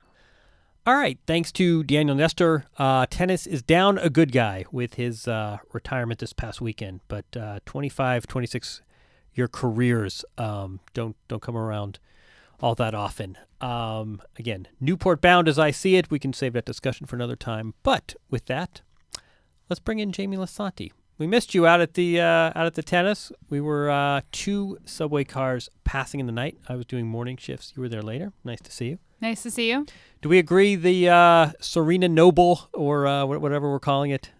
All 0.85 0.95
right, 0.95 1.19
thanks 1.27 1.51
to 1.53 1.83
Daniel 1.83 2.15
Nestor. 2.15 2.65
Uh, 2.77 3.05
tennis 3.09 3.45
is 3.45 3.61
down 3.61 3.97
a 3.99 4.09
good 4.09 4.31
guy 4.31 4.65
with 4.71 4.95
his 4.95 5.27
uh, 5.27 5.57
retirement 5.71 6.19
this 6.19 6.33
past 6.33 6.61
weekend, 6.61 7.01
but 7.07 7.25
uh, 7.37 7.59
25, 7.65 8.25
26 8.25 8.81
year 9.35 9.47
careers 9.47 10.25
um, 10.37 10.79
don't 10.93 11.15
don't 11.27 11.41
come 11.41 11.55
around 11.57 11.99
all 12.59 12.75
that 12.75 12.95
often. 12.95 13.37
Um, 13.61 14.21
again, 14.37 14.67
Newport 14.79 15.21
bound 15.21 15.47
as 15.47 15.59
I 15.59 15.71
see 15.71 15.95
it. 15.95 16.09
We 16.09 16.17
can 16.19 16.33
save 16.33 16.53
that 16.53 16.65
discussion 16.65 17.05
for 17.05 17.15
another 17.15 17.35
time. 17.35 17.73
But 17.83 18.15
with 18.29 18.45
that, 18.45 18.81
let's 19.69 19.79
bring 19.79 19.99
in 19.99 20.11
Jamie 20.11 20.37
Lisanti. 20.37 20.91
We 21.19 21.27
missed 21.27 21.53
you 21.53 21.67
out 21.67 21.81
at 21.81 21.95
the 21.95 22.21
uh, 22.21 22.23
out 22.55 22.65
at 22.65 22.75
the 22.75 22.81
tennis. 22.81 23.29
We 23.49 23.59
were 23.59 23.89
uh, 23.89 24.21
two 24.31 24.77
subway 24.85 25.25
cars 25.25 25.69
passing 25.83 26.21
in 26.21 26.27
the 26.27 26.31
night. 26.31 26.57
I 26.69 26.75
was 26.75 26.85
doing 26.85 27.07
morning 27.07 27.35
shifts. 27.35 27.73
You 27.75 27.81
were 27.81 27.89
there 27.89 28.01
later. 28.01 28.31
Nice 28.45 28.61
to 28.61 28.71
see 28.71 28.85
you. 28.85 28.99
Nice 29.19 29.43
to 29.43 29.51
see 29.51 29.69
you. 29.69 29.85
Do 30.21 30.29
we 30.29 30.39
agree 30.39 30.77
the 30.77 31.09
uh, 31.09 31.51
Serena 31.59 32.07
Noble 32.07 32.69
or 32.73 33.05
uh, 33.05 33.25
whatever 33.25 33.69
we're 33.69 33.81
calling 33.81 34.11
it, 34.11 34.31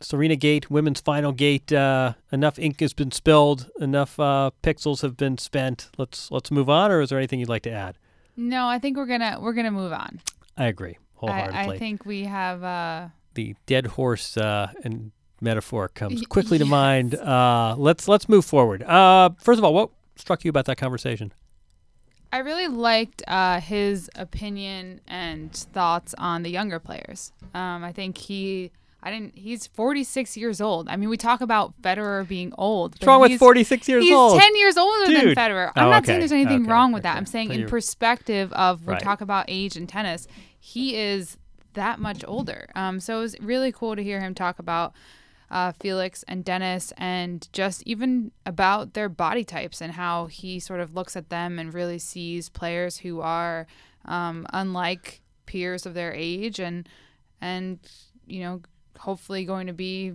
Serena 0.00 0.36
Gate, 0.36 0.70
Women's 0.70 1.00
Final 1.00 1.32
Gate? 1.32 1.72
Uh, 1.72 2.12
enough 2.30 2.58
ink 2.58 2.80
has 2.80 2.92
been 2.92 3.12
spilled. 3.12 3.70
Enough 3.80 4.20
uh, 4.20 4.50
pixels 4.62 5.00
have 5.00 5.16
been 5.16 5.38
spent. 5.38 5.88
Let's 5.96 6.30
let's 6.30 6.50
move 6.50 6.68
on. 6.68 6.92
Or 6.92 7.00
is 7.00 7.08
there 7.08 7.18
anything 7.18 7.40
you'd 7.40 7.48
like 7.48 7.62
to 7.62 7.72
add? 7.72 7.96
No, 8.36 8.68
I 8.68 8.78
think 8.78 8.98
we're 8.98 9.06
gonna 9.06 9.38
we're 9.40 9.54
gonna 9.54 9.70
move 9.70 9.94
on. 9.94 10.20
I 10.54 10.66
agree 10.66 10.98
wholeheartedly. 11.14 11.58
I, 11.58 11.70
I 11.70 11.78
think 11.78 12.04
we 12.04 12.24
have 12.24 13.10
the 13.32 13.54
dead 13.64 13.86
horse 13.86 14.36
uh, 14.36 14.72
and 14.84 15.12
metaphor 15.40 15.88
comes 15.88 16.24
quickly 16.26 16.58
yes. 16.58 16.66
to 16.66 16.70
mind. 16.70 17.14
Uh, 17.14 17.74
let's 17.78 18.08
let's 18.08 18.28
move 18.28 18.44
forward. 18.44 18.82
Uh, 18.82 19.30
first 19.38 19.58
of 19.58 19.64
all, 19.64 19.74
what 19.74 19.90
struck 20.16 20.44
you 20.44 20.48
about 20.48 20.66
that 20.66 20.76
conversation? 20.76 21.32
I 22.32 22.38
really 22.38 22.68
liked 22.68 23.22
uh, 23.26 23.60
his 23.60 24.08
opinion 24.14 25.00
and 25.08 25.52
thoughts 25.52 26.14
on 26.16 26.42
the 26.42 26.50
younger 26.50 26.78
players. 26.78 27.32
Um, 27.54 27.82
I 27.82 27.92
think 27.92 28.18
he, 28.18 28.70
I 29.02 29.10
didn't. 29.10 29.36
He's 29.36 29.66
46 29.66 30.36
years 30.36 30.60
old. 30.60 30.88
I 30.88 30.96
mean, 30.96 31.08
we 31.08 31.16
talk 31.16 31.40
about 31.40 31.80
Federer 31.82 32.26
being 32.26 32.52
old. 32.56 32.92
What's 32.94 33.06
wrong 33.06 33.20
with 33.20 33.38
46 33.38 33.88
years 33.88 34.04
he's 34.04 34.14
old? 34.14 34.34
He's 34.34 34.42
10 34.42 34.56
years 34.56 34.76
older 34.76 35.06
Dude. 35.06 35.20
than 35.20 35.34
Federer. 35.34 35.72
I'm 35.74 35.86
oh, 35.86 35.90
not 35.90 35.98
okay. 35.98 36.06
saying 36.06 36.18
there's 36.20 36.32
anything 36.32 36.62
okay. 36.62 36.70
wrong 36.70 36.92
with 36.92 37.04
okay. 37.04 37.12
that. 37.12 37.16
I'm 37.16 37.26
saying 37.26 37.48
so 37.48 37.54
in 37.54 37.68
perspective 37.68 38.52
of 38.52 38.86
we 38.86 38.92
right. 38.92 39.02
talk 39.02 39.20
about 39.20 39.46
age 39.48 39.76
in 39.76 39.88
tennis, 39.88 40.28
he 40.60 40.96
is 40.96 41.36
that 41.74 41.98
much 41.98 42.24
older. 42.28 42.70
Um, 42.76 43.00
so 43.00 43.18
it 43.18 43.22
was 43.22 43.40
really 43.40 43.72
cool 43.72 43.96
to 43.96 44.04
hear 44.04 44.20
him 44.20 44.34
talk 44.34 44.60
about 44.60 44.92
uh, 45.50 45.72
Felix 45.80 46.22
and 46.28 46.44
Denis, 46.44 46.92
and 46.96 47.48
just 47.52 47.82
even 47.84 48.30
about 48.46 48.94
their 48.94 49.08
body 49.08 49.44
types 49.44 49.80
and 49.80 49.92
how 49.92 50.26
he 50.26 50.60
sort 50.60 50.80
of 50.80 50.94
looks 50.94 51.16
at 51.16 51.28
them 51.28 51.58
and 51.58 51.74
really 51.74 51.98
sees 51.98 52.48
players 52.48 52.98
who 52.98 53.20
are 53.20 53.66
um, 54.04 54.46
unlike 54.52 55.20
peers 55.46 55.84
of 55.84 55.94
their 55.94 56.12
age 56.14 56.60
and 56.60 56.88
and 57.40 57.80
you 58.26 58.40
know 58.40 58.60
hopefully 58.98 59.44
going 59.44 59.66
to 59.66 59.72
be 59.72 60.12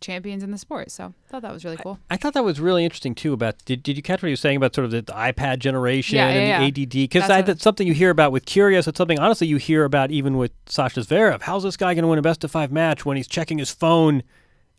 champions 0.00 0.42
in 0.42 0.50
the 0.50 0.58
sport. 0.58 0.90
So 0.90 1.06
I 1.06 1.30
thought 1.30 1.42
that 1.42 1.52
was 1.52 1.64
really 1.64 1.76
cool. 1.76 1.98
I, 2.08 2.14
I, 2.14 2.16
thought 2.16 2.34
that 2.34 2.44
was 2.44 2.60
really 2.60 2.84
interesting 2.84 3.14
too. 3.14 3.32
About 3.32 3.56
did, 3.64 3.82
did 3.82 3.96
you 3.96 4.02
catch 4.02 4.22
what 4.22 4.28
he 4.28 4.32
was 4.32 4.40
saying 4.40 4.56
about 4.56 4.74
sort 4.74 4.84
of 4.84 4.90
the, 4.90 5.02
the 5.02 5.12
iPad 5.12 5.58
generation 5.58 6.16
yeah, 6.16 6.28
and 6.28 6.48
yeah, 6.48 6.70
the 6.70 6.82
ADD? 6.82 6.90
Because 6.90 7.28
that's, 7.28 7.46
that's, 7.46 7.62
something 7.62 7.86
you 7.86 7.94
hear 7.94 8.10
about 8.10 8.32
with 8.32 8.46
Kyrgios. 8.46 8.86
It's 8.88 8.96
something 8.96 9.18
honestly 9.18 9.46
you 9.46 9.56
hear 9.56 9.84
about 9.84 10.10
even 10.10 10.36
with 10.36 10.52
Sasha 10.66 11.00
Zverev. 11.00 11.42
How's 11.42 11.64
this 11.64 11.76
guy 11.76 11.94
going 11.94 12.02
to 12.02 12.08
win 12.08 12.18
a 12.18 12.22
best 12.22 12.44
of 12.44 12.50
five 12.50 12.70
match 12.72 13.04
when 13.04 13.16
he's 13.16 13.28
checking 13.28 13.58
his 13.58 13.70
phone 13.70 14.22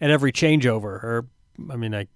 at 0.02 0.10
every 0.10 0.32
changeover? 0.32 0.84
Or 0.84 1.26
I 1.70 1.76
mean, 1.76 1.94
I. 1.94 2.08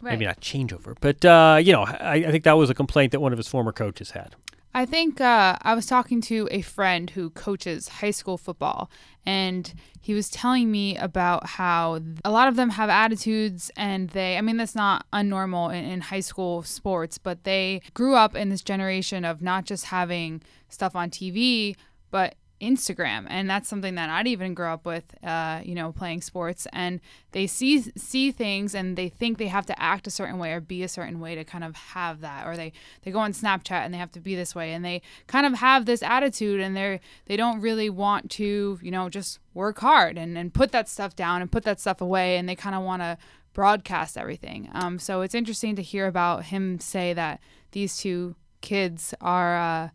Right. 0.00 0.14
Maybe 0.14 0.24
not 0.24 0.40
changeover, 0.40 0.96
but 1.00 1.24
uh, 1.24 1.60
you 1.62 1.72
know, 1.72 1.82
I, 1.82 2.14
I 2.26 2.30
think 2.32 2.42
that 2.42 2.54
was 2.54 2.70
a 2.70 2.74
complaint 2.74 3.12
that 3.12 3.20
one 3.20 3.30
of 3.30 3.38
his 3.38 3.46
former 3.46 3.70
coaches 3.70 4.10
had. 4.10 4.34
I 4.74 4.86
think 4.86 5.20
uh, 5.20 5.56
I 5.60 5.74
was 5.74 5.84
talking 5.84 6.22
to 6.22 6.48
a 6.50 6.62
friend 6.62 7.10
who 7.10 7.28
coaches 7.30 7.88
high 7.88 8.10
school 8.10 8.38
football, 8.38 8.90
and 9.26 9.72
he 10.00 10.14
was 10.14 10.30
telling 10.30 10.70
me 10.70 10.96
about 10.96 11.46
how 11.46 12.00
a 12.24 12.30
lot 12.30 12.48
of 12.48 12.56
them 12.56 12.70
have 12.70 12.88
attitudes, 12.88 13.70
and 13.76 14.08
they, 14.10 14.38
I 14.38 14.40
mean, 14.40 14.56
that's 14.56 14.74
not 14.74 15.04
unnormal 15.12 15.74
in, 15.74 15.84
in 15.84 16.00
high 16.00 16.20
school 16.20 16.62
sports, 16.62 17.18
but 17.18 17.44
they 17.44 17.82
grew 17.92 18.14
up 18.14 18.34
in 18.34 18.48
this 18.48 18.62
generation 18.62 19.26
of 19.26 19.42
not 19.42 19.66
just 19.66 19.86
having 19.86 20.42
stuff 20.70 20.96
on 20.96 21.10
TV, 21.10 21.76
but 22.10 22.34
Instagram, 22.62 23.26
and 23.28 23.50
that's 23.50 23.68
something 23.68 23.96
that 23.96 24.08
I'd 24.08 24.28
even 24.28 24.54
grow 24.54 24.72
up 24.72 24.86
with, 24.86 25.14
uh, 25.24 25.60
you 25.64 25.74
know, 25.74 25.90
playing 25.90 26.22
sports. 26.22 26.66
And 26.72 27.00
they 27.32 27.46
see 27.48 27.82
see 27.96 28.30
things, 28.30 28.74
and 28.74 28.96
they 28.96 29.08
think 29.08 29.38
they 29.38 29.48
have 29.48 29.66
to 29.66 29.82
act 29.82 30.06
a 30.06 30.10
certain 30.10 30.38
way 30.38 30.52
or 30.52 30.60
be 30.60 30.82
a 30.84 30.88
certain 30.88 31.18
way 31.18 31.34
to 31.34 31.44
kind 31.44 31.64
of 31.64 31.74
have 31.74 32.20
that, 32.20 32.46
or 32.46 32.56
they 32.56 32.72
they 33.02 33.10
go 33.10 33.18
on 33.18 33.32
Snapchat 33.32 33.84
and 33.84 33.92
they 33.92 33.98
have 33.98 34.12
to 34.12 34.20
be 34.20 34.36
this 34.36 34.54
way, 34.54 34.72
and 34.72 34.84
they 34.84 35.02
kind 35.26 35.44
of 35.44 35.54
have 35.54 35.84
this 35.84 36.02
attitude, 36.02 36.60
and 36.60 36.76
they're 36.76 37.00
they 37.26 37.36
don't 37.36 37.60
really 37.60 37.90
want 37.90 38.30
to, 38.32 38.78
you 38.80 38.90
know, 38.90 39.08
just 39.08 39.40
work 39.54 39.80
hard 39.80 40.16
and 40.16 40.38
and 40.38 40.54
put 40.54 40.70
that 40.70 40.88
stuff 40.88 41.16
down 41.16 41.42
and 41.42 41.50
put 41.50 41.64
that 41.64 41.80
stuff 41.80 42.00
away, 42.00 42.36
and 42.36 42.48
they 42.48 42.56
kind 42.56 42.76
of 42.76 42.82
want 42.82 43.02
to 43.02 43.18
broadcast 43.54 44.16
everything. 44.16 44.70
Um, 44.72 44.98
so 44.98 45.20
it's 45.22 45.34
interesting 45.34 45.76
to 45.76 45.82
hear 45.82 46.06
about 46.06 46.44
him 46.44 46.78
say 46.78 47.12
that 47.12 47.40
these 47.72 47.96
two 47.96 48.36
kids 48.60 49.14
are. 49.20 49.58
Uh, 49.58 49.88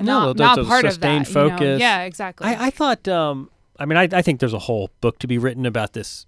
no, 0.00 0.32
not, 0.32 0.36
not 0.36 0.58
a 0.58 0.64
part 0.64 0.84
sustained 0.84 1.26
of 1.26 1.32
that. 1.32 1.32
focus. 1.32 1.60
You 1.60 1.66
know? 1.66 1.76
Yeah, 1.76 2.02
exactly. 2.02 2.46
I, 2.46 2.66
I 2.66 2.70
thought. 2.70 3.06
Um, 3.08 3.50
I 3.78 3.86
mean, 3.86 3.96
I, 3.96 4.08
I 4.12 4.22
think 4.22 4.40
there's 4.40 4.52
a 4.52 4.58
whole 4.58 4.90
book 5.00 5.18
to 5.20 5.26
be 5.26 5.38
written 5.38 5.64
about 5.64 5.94
this 5.94 6.26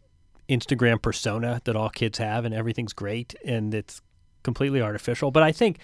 Instagram 0.48 1.00
persona 1.00 1.61
that 1.64 1.76
all 1.76 1.90
kids 1.90 2.18
have, 2.18 2.44
and 2.44 2.54
everything's 2.54 2.92
great, 2.92 3.35
and 3.44 3.74
it's 3.74 4.00
completely 4.42 4.80
artificial. 4.80 5.30
But 5.30 5.42
I 5.42 5.52
think, 5.52 5.78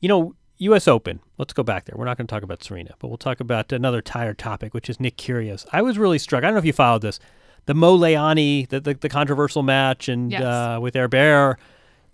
you 0.00 0.08
know, 0.08 0.34
U.S. 0.58 0.86
Open. 0.86 1.20
Let's 1.38 1.52
go 1.52 1.62
back 1.62 1.84
there. 1.84 1.96
We're 1.96 2.04
not 2.04 2.16
going 2.16 2.26
to 2.26 2.32
talk 2.32 2.42
about 2.42 2.62
Serena, 2.62 2.94
but 2.98 3.08
we'll 3.08 3.18
talk 3.18 3.40
about 3.40 3.72
another 3.72 4.00
tired 4.00 4.38
topic, 4.38 4.74
which 4.74 4.88
is 4.88 5.00
Nick 5.00 5.16
Kyrgios. 5.16 5.66
I 5.72 5.82
was 5.82 5.98
really 5.98 6.18
struck. 6.18 6.44
I 6.44 6.46
don't 6.46 6.54
know 6.54 6.58
if 6.58 6.64
you 6.64 6.72
followed 6.72 7.02
this, 7.02 7.18
the 7.66 7.74
Molinari, 7.74 8.68
the 8.68 8.80
the, 8.80 8.94
the 8.94 9.08
controversial 9.08 9.62
match, 9.62 10.08
and 10.08 10.30
yes. 10.30 10.42
uh, 10.42 10.78
with 10.80 10.94
Herbert, 10.94 11.58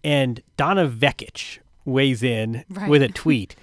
and 0.02 0.40
Donna 0.56 0.88
Vekic 0.88 1.58
weighs 1.84 2.22
in 2.22 2.64
right. 2.70 2.88
with 2.88 3.02
a 3.02 3.08
tweet. 3.14 3.56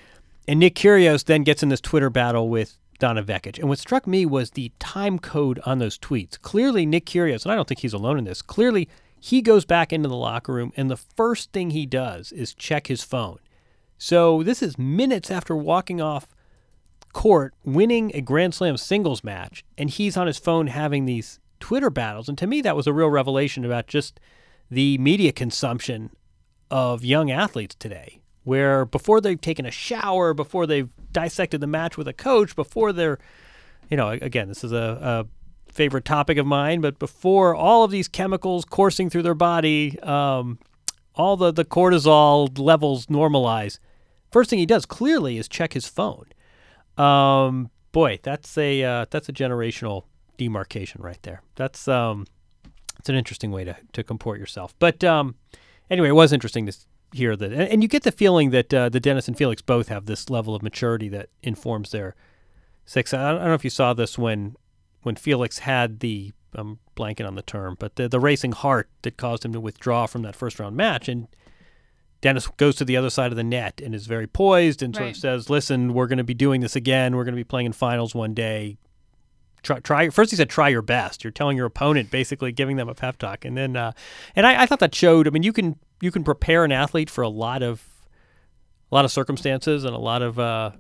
And 0.48 0.60
Nick 0.60 0.76
Kyrgios 0.76 1.26
then 1.26 1.44
gets 1.44 1.64
in 1.64 1.70
this 1.70 1.82
Twitter 1.82 2.10
battle 2.10 2.50
with 2.50 2.78
Donna 3.00 3.24
Vekic. 3.24 3.60
And 3.60 3.68
what 3.68 3.80
struck 3.80 4.08
me 4.08 4.26
was 4.26 4.52
the 4.52 4.72
time 4.80 5.20
code 5.20 5.60
on 5.66 5.80
those 5.80 5.98
tweets. 5.98 6.40
Clearly, 6.40 6.86
Nick 6.86 7.06
Kyrgios, 7.06 7.44
and 7.44 7.52
I 7.52 7.56
don't 7.56 7.68
think 7.68 7.82
he's 7.82 7.94
alone 7.94 8.18
in 8.18 8.24
this, 8.24 8.42
clearly 8.42 8.88
he 9.20 9.42
goes 9.42 9.66
back 9.66 9.92
into 9.92 10.08
the 10.08 10.16
locker 10.16 10.54
room, 10.54 10.72
and 10.78 10.90
the 10.90 10.98
first 10.98 11.52
thing 11.52 11.72
he 11.72 11.86
does 11.86 12.32
is 12.32 12.54
check 12.54 12.88
his 12.88 13.04
phone. 13.04 13.40
So 13.98 14.44
this 14.44 14.62
is 14.62 14.78
minutes 14.78 15.32
after 15.32 15.56
walking 15.56 16.00
off 16.00 16.36
court, 17.14 17.54
winning 17.64 18.12
a 18.14 18.22
Grand 18.22 18.54
Slam 18.54 18.78
singles 18.78 19.24
match, 19.24 19.64
and 19.78 19.90
he's 19.90 20.18
on 20.18 20.28
his 20.28 20.38
phone 20.38 20.68
having 20.68 21.06
these 21.06 21.40
Twitter 21.60 21.90
battles. 21.90 22.30
And 22.30 22.38
to 22.38 22.46
me, 22.46 22.62
that 22.62 22.76
was 22.76 22.88
a 22.88 22.94
real 22.94 23.10
revelation 23.10 23.66
about 23.66 23.88
just 23.88 24.20
the 24.70 24.98
media 24.98 25.32
consumption 25.32 26.12
of 26.70 27.04
young 27.04 27.32
athletes 27.32 27.76
today, 27.76 28.20
where 28.46 28.86
before 28.86 29.20
they've 29.20 29.42
taken 29.42 29.66
a 29.66 29.72
shower, 29.72 30.34
before 30.34 30.66
they've 30.66 30.90
dissected 31.12 31.60
the 31.60 31.68
match 31.68 31.98
with 31.98 32.08
a 32.08 32.14
coach, 32.14 32.56
before 32.56 32.94
they're, 32.94 33.20
you 33.90 33.98
know, 33.98 34.10
again, 34.10 34.48
this 34.48 34.64
is 34.64 34.72
a, 34.72 35.26
a 35.68 35.74
favorite 35.74 36.06
topic 36.06 36.38
of 36.38 36.46
mine, 36.46 36.80
but 36.80 36.98
before 37.00 37.54
all 37.54 37.84
of 37.84 37.92
these 37.92 38.08
chemicals 38.08 38.64
coursing 38.64 39.10
through 39.10 39.24
their 39.24 39.34
body, 39.34 40.00
um, 40.02 40.60
all 41.16 41.36
the, 41.36 41.52
the 41.52 41.66
cortisol 41.66 42.58
levels 42.58 43.08
normalize, 43.08 43.80
first 44.32 44.50
thing 44.50 44.60
he 44.60 44.66
does 44.66 44.86
clearly 44.86 45.38
is 45.38 45.48
check 45.48 45.74
his 45.74 45.88
phone. 45.88 46.26
Um, 46.98 47.72
boy, 47.92 48.20
that's 48.22 48.58
a 48.58 48.84
uh, 48.84 49.06
that's 49.10 49.28
a 49.28 49.34
generational 49.34 50.04
demarcation 50.38 51.02
right 51.02 51.22
there. 51.24 51.42
That's 51.56 51.88
um, 51.88 52.26
it's 53.00 53.10
an 53.10 53.16
interesting 53.16 53.52
way 53.52 53.64
to 53.64 53.76
to 53.94 54.04
comport 54.04 54.40
yourself. 54.40 54.76
But 54.80 55.04
um, 55.04 55.36
anyway, 55.90 56.10
it 56.10 56.16
was 56.16 56.32
interesting 56.32 56.68
to 56.68 56.74
hear 57.16 57.36
that, 57.36 57.52
and, 57.52 57.62
and 57.64 57.82
you 57.84 57.88
get 57.90 58.04
the 58.04 58.12
feeling 58.12 58.50
that 58.52 58.74
uh, 58.74 58.90
the 58.90 59.00
Denis 59.00 59.28
and 59.28 59.38
Felix 59.38 59.62
both 59.62 59.88
have 59.90 60.06
this 60.06 60.30
level 60.30 60.54
of 60.56 60.62
maturity 60.62 61.08
that 61.10 61.30
informs 61.44 61.92
their 61.92 62.16
six. 62.86 63.14
I 63.14 63.18
don't, 63.32 63.38
I 63.38 63.40
don't 63.40 63.48
know 63.50 63.54
if 63.56 63.64
you 63.64 63.70
saw 63.70 63.94
this 63.94 64.18
when 64.18 64.56
when 65.04 65.16
Felix 65.16 65.60
had 65.60 66.00
the 66.00 66.32
I'm 66.54 66.80
blanking 66.96 67.28
on 67.28 67.36
the 67.36 67.42
term, 67.42 67.76
but 67.80 67.96
the 67.96 68.08
the 68.08 68.20
racing 68.20 68.54
heart 68.54 68.90
that 69.02 69.18
caused 69.18 69.44
him 69.44 69.54
to 69.54 69.60
withdraw 69.60 70.06
from 70.06 70.22
that 70.24 70.36
first 70.36 70.60
round 70.60 70.76
match, 70.78 71.08
and 71.10 71.28
Denis 72.22 72.48
goes 72.58 72.76
to 72.78 72.86
the 72.86 72.98
other 72.98 73.10
side 73.10 73.32
of 73.32 73.36
the 73.36 73.44
net 73.44 73.82
and 73.84 73.94
is 73.94 74.08
very 74.08 74.26
poised 74.28 74.82
and 74.82 74.96
sort 74.96 75.06
Right. 75.06 75.16
of 75.16 75.20
says, 75.20 75.50
"Listen, 75.50 75.94
we're 75.94 76.08
going 76.08 76.18
to 76.18 76.24
be 76.24 76.34
doing 76.34 76.62
this 76.62 76.76
again. 76.76 77.16
We're 77.16 77.24
going 77.26 77.36
to 77.36 77.40
be 77.40 77.44
playing 77.44 77.68
in 77.68 77.74
finals 77.74 78.16
one 78.16 78.34
day. 78.34 78.78
Try, 79.66 79.80
try." 79.80 80.10
First, 80.10 80.32
he 80.32 80.38
said, 80.38 80.50
"Try 80.50 80.70
your 80.70 80.82
best." 80.82 81.24
You're 81.24 81.32
telling 81.32 81.58
your 81.58 81.66
opponent, 81.66 82.10
basically 82.12 82.54
giving 82.54 82.78
them 82.78 82.88
a 82.88 82.96
pep 82.96 83.18
talk, 83.18 83.44
and 83.44 83.58
then, 83.58 83.76
uh, 83.76 83.92
and 84.36 84.48
I, 84.48 84.62
I 84.64 84.66
thought 84.66 84.80
that 84.80 84.96
showed. 84.96 85.28
I 85.28 85.32
mean, 85.32 85.44
you 85.44 85.52
can 85.52 85.76
you 86.02 86.12
can 86.12 86.24
prepare 86.24 86.64
an 86.64 86.72
athlete 86.72 87.10
for 87.10 87.22
a 87.24 87.30
lot 87.30 87.62
of 87.64 87.84
a 88.92 88.96
lot 88.96 89.04
of 89.06 89.12
circumstances 89.12 89.84
and 89.84 89.94
a 89.96 90.00
lot 90.00 90.22
of 90.22 90.38
uh, 90.40 90.72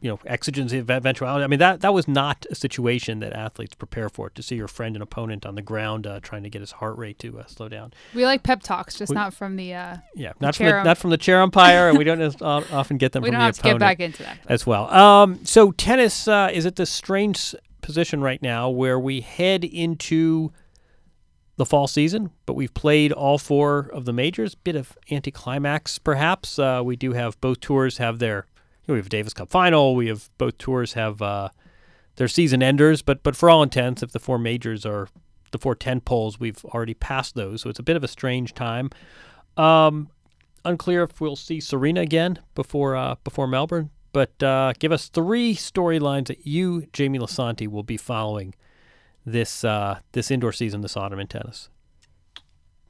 you 0.00 0.08
know 0.08 0.18
exigency 0.26 0.78
ev- 0.78 0.88
eventuality. 0.90 1.44
I 1.44 1.46
mean, 1.48 1.58
that 1.58 1.80
that 1.82 1.92
was 1.92 2.08
not 2.08 2.46
a 2.50 2.54
situation 2.54 3.18
that 3.20 3.32
athletes 3.32 3.74
prepare 3.74 4.08
for. 4.08 4.30
To 4.30 4.42
see 4.42 4.54
your 4.56 4.68
friend 4.68 4.94
and 4.96 5.02
opponent 5.02 5.44
on 5.44 5.54
the 5.56 5.62
ground 5.62 6.06
uh, 6.06 6.20
trying 6.20 6.44
to 6.44 6.48
get 6.50 6.60
his 6.60 6.72
heart 6.72 6.96
rate 6.96 7.18
to 7.18 7.40
uh, 7.40 7.46
slow 7.46 7.68
down. 7.68 7.92
We 8.14 8.24
like 8.24 8.42
pep 8.44 8.62
talks, 8.62 8.96
just 8.96 9.10
We- 9.10 9.14
not 9.16 9.34
from 9.34 9.56
the. 9.56 9.74
Uh, 9.74 9.96
Yeah, 10.14 10.32
not 10.40 10.54
from 10.56 10.66
the, 10.66 10.70
chair- 10.72 10.84
not 10.84 10.98
from 10.98 11.10
the 11.10 11.18
chair 11.18 11.42
umpire, 11.42 11.88
and 11.88 11.98
we 11.98 12.04
don't 12.04 12.20
as- 12.22 12.40
o- 12.40 12.64
often 12.72 12.96
get 12.96 13.12
them 13.12 13.22
we 13.24 13.28
from 13.28 13.32
don't 13.34 13.40
the 13.40 13.44
have 13.46 13.56
to 13.56 13.62
get 13.62 13.78
back 13.78 14.00
into 14.00 14.22
that. 14.22 14.38
but- 14.44 14.52
as 14.52 14.66
well. 14.66 14.88
Um, 14.94 15.44
so 15.44 15.72
tennis 15.72 16.26
uh, 16.28 16.48
is 16.52 16.64
it 16.64 16.76
this 16.76 16.90
strange 16.90 17.54
position 17.88 18.20
right 18.20 18.42
now 18.42 18.68
where 18.68 19.00
we 19.00 19.22
head 19.22 19.64
into 19.64 20.52
the 21.56 21.64
fall 21.64 21.88
season, 21.88 22.30
but 22.44 22.52
we've 22.52 22.74
played 22.74 23.12
all 23.12 23.38
four 23.38 23.88
of 23.94 24.04
the 24.04 24.12
majors. 24.12 24.54
Bit 24.54 24.76
of 24.76 24.98
anticlimax, 25.10 25.98
perhaps. 25.98 26.58
Uh, 26.58 26.82
we 26.84 26.96
do 26.96 27.14
have 27.14 27.40
both 27.40 27.60
tours 27.60 27.96
have 27.96 28.18
their. 28.18 28.46
You 28.82 28.88
know, 28.88 28.94
we 28.94 28.98
have 29.00 29.08
Davis 29.08 29.32
Cup 29.32 29.48
final. 29.48 29.96
We 29.96 30.08
have 30.08 30.28
both 30.36 30.58
tours 30.58 30.92
have 30.92 31.22
uh, 31.22 31.48
their 32.16 32.28
season 32.28 32.62
enders, 32.62 33.00
but 33.00 33.22
but 33.22 33.34
for 33.34 33.48
all 33.48 33.62
intents, 33.62 34.02
if 34.02 34.12
the 34.12 34.18
four 34.18 34.38
majors 34.38 34.84
are 34.84 35.08
the 35.50 35.58
four 35.58 35.74
ten 35.74 36.02
poles, 36.02 36.38
we've 36.38 36.62
already 36.66 36.92
passed 36.92 37.36
those, 37.36 37.62
so 37.62 37.70
it's 37.70 37.78
a 37.78 37.82
bit 37.82 37.96
of 37.96 38.04
a 38.04 38.08
strange 38.08 38.52
time. 38.52 38.90
Um, 39.56 40.10
unclear 40.62 41.04
if 41.04 41.22
we'll 41.22 41.36
see 41.36 41.58
Serena 41.58 42.02
again 42.02 42.38
before 42.54 42.96
uh, 42.96 43.14
before 43.24 43.46
Melbourne. 43.46 43.88
But 44.18 44.42
uh, 44.42 44.72
give 44.80 44.90
us 44.90 45.06
three 45.06 45.54
storylines 45.54 46.26
that 46.26 46.44
you, 46.44 46.88
Jamie 46.92 47.20
Lisanti, 47.20 47.68
will 47.68 47.84
be 47.84 47.96
following 47.96 48.52
this 49.24 49.62
uh, 49.62 50.00
this 50.10 50.32
indoor 50.32 50.50
season, 50.50 50.80
this 50.80 50.96
autumn 50.96 51.20
in 51.20 51.28
tennis. 51.28 51.70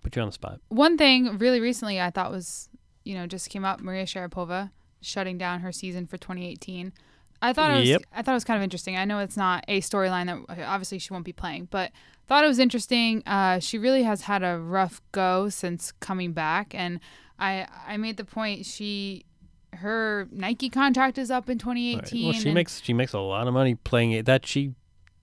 Put 0.00 0.16
you 0.16 0.22
on 0.22 0.28
the 0.28 0.32
spot. 0.32 0.62
One 0.68 0.96
thing 0.96 1.36
really 1.36 1.60
recently 1.60 2.00
I 2.00 2.10
thought 2.10 2.30
was, 2.30 2.70
you 3.04 3.14
know, 3.14 3.26
just 3.26 3.50
came 3.50 3.62
up 3.62 3.80
Maria 3.80 4.06
Sharapova 4.06 4.70
shutting 5.02 5.36
down 5.36 5.60
her 5.60 5.70
season 5.70 6.06
for 6.06 6.16
2018. 6.16 6.94
I 7.42 7.52
thought 7.52 7.72
it 7.72 7.80
was 7.80 7.88
Yep. 7.90 8.02
I 8.14 8.22
thought 8.22 8.32
it 8.32 8.34
was 8.34 8.44
kind 8.44 8.56
of 8.56 8.62
interesting. 8.62 8.96
I 8.96 9.04
know 9.04 9.18
it's 9.18 9.36
not 9.36 9.66
a 9.68 9.82
storyline 9.82 10.46
that 10.48 10.66
obviously 10.66 10.98
she 10.98 11.12
won't 11.12 11.26
be 11.26 11.34
playing, 11.34 11.68
but 11.70 11.92
thought 12.26 12.42
it 12.42 12.48
was 12.48 12.58
interesting. 12.58 13.22
Uh, 13.26 13.58
she 13.58 13.76
really 13.76 14.04
has 14.04 14.22
had 14.22 14.42
a 14.42 14.58
rough 14.58 15.02
go 15.12 15.50
since 15.50 15.92
coming 15.92 16.32
back, 16.32 16.74
and 16.74 17.00
I 17.38 17.66
I 17.86 17.98
made 17.98 18.16
the 18.16 18.24
point 18.24 18.64
she 18.64 19.26
her 19.74 20.28
Nike 20.31 20.70
contract 20.70 21.18
is 21.18 21.31
up 21.31 21.48
in 21.48 21.61
All 21.64 21.72
right. 21.72 22.04
2018. 22.04 22.24
Well, 22.24 22.33
she 22.33 22.52
makes 22.52 22.83
she 22.83 22.92
makes 22.92 23.12
a 23.12 23.20
lot 23.20 23.46
of 23.46 23.54
money 23.54 23.74
playing 23.74 24.12
it. 24.12 24.26
That 24.26 24.46
she 24.46 24.74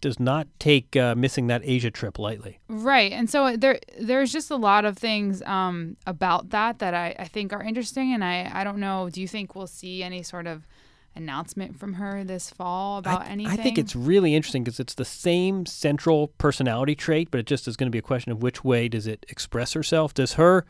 does 0.02 0.20
not 0.20 0.48
take 0.60 0.96
uh, 0.96 1.16
missing 1.16 1.48
that 1.48 1.62
Asia 1.64 1.90
trip 1.90 2.20
lightly. 2.20 2.60
Right. 2.68 3.12
And 3.12 3.28
so 3.30 3.58
there 3.58 3.80
there's 4.00 4.32
just 4.32 4.52
a 4.52 4.56
lot 4.56 4.86
of 4.86 4.98
things 4.98 5.42
um, 5.44 5.98
about 6.06 6.52
that 6.52 6.80
that 6.80 6.94
I, 6.94 7.16
I 7.18 7.26
think 7.26 7.54
are 7.54 7.64
interesting. 7.64 8.14
And 8.14 8.24
I, 8.24 8.52
I 8.54 8.64
don't 8.64 8.78
know, 8.78 9.10
do 9.10 9.20
you 9.20 9.28
think 9.28 9.56
we'll 9.56 9.68
see 9.68 10.04
any 10.04 10.22
sort 10.22 10.46
of 10.46 10.68
announcement 11.16 11.80
from 11.80 11.94
her 11.94 12.24
this 12.24 12.52
fall 12.52 13.00
about 13.00 13.22
I, 13.22 13.30
anything? 13.30 13.60
I 13.60 13.64
think 13.64 13.78
it's 13.80 13.96
really 13.96 14.36
interesting 14.36 14.64
because 14.64 14.80
it's 14.80 14.94
the 14.94 15.06
same 15.06 15.66
central 15.66 16.28
personality 16.38 16.94
trait, 16.94 17.32
but 17.32 17.40
it 17.40 17.48
just 17.48 17.68
is 17.68 17.76
going 17.76 17.88
to 17.88 17.92
be 17.92 18.00
a 18.00 18.04
question 18.04 18.32
of 18.32 18.44
which 18.44 18.64
way 18.64 18.88
does 18.88 19.08
it 19.08 19.26
express 19.30 19.74
herself. 19.74 20.14
Does 20.14 20.34
her, 20.34 20.66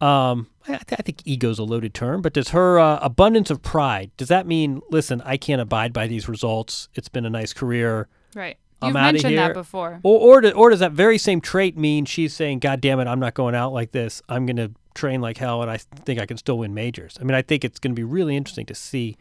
um, 0.00 0.48
I, 0.66 0.74
I 0.74 1.02
think 1.02 1.22
ego's 1.24 1.58
a 1.58 1.64
loaded 1.64 1.94
term, 1.94 2.22
but 2.22 2.32
does 2.32 2.50
her 2.50 2.78
uh, 2.78 2.98
abundance 3.02 3.50
of 3.50 3.62
pride, 3.62 4.10
does 4.16 4.28
that 4.28 4.46
mean, 4.46 4.80
listen, 4.90 5.20
I 5.24 5.36
can't 5.36 5.60
abide 5.60 5.92
by 5.92 6.06
these 6.06 6.28
results. 6.28 6.88
It's 6.94 7.08
been 7.08 7.24
a 7.24 7.30
nice 7.30 7.52
career. 7.52 8.08
Right. 8.34 8.56
I'm 8.80 8.88
You've 8.88 8.94
mentioned 8.94 9.38
that 9.38 9.54
before. 9.54 9.98
Or, 10.04 10.44
or, 10.44 10.52
or 10.52 10.70
does 10.70 10.78
that 10.80 10.92
very 10.92 11.18
same 11.18 11.40
trait 11.40 11.76
mean 11.76 12.04
she's 12.04 12.32
saying, 12.32 12.60
God 12.60 12.80
damn 12.80 13.00
it, 13.00 13.08
I'm 13.08 13.18
not 13.18 13.34
going 13.34 13.56
out 13.56 13.72
like 13.72 13.90
this. 13.90 14.22
I'm 14.28 14.46
going 14.46 14.56
to 14.56 14.70
train 14.94 15.20
like 15.20 15.36
hell 15.38 15.62
and 15.62 15.70
I 15.70 15.78
think 15.78 16.20
I 16.20 16.26
can 16.26 16.36
still 16.36 16.58
win 16.58 16.74
majors. 16.74 17.16
I 17.20 17.24
mean, 17.24 17.34
I 17.34 17.42
think 17.42 17.64
it's 17.64 17.78
going 17.78 17.94
to 17.94 17.98
be 17.98 18.04
really 18.04 18.36
interesting 18.36 18.66
to 18.66 18.74
see 18.74 19.16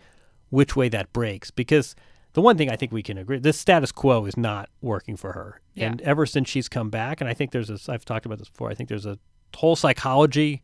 which 0.50 0.76
way 0.76 0.90
that 0.90 1.12
breaks 1.12 1.50
because 1.50 1.96
the 2.34 2.42
one 2.42 2.58
thing 2.58 2.70
I 2.70 2.76
think 2.76 2.92
we 2.92 3.02
can 3.02 3.18
agree 3.18 3.40
this 3.40 3.60
status 3.60 3.92
quo 3.92 4.26
is 4.26 4.38
not 4.38 4.70
working 4.82 5.18
for 5.18 5.34
her. 5.34 5.60
Yeah. 5.74 5.88
And 5.88 6.02
ever 6.02 6.26
since 6.28 6.50
she's 6.50 6.70
come 6.70 6.92
back, 6.92 7.20
and 7.20 7.30
I 7.30 7.34
think 7.34 7.52
there's 7.52 7.68
this, 7.68 7.90
I've 7.90 8.06
talked 8.06 8.28
about 8.28 8.38
this 8.38 8.50
before, 8.50 8.70
I 8.70 8.76
think 8.76 8.90
there's 8.90 9.08
a 9.08 9.18
whole 9.58 9.76
psychology 9.76 10.62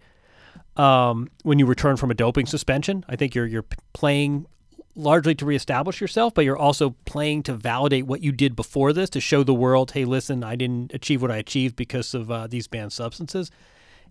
um, 0.78 1.30
when 1.44 1.60
you 1.60 1.66
return 1.66 1.98
from 1.98 2.12
a 2.12 2.14
doping 2.14 2.46
suspension. 2.46 3.04
I 3.10 3.16
think 3.16 3.36
you're, 3.36 3.46
you're 3.46 3.66
playing 3.94 4.46
largely 4.96 5.34
to 5.36 5.46
reestablish 5.46 6.00
yourself, 6.00 6.34
but 6.34 6.46
you're 6.46 6.58
also 6.58 6.92
playing 7.06 7.44
to 7.44 7.54
validate 7.54 8.06
what 8.06 8.22
you 8.22 8.32
did 8.32 8.56
before 8.56 8.94
this 8.94 9.10
to 9.12 9.20
show 9.20 9.44
the 9.44 9.54
world, 9.54 9.92
hey, 9.92 10.06
listen, 10.06 10.44
I 10.44 10.56
didn't 10.56 10.94
achieve 10.94 11.22
what 11.22 11.32
I 11.32 11.38
achieved 11.38 11.76
because 11.76 12.14
of 12.14 12.30
uh, 12.30 12.48
these 12.48 12.68
banned 12.68 12.94
substances. 12.94 13.50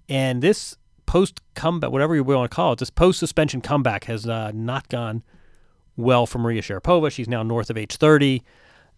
And 0.08 0.42
this 0.42 0.76
post 1.06 1.40
comeback, 1.54 1.90
whatever 1.92 2.16
you 2.16 2.24
want 2.24 2.50
to 2.50 2.54
call 2.54 2.72
it, 2.72 2.80
this 2.80 2.90
post 2.90 3.20
suspension 3.20 3.60
comeback 3.60 4.04
has 4.04 4.26
uh, 4.26 4.50
not 4.52 4.88
gone 4.88 5.22
well 5.96 6.26
for 6.26 6.38
Maria 6.38 6.62
Sharapova. 6.62 7.12
She's 7.12 7.28
now 7.28 7.42
north 7.42 7.70
of 7.70 7.76
age 7.76 7.96
30. 7.96 8.42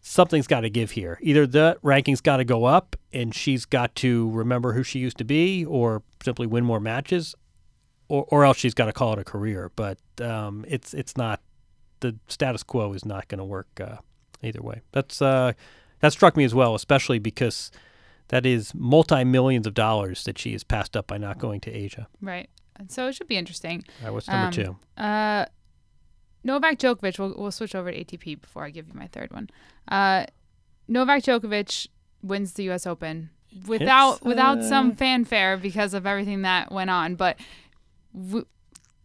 Something's 0.07 0.47
got 0.47 0.61
to 0.61 0.69
give 0.71 0.91
here. 0.91 1.19
Either 1.23 1.47
the 1.47 1.79
rankings 1.83 2.23
got 2.23 2.37
to 2.37 2.45
go 2.45 2.67
up 2.67 2.95
and 3.11 3.35
she's 3.35 3.65
got 3.65 3.95
to 3.97 4.31
remember 4.33 4.75
who 4.75 4.83
she 4.83 4.99
used 4.99 5.17
to 5.17 5.25
be 5.25 5.65
or 5.65 6.03
simply 6.23 6.47
win 6.47 6.63
more 6.63 6.79
matches, 6.79 7.35
or, 8.09 8.27
or 8.29 8.45
else 8.45 8.59
she's 8.59 8.75
got 8.75 8.85
to 8.85 8.93
call 8.93 9.15
it 9.15 9.19
a 9.19 9.25
career. 9.25 9.73
But 9.75 9.97
um, 10.21 10.67
it's 10.69 10.93
it's 10.93 11.17
not 11.17 11.41
the 12.01 12.17
status 12.29 12.63
quo 12.63 12.93
is 12.93 13.07
not 13.07 13.29
going 13.29 13.39
to 13.39 13.47
work 13.47 13.81
uh, 13.81 13.97
either 14.43 14.61
way. 14.61 14.83
That's 14.93 15.23
uh, 15.23 15.55
that 16.01 16.13
struck 16.13 16.37
me 16.37 16.45
as 16.45 16.55
well, 16.55 16.75
especially 16.75 17.19
because 17.19 17.71
that 18.29 18.45
is 18.45 18.75
multi 18.75 19.25
millions 19.25 19.67
of 19.67 19.73
dollars 19.73 20.25
that 20.25 20.37
she 20.39 20.53
has 20.53 20.65
passed 20.65 20.99
up 20.99 21.07
by 21.07 21.17
not 21.17 21.39
going 21.39 21.61
to 21.61 21.73
Asia. 21.73 22.09
Right. 22.21 22.51
And 22.77 22.91
so 22.91 23.09
it 23.09 23.15
should 23.15 23.29
be 23.29 23.39
interesting. 23.39 23.85
That 24.03 24.13
was 24.13 24.29
number 24.29 24.47
Um, 24.49 24.53
two. 24.53 24.77
Uh, 25.03 25.47
Novak 26.45 26.79
Djokovic. 26.79 27.19
We'll, 27.19 27.35
we'll 27.37 27.51
switch 27.51 27.75
over 27.75 27.91
to 27.91 28.05
ATP 28.05 28.41
before 28.41 28.65
I 28.65 28.71
give 28.71 28.87
you 28.87 28.95
my 28.95 29.09
third 29.09 29.33
one. 29.33 29.51
Uh, 29.89 30.27
Novak 30.87 31.23
Djokovic 31.23 31.89
wins 32.23 32.53
the 32.53 32.65
U.S. 32.65 32.87
Open 32.87 33.31
without 33.67 34.17
It's, 34.17 34.23
without 34.23 34.59
uh, 34.59 34.69
some 34.69 34.95
fanfare 34.95 35.57
because 35.57 35.95
of 35.95 36.07
everything 36.07 36.43
that 36.43 36.71
went 36.71 36.91
on, 36.91 37.17
but. 37.17 37.37
W- 38.15 38.47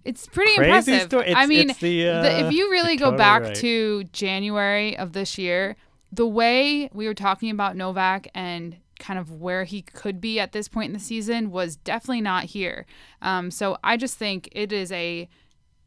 it's 0.06 0.28
pretty 0.28 0.56
Crazy 0.56 0.70
impressive. 0.94 1.02
story. 1.10 1.36
I 1.36 1.46
mean, 1.46 1.72
it's 1.72 1.80
the, 1.80 2.04
the, 2.04 2.10
uh, 2.10 2.48
if 2.48 2.54
you 2.54 2.72
really 2.72 2.96
go 2.96 3.12
back 3.12 3.44
right. 3.44 3.56
to 3.58 4.06
January 4.06 4.98
of 4.98 5.12
this 5.12 5.38
year, 5.38 5.76
the 6.12 6.26
way 6.26 6.90
we 6.94 7.06
were 7.06 7.14
talking 7.14 7.52
about 7.52 7.76
Novak 7.76 8.28
and 8.34 8.78
kind 9.00 9.20
of 9.20 9.32
where 9.40 9.64
he 9.64 9.82
could 9.82 10.22
be 10.22 10.40
at 10.40 10.52
this 10.52 10.68
point 10.68 10.88
in 10.88 10.94
the 10.94 11.00
season 11.00 11.52
was 11.52 11.76
definitely 11.76 12.22
not 12.22 12.46
here. 12.46 12.86
Um, 13.22 13.52
so 13.52 13.78
I 13.84 13.98
just 13.98 14.18
think 14.18 14.50
it 14.52 14.72
is 14.72 14.92
a 14.92 15.28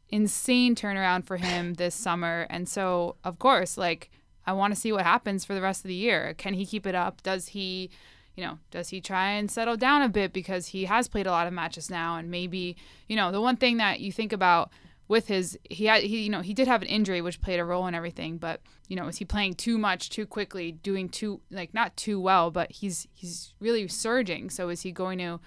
insane 0.09 0.75
turnaround 0.75 1.25
for 1.25 1.37
him 1.37 1.75
this 1.75 1.95
summer. 1.95 2.45
And 2.49 2.67
so, 2.67 3.15
of 3.23 3.39
course, 3.39 3.77
like 3.77 4.09
I 4.45 4.53
want 4.53 4.73
to 4.73 4.79
see 4.79 4.91
what 4.91 5.03
happens 5.03 5.45
for 5.45 5.53
the 5.53 5.61
rest 5.61 5.83
of 5.83 5.87
the 5.87 5.95
year. 5.95 6.33
Can 6.37 6.53
he 6.53 6.65
keep 6.65 6.85
it 6.85 6.95
up? 6.95 7.23
Does 7.23 7.49
he, 7.49 7.89
you 8.35 8.43
know, 8.43 8.59
does 8.71 8.89
he 8.89 9.01
try 9.01 9.31
and 9.31 9.49
settle 9.49 9.77
down 9.77 10.01
a 10.01 10.09
bit 10.09 10.33
because 10.33 10.67
he 10.67 10.85
has 10.85 11.07
played 11.07 11.27
a 11.27 11.31
lot 11.31 11.47
of 11.47 11.53
matches 11.53 11.89
now 11.89 12.17
and 12.17 12.29
maybe, 12.29 12.75
you 13.07 13.15
know, 13.15 13.31
the 13.31 13.41
one 13.41 13.57
thing 13.57 13.77
that 13.77 13.99
you 13.99 14.11
think 14.11 14.33
about 14.33 14.71
with 15.07 15.27
his 15.27 15.57
he 15.69 15.85
had 15.85 16.01
he 16.01 16.23
you 16.23 16.29
know 16.29 16.41
he 16.41 16.53
did 16.53 16.67
have 16.67 16.81
an 16.81 16.87
injury 16.87 17.21
which 17.21 17.41
played 17.41 17.59
a 17.59 17.65
role 17.65 17.87
in 17.87 17.93
everything 17.93 18.37
but 18.37 18.61
you 18.87 18.95
know 18.95 19.07
is 19.07 19.17
he 19.17 19.25
playing 19.25 19.53
too 19.53 19.77
much 19.77 20.09
too 20.09 20.25
quickly 20.25 20.71
doing 20.71 21.09
too 21.09 21.41
like 21.51 21.73
not 21.73 21.95
too 21.97 22.19
well 22.19 22.49
but 22.49 22.71
he's 22.71 23.07
he's 23.13 23.53
really 23.59 23.87
surging 23.87 24.49
so 24.49 24.69
is 24.69 24.81
he 24.81 24.91
going 24.91 25.17
to 25.17 25.39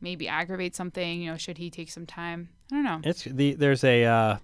maybe 0.00 0.28
aggravate 0.28 0.74
something 0.74 1.22
you 1.22 1.30
know 1.30 1.36
should 1.36 1.58
he 1.58 1.70
take 1.70 1.90
some 1.90 2.06
time 2.06 2.48
i 2.72 2.74
don't 2.76 2.84
know 2.84 3.00
It's 3.04 3.24
the 3.24 3.54
there's 3.54 3.84
a 3.84 4.04
uh, 4.04 4.36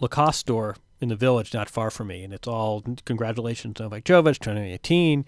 Lacoste 0.00 0.40
store 0.40 0.76
in 1.00 1.08
the 1.08 1.16
village 1.16 1.54
not 1.54 1.70
far 1.70 1.90
from 1.90 2.08
me, 2.08 2.24
and 2.24 2.32
it's 2.32 2.48
all 2.48 2.82
congratulations 3.04 3.78
Novak 3.78 4.04
Djokovic, 4.04 4.38
2018. 4.38 5.24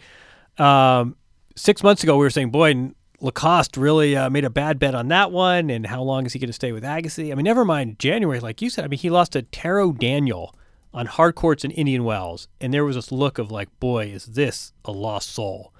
Um, 0.58 1.16
six 1.56 1.82
months 1.82 2.02
ago, 2.02 2.16
we 2.16 2.24
were 2.24 2.30
saying, 2.30 2.50
boy, 2.50 2.90
Lacoste 3.20 3.76
really 3.76 4.16
uh, 4.16 4.28
made 4.30 4.44
a 4.44 4.50
bad 4.50 4.78
bet 4.78 4.94
on 4.94 5.08
that 5.08 5.30
one, 5.30 5.70
and 5.70 5.86
how 5.86 6.02
long 6.02 6.26
is 6.26 6.32
he 6.32 6.38
going 6.38 6.48
to 6.48 6.54
stay 6.54 6.72
with 6.72 6.82
Agassi? 6.84 7.30
I 7.32 7.34
mean, 7.34 7.44
never 7.44 7.64
mind 7.64 7.98
January, 7.98 8.40
like 8.40 8.60
you 8.60 8.68
said. 8.68 8.84
I 8.84 8.88
mean, 8.88 8.98
he 8.98 9.10
lost 9.10 9.32
to 9.32 9.42
Taro 9.42 9.92
Daniel 9.92 10.54
on 10.92 11.06
hard 11.06 11.34
courts 11.34 11.64
in 11.64 11.70
Indian 11.70 12.04
Wells, 12.04 12.48
and 12.60 12.72
there 12.74 12.84
was 12.84 12.96
this 12.96 13.12
look 13.12 13.38
of 13.38 13.50
like, 13.50 13.68
boy, 13.80 14.06
is 14.06 14.26
this 14.26 14.72
a 14.84 14.92
lost 14.92 15.30
soul? 15.30 15.71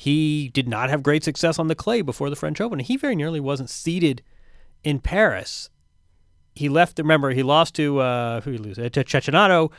He 0.00 0.48
did 0.50 0.68
not 0.68 0.90
have 0.90 1.02
great 1.02 1.24
success 1.24 1.58
on 1.58 1.66
the 1.66 1.74
clay 1.74 2.02
before 2.02 2.30
the 2.30 2.36
French 2.36 2.60
Open, 2.60 2.78
he 2.78 2.96
very 2.96 3.16
nearly 3.16 3.40
wasn't 3.40 3.68
seeded 3.68 4.22
in 4.84 5.00
Paris. 5.00 5.70
He 6.54 6.68
left. 6.68 7.00
Remember, 7.00 7.30
he 7.30 7.42
lost 7.42 7.74
to 7.74 7.98
uh, 7.98 8.40
who 8.42 8.52
did 8.52 8.60
he 8.60 8.64
lose 8.64 8.76
to 8.76 9.02
Cecchinato 9.02 9.72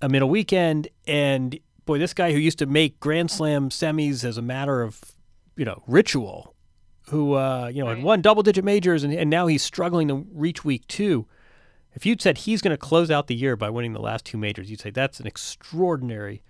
a 0.00 0.08
middle 0.08 0.30
weekend, 0.30 0.88
and 1.06 1.60
boy, 1.84 1.98
this 1.98 2.14
guy 2.14 2.32
who 2.32 2.38
used 2.38 2.58
to 2.60 2.66
make 2.66 2.98
Grand 2.98 3.30
Slam 3.30 3.68
semis 3.68 4.24
as 4.24 4.38
a 4.38 4.42
matter 4.42 4.80
of 4.80 5.02
you 5.54 5.66
know 5.66 5.82
ritual, 5.86 6.54
who 7.10 7.34
uh, 7.34 7.70
you 7.70 7.84
know 7.84 7.90
had 7.90 8.02
won 8.02 8.22
double 8.22 8.42
digit 8.42 8.64
majors, 8.64 9.04
and, 9.04 9.12
and 9.12 9.28
now 9.28 9.48
he's 9.48 9.62
struggling 9.62 10.08
to 10.08 10.26
reach 10.32 10.64
week 10.64 10.86
two. 10.86 11.26
If 11.92 12.06
you'd 12.06 12.22
said 12.22 12.38
he's 12.38 12.62
going 12.62 12.72
to 12.74 12.78
close 12.78 13.10
out 13.10 13.26
the 13.26 13.34
year 13.34 13.54
by 13.54 13.68
winning 13.68 13.92
the 13.92 14.00
last 14.00 14.24
two 14.24 14.38
majors, 14.38 14.70
you'd 14.70 14.80
say 14.80 14.88
that's 14.88 15.20
an 15.20 15.26
extraordinary 15.26 16.42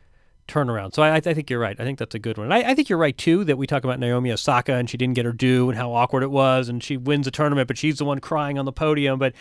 turnaround. 0.48 0.94
So 0.94 1.02
I, 1.02 1.16
I 1.16 1.20
think 1.20 1.50
you're 1.50 1.60
right. 1.60 1.78
I 1.78 1.84
think 1.84 1.98
that's 1.98 2.14
a 2.14 2.18
good 2.18 2.36
one. 2.38 2.46
And 2.50 2.54
I, 2.54 2.70
I 2.70 2.74
think 2.74 2.88
you're 2.88 2.98
right 2.98 3.16
too 3.16 3.44
that 3.44 3.56
we 3.58 3.66
talk 3.66 3.84
about 3.84 4.00
Naomi 4.00 4.32
Osaka 4.32 4.74
and 4.74 4.88
she 4.88 4.96
didn't 4.96 5.14
get 5.14 5.24
her 5.24 5.32
due 5.32 5.68
and 5.68 5.78
how 5.78 5.92
awkward 5.92 6.22
it 6.22 6.30
was, 6.30 6.68
and 6.68 6.82
she 6.82 6.96
wins 6.96 7.26
a 7.26 7.30
tournament, 7.30 7.68
but 7.68 7.78
she's 7.78 7.98
the 7.98 8.04
one 8.04 8.18
crying 8.20 8.58
on 8.58 8.64
the 8.64 8.72
podium. 8.72 9.18
But 9.18 9.34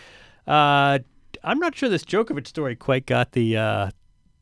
uh, 0.45 0.99
I'm 1.43 1.59
not 1.59 1.75
sure 1.75 1.89
this 1.89 2.03
Djokovic 2.03 2.45
story 2.47 2.75
quite 2.75 3.05
got 3.05 3.31
the 3.31 3.57
uh, 3.57 3.89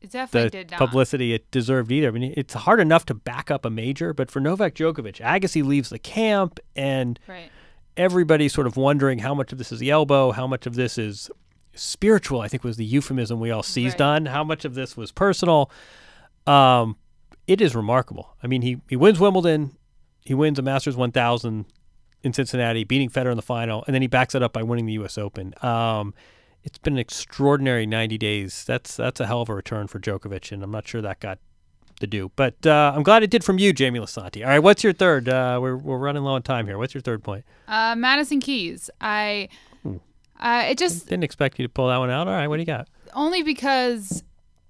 it 0.00 0.10
definitely 0.10 0.50
did 0.50 0.70
not 0.70 0.78
publicity 0.78 1.32
it 1.32 1.50
deserved 1.50 1.90
either. 1.90 2.08
I 2.08 2.10
mean, 2.10 2.34
it's 2.36 2.54
hard 2.54 2.80
enough 2.80 3.06
to 3.06 3.14
back 3.14 3.50
up 3.50 3.64
a 3.64 3.70
major, 3.70 4.12
but 4.12 4.30
for 4.30 4.40
Novak 4.40 4.74
Djokovic, 4.74 5.20
Agassi 5.20 5.64
leaves 5.64 5.88
the 5.88 5.98
camp, 5.98 6.60
and 6.74 7.18
right 7.26 7.50
everybody's 7.96 8.52
sort 8.52 8.66
of 8.66 8.76
wondering 8.76 9.18
how 9.18 9.34
much 9.34 9.52
of 9.52 9.58
this 9.58 9.72
is 9.72 9.78
the 9.78 9.90
elbow, 9.90 10.30
how 10.30 10.46
much 10.46 10.66
of 10.66 10.74
this 10.74 10.98
is 10.98 11.30
spiritual. 11.74 12.40
I 12.40 12.48
think 12.48 12.64
was 12.64 12.76
the 12.76 12.84
euphemism 12.84 13.40
we 13.40 13.50
all 13.50 13.62
seized 13.62 14.00
Right. 14.00 14.06
on. 14.06 14.26
How 14.26 14.44
much 14.44 14.64
of 14.64 14.74
this 14.74 14.96
was 14.96 15.12
personal. 15.12 15.70
Um, 16.46 16.96
it 17.46 17.60
is 17.60 17.74
remarkable. 17.74 18.36
I 18.42 18.46
mean, 18.46 18.62
he 18.62 18.78
he 18.88 18.96
wins 18.96 19.18
Wimbledon, 19.20 19.76
he 20.24 20.34
wins 20.34 20.58
a 20.58 20.62
Masters 20.62 20.96
1000 20.96 21.66
in 22.22 22.32
Cincinnati, 22.32 22.82
beating 22.84 23.08
Federer 23.08 23.30
in 23.30 23.36
the 23.36 23.42
final, 23.42 23.84
and 23.86 23.94
then 23.94 24.02
he 24.02 24.08
backs 24.08 24.34
it 24.34 24.42
up 24.42 24.52
by 24.52 24.62
winning 24.62 24.86
the 24.86 24.94
U.S. 24.94 25.16
Open. 25.16 25.54
Um, 25.62 26.12
it's 26.64 26.78
been 26.78 26.94
an 26.94 26.98
extraordinary 26.98 27.86
90 27.86 28.18
days. 28.18 28.64
That's 28.64 28.96
that's 28.96 29.20
a 29.20 29.26
hell 29.26 29.42
of 29.42 29.48
a 29.48 29.54
return 29.54 29.86
for 29.86 30.00
Djokovic, 30.00 30.50
and 30.50 30.62
I'm 30.64 30.70
not 30.72 30.88
sure 30.88 31.00
that 31.02 31.20
got 31.20 31.38
the 32.00 32.06
due. 32.08 32.32
But 32.34 32.66
uh, 32.66 32.92
I'm 32.94 33.04
glad 33.04 33.22
it 33.22 33.30
did 33.30 33.44
from 33.44 33.58
you, 33.60 33.72
Jamie 33.72 34.00
Lisanti. 34.00 34.42
All 34.42 34.48
right, 34.50 34.58
what's 34.58 34.82
your 34.82 34.92
third? 34.92 35.28
Uh, 35.28 35.58
we're 35.62 35.76
we're 35.76 35.98
running 35.98 36.24
low 36.24 36.32
on 36.34 36.42
time 36.42 36.66
here. 36.66 36.78
What's 36.78 36.94
your 36.94 37.02
third 37.02 37.22
point? 37.22 37.44
uh 37.68 37.94
madison 37.96 38.38
keys 38.40 38.88
i 39.00 39.48
uh 40.38 40.64
it 40.68 40.78
just 40.78 41.08
Didn't 41.08 41.24
expect 41.24 41.58
you 41.58 41.64
to 41.64 41.68
pull 41.68 41.88
that 41.88 41.96
one 41.98 42.10
out. 42.10 42.26
All 42.28 42.34
right, 42.34 42.48
what 42.48 42.56
do 42.56 42.62
you 42.62 42.66
got? 42.66 42.88
only 43.14 43.42
because 43.42 44.22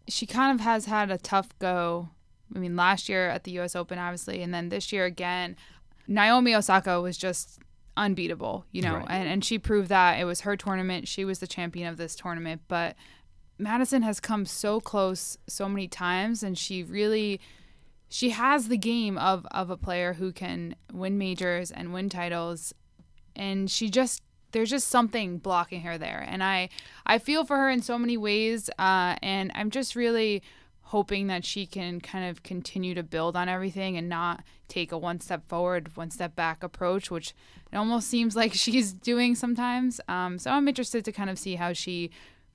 she 0.09 0.27
kind 0.27 0.55
of 0.55 0.65
has 0.65 0.87
had 0.87 1.11
a 1.11 1.19
tough 1.19 1.49
go. 1.59 2.09
I 2.55 2.59
mean, 2.59 2.77
last 2.77 3.09
year 3.09 3.29
at 3.29 3.45
the 3.45 3.51
U.S. 3.53 3.75
Open, 3.75 3.99
obviously, 3.99 4.43
and 4.43 4.55
then 4.55 4.69
this 4.69 4.93
year 4.93 5.05
again. 5.05 5.57
Naomi 6.09 6.55
Osaka 6.55 7.01
was 7.01 7.17
just 7.19 7.59
unbeatable, 7.97 8.65
you 8.71 8.81
know, 8.83 8.97
Right. 8.99 9.07
and, 9.11 9.29
and 9.29 9.45
she 9.45 9.59
proved 9.59 9.89
that 9.89 10.21
it 10.21 10.25
was 10.25 10.43
her 10.43 10.57
tournament. 10.57 11.09
She 11.09 11.25
was 11.25 11.41
the 11.41 11.49
champion 11.49 11.89
of 11.89 11.97
this 11.97 12.15
tournament, 12.15 12.61
but 12.69 12.95
Madison 13.59 14.03
has 14.03 14.21
come 14.21 14.47
so 14.47 14.79
close 14.81 15.37
so 15.49 15.69
many 15.69 15.89
times, 15.89 16.43
and 16.45 16.57
she 16.57 16.83
really 16.85 17.41
she 18.09 18.31
has 18.31 18.69
the 18.69 18.77
game 18.77 19.19
of 19.19 19.45
of 19.51 19.69
a 19.69 19.77
player 19.77 20.13
who 20.13 20.31
can 20.31 20.77
win 20.93 21.19
majors 21.19 21.73
and 21.73 21.93
win 21.93 22.09
titles 22.09 22.73
and 23.35 23.69
she 23.69 23.91
just 23.91 24.23
there's 24.53 24.71
just 24.71 24.89
something 24.89 25.39
blocking 25.39 25.83
her 25.83 25.99
there. 25.99 26.25
And 26.27 26.43
i 26.43 26.69
i 27.05 27.19
feel 27.19 27.45
for 27.45 27.57
her 27.57 27.71
in 27.71 27.83
so 27.83 27.99
many 27.99 28.17
ways 28.17 28.69
uh, 28.79 29.17
and 29.23 29.51
i'm 29.55 29.71
just 29.71 29.97
really 29.97 30.43
hoping 30.83 31.27
that 31.27 31.45
she 31.45 31.67
can 31.67 32.01
kind 32.01 32.31
of 32.31 32.43
continue 32.45 32.95
to 32.95 33.03
build 33.03 33.37
on 33.37 33.49
everything 33.49 33.97
and 33.97 34.09
not 34.09 34.45
take 34.69 34.93
a 34.93 34.99
one 34.99 35.21
step 35.21 35.49
forward 35.49 35.97
one 35.97 36.11
step 36.11 36.37
back 36.37 36.63
approach 36.63 37.11
which 37.11 37.35
it 37.73 37.77
almost 37.77 38.09
seems 38.09 38.37
like 38.37 38.55
she's 38.65 38.93
doing 38.93 39.35
sometimes. 39.35 40.01
Um, 40.09 40.39
so 40.39 40.51
i'm 40.51 40.69
interested 40.69 41.05
to 41.05 41.13
kind 41.13 41.31
of 41.31 41.39
see 41.39 41.57
how 41.57 41.73
she 41.73 42.11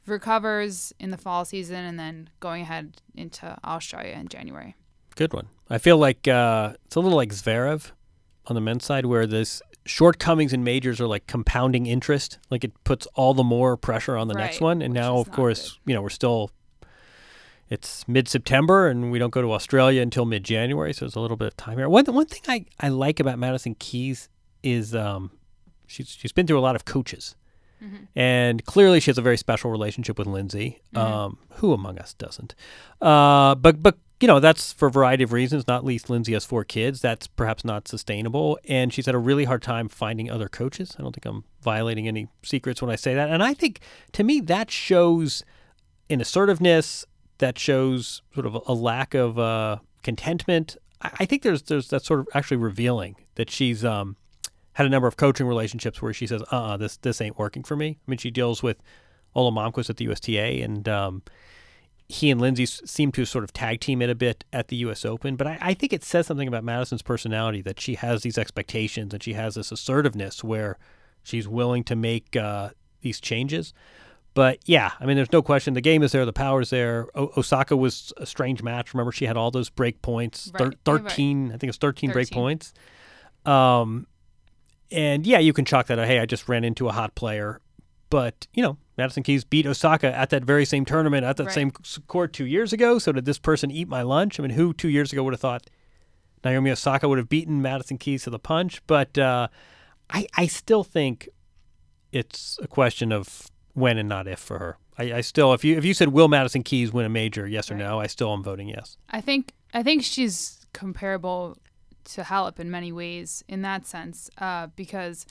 recovers 0.08 0.94
in 1.00 1.12
the 1.12 1.18
fall 1.18 1.46
season 1.46 1.86
and 1.86 2.00
then 2.00 2.30
going 2.40 2.64
ahead 2.64 3.02
into 3.16 3.58
australia 3.64 4.14
in 4.14 4.28
january. 4.28 4.76
Good 5.16 5.34
one. 5.34 5.48
I 5.70 5.78
feel 5.78 5.98
like 5.98 6.28
uh, 6.28 6.74
it's 6.86 6.96
a 6.96 7.00
little 7.00 7.18
like 7.18 7.30
Zverev 7.30 7.92
on 8.48 8.56
the 8.56 8.62
men's 8.62 8.86
side, 8.86 9.06
where 9.06 9.28
this 9.28 9.62
shortcomings 9.86 10.54
in 10.54 10.64
majors 10.64 11.02
are 11.02 11.08
like 11.08 11.28
compounding 11.28 11.86
interest. 11.86 12.40
Like 12.50 12.64
it 12.64 12.72
puts 12.84 13.08
all 13.16 13.34
the 13.34 13.44
more 13.44 13.78
pressure 13.78 14.16
on 14.18 14.28
the 14.28 14.34
next 14.34 14.62
one. 14.62 14.82
And 14.82 14.94
now, 14.94 15.18
of 15.18 15.32
course, 15.32 15.80
you 15.86 15.94
know 15.94 16.02
we're 16.02 16.10
still. 16.10 16.52
It's 17.70 18.06
mid-September, 18.06 18.88
and 18.90 19.12
we 19.14 19.18
don't 19.20 19.30
go 19.30 19.42
to 19.42 19.54
Australia 19.54 20.02
until 20.02 20.26
mid-January, 20.26 20.92
so 20.92 21.06
there's 21.06 21.16
a 21.16 21.22
little 21.22 21.38
bit 21.38 21.48
of 21.48 21.56
time 21.56 21.78
here. 21.78 21.88
One 21.88 22.04
one 22.06 22.26
thing 22.26 22.42
I, 22.48 22.66
I 22.86 22.90
like 22.90 23.22
about 23.22 23.40
Madison 23.40 23.76
Keys 23.76 24.28
is 24.62 24.94
um, 24.94 25.32
she's 25.88 26.10
she's 26.10 26.34
been 26.34 26.46
through 26.48 26.60
a 26.60 26.62
lot 26.62 26.76
of 26.76 26.84
coaches. 26.84 27.36
And 28.16 28.64
clearly, 28.66 29.00
she 29.00 29.10
has 29.10 29.18
a 29.18 29.24
very 29.24 29.38
special 29.38 29.72
relationship 29.72 30.20
with 30.20 30.28
Lindsay. 30.28 30.82
Um, 30.96 31.40
who 31.54 31.74
among 31.74 31.98
us 31.98 32.14
doesn't? 32.14 32.54
Uh, 33.02 33.56
but 33.56 33.82
but 33.82 33.98
you 34.22 34.28
know 34.28 34.40
that's 34.40 34.72
for 34.72 34.88
a 34.88 34.92
variety 34.92 35.24
of 35.24 35.34
reasons. 35.34 35.68
Not 35.68 35.84
least, 35.84 36.10
Lindsay 36.10 36.34
has 36.34 36.46
four 36.46 36.64
kids. 36.64 37.02
That's 37.02 37.28
perhaps 37.28 37.66
not 37.66 37.88
sustainable, 37.88 38.60
and 38.68 38.94
she's 38.94 39.08
had 39.08 39.16
a 39.16 39.20
really 39.20 39.46
hard 39.46 39.62
time 39.62 39.90
finding 39.90 40.30
other 40.30 40.48
coaches. 40.48 40.96
I 40.98 41.02
don't 41.02 41.14
think 41.14 41.26
I'm 41.26 41.44
violating 41.62 42.08
any 42.08 42.28
secrets 42.44 42.82
when 42.82 42.92
I 42.92 42.96
say 42.96 43.16
that. 43.16 43.30
And 43.30 43.42
I 43.42 43.54
think 43.54 43.82
to 44.14 44.24
me 44.24 44.40
that 44.42 44.70
shows 44.70 45.44
an 46.10 46.22
assertiveness. 46.22 47.06
That 47.40 47.58
shows 47.58 48.22
sort 48.36 48.46
of 48.46 48.62
a 48.68 48.74
lack 48.74 49.16
of 49.16 49.40
uh, 49.40 49.78
contentment. 50.04 50.78
I, 51.02 51.26
think 51.26 51.42
there's 51.42 51.64
there's 51.64 51.88
that's 51.88 52.06
sort 52.06 52.20
of 52.20 52.28
actually 52.36 52.58
revealing 52.58 53.16
that 53.34 53.50
she's 53.50 53.84
um, 53.84 54.16
had 54.74 54.86
a 54.86 54.90
number 54.90 55.08
of 55.08 55.18
coaching 55.18 55.48
relationships 55.48 56.04
where 56.04 56.14
she 56.14 56.28
says, 56.28 56.44
"Uh, 56.52 56.64
uh 56.64 56.78
this 56.78 56.98
this 56.98 57.20
ain't 57.20 57.40
working 57.40 57.64
for 57.64 57.76
me." 57.76 57.98
I 58.08 58.12
mean, 58.12 58.20
she 58.20 58.30
deals 58.30 58.62
with 58.62 58.78
Ola 59.34 59.52
Malmqvist 59.52 59.90
at 59.90 59.98
the 59.98 60.06
USTA, 60.06 60.62
and 60.62 60.88
um, 60.88 61.24
he 62.12 62.30
and 62.30 62.40
Lindsay 62.42 62.66
seem 62.66 63.12
to 63.14 63.26
sort 63.26 63.44
of 63.44 63.54
tag 63.54 63.80
team 63.80 64.02
it 64.02 64.10
a 64.10 64.16
bit 64.16 64.44
at 64.52 64.68
the 64.68 64.76
U.S. 64.78 65.06
Open. 65.06 65.36
But 65.36 65.48
I, 65.48 65.58
I 65.62 65.74
think 65.74 65.94
it 65.94 66.04
says 66.04 66.28
something 66.28 66.48
about 66.48 66.64
Madison's 66.64 67.02
personality 67.02 67.62
that 67.62 67.80
she 67.80 67.96
has 67.96 68.24
these 68.24 68.38
expectations 68.38 69.14
and 69.14 69.22
she 69.24 69.34
has 69.34 69.56
this 69.56 69.72
assertiveness 69.72 70.44
where 70.44 70.78
she's 71.24 71.48
willing 71.48 71.84
to 71.86 71.96
make 71.96 72.36
uh, 72.36 72.70
these 73.02 73.20
changes. 73.20 73.74
But 74.34 74.60
yeah, 74.66 74.92
I 75.00 75.06
mean, 75.06 75.18
there's 75.18 75.32
no 75.32 75.42
question 75.42 75.74
the 75.74 75.82
game 75.82 76.04
is 76.04 76.12
there, 76.14 76.26
the 76.26 76.32
power's 76.34 76.70
there. 76.70 77.08
O- 77.16 77.32
Osaka 77.38 77.76
was 77.76 78.14
a 78.18 78.26
strange 78.26 78.64
match. 78.64 78.94
Remember, 78.94 79.12
she 79.12 79.26
had 79.26 79.36
all 79.36 79.52
those 79.52 79.70
break 79.70 80.02
points, 80.02 80.50
thir- 80.52 80.66
Right, 80.66 80.78
right, 80.88 81.02
right. 81.04 81.12
13, 81.12 81.48
I 81.48 81.52
think 81.52 81.64
it 81.64 81.68
was 81.68 81.78
13, 81.78 82.12
break 82.12 82.32
points. 82.32 82.74
Um, 83.46 84.08
and 84.92 85.26
yeah, 85.26 85.40
you 85.40 85.54
can 85.54 85.66
chalk 85.66 85.88
that. 85.88 86.00
out, 86.00 86.08
Hey, 86.08 86.20
I 86.20 86.26
just 86.26 86.48
ran 86.50 86.64
into 86.64 86.88
a 86.88 86.92
hot 86.92 87.16
player, 87.16 87.60
but 88.10 88.48
you 88.54 88.62
know, 88.64 88.78
Madison 89.02 89.24
Keys 89.24 89.44
beat 89.44 89.66
Osaka 89.66 90.16
at 90.16 90.30
that 90.30 90.44
very 90.46 90.64
same 90.66 90.86
tournament 90.86 91.26
at 91.26 91.38
that 91.38 91.46
Right. 91.48 91.54
same 91.54 91.72
court 92.08 92.34
two 92.34 92.46
years 92.46 92.72
ago. 92.72 93.00
So 93.00 93.12
did 93.12 93.26
this 93.26 93.40
person 93.40 93.72
eat 93.72 93.88
my 93.88 94.04
lunch? 94.04 94.40
I 94.40 94.44
mean, 94.44 94.52
who 94.52 94.74
two 94.74 94.90
years 94.90 95.12
ago 95.12 95.24
would 95.24 95.34
have 95.34 95.40
thought 95.42 95.68
Naomi 96.46 96.70
Osaka 96.72 97.10
would 97.10 97.18
have 97.18 97.30
beaten 97.30 97.62
Madison 97.62 97.98
Keys 97.98 98.24
to 98.24 98.30
the 98.30 98.40
punch? 98.40 98.82
But 98.86 99.18
uh, 99.18 99.48
I, 100.10 100.28
I 100.36 100.46
still 100.48 100.84
think 100.84 101.30
it's 102.12 102.60
a 102.62 102.68
question 102.68 103.12
of 103.12 103.48
when 103.74 103.98
and 103.98 104.08
not 104.10 104.28
if 104.28 104.40
for 104.40 104.60
her. 104.60 104.78
I, 104.98 105.14
I 105.14 105.22
still, 105.22 105.54
if 105.54 105.64
you 105.64 105.78
if 105.78 105.86
you 105.86 105.94
said 105.94 106.10
will 106.10 106.28
Madison 106.28 106.62
Keys 106.64 106.92
win 106.94 107.06
a 107.06 107.10
major, 107.10 107.48
yes 107.48 107.72
or 107.72 107.76
Right. 107.76 107.84
no, 107.84 108.00
I 108.00 108.08
still 108.08 108.32
am 108.34 108.44
voting 108.44 108.68
yes. 108.70 108.98
I 109.10 109.22
think 109.22 109.54
I 109.74 109.82
think 109.84 110.04
she's 110.04 110.66
comparable 110.74 111.58
to 112.04 112.22
Halep 112.24 112.60
in 112.60 112.70
many 112.70 112.92
ways 112.92 113.44
in 113.48 113.62
that 113.62 113.86
sense, 113.88 114.30
uh, 114.38 114.68
because 114.76 115.26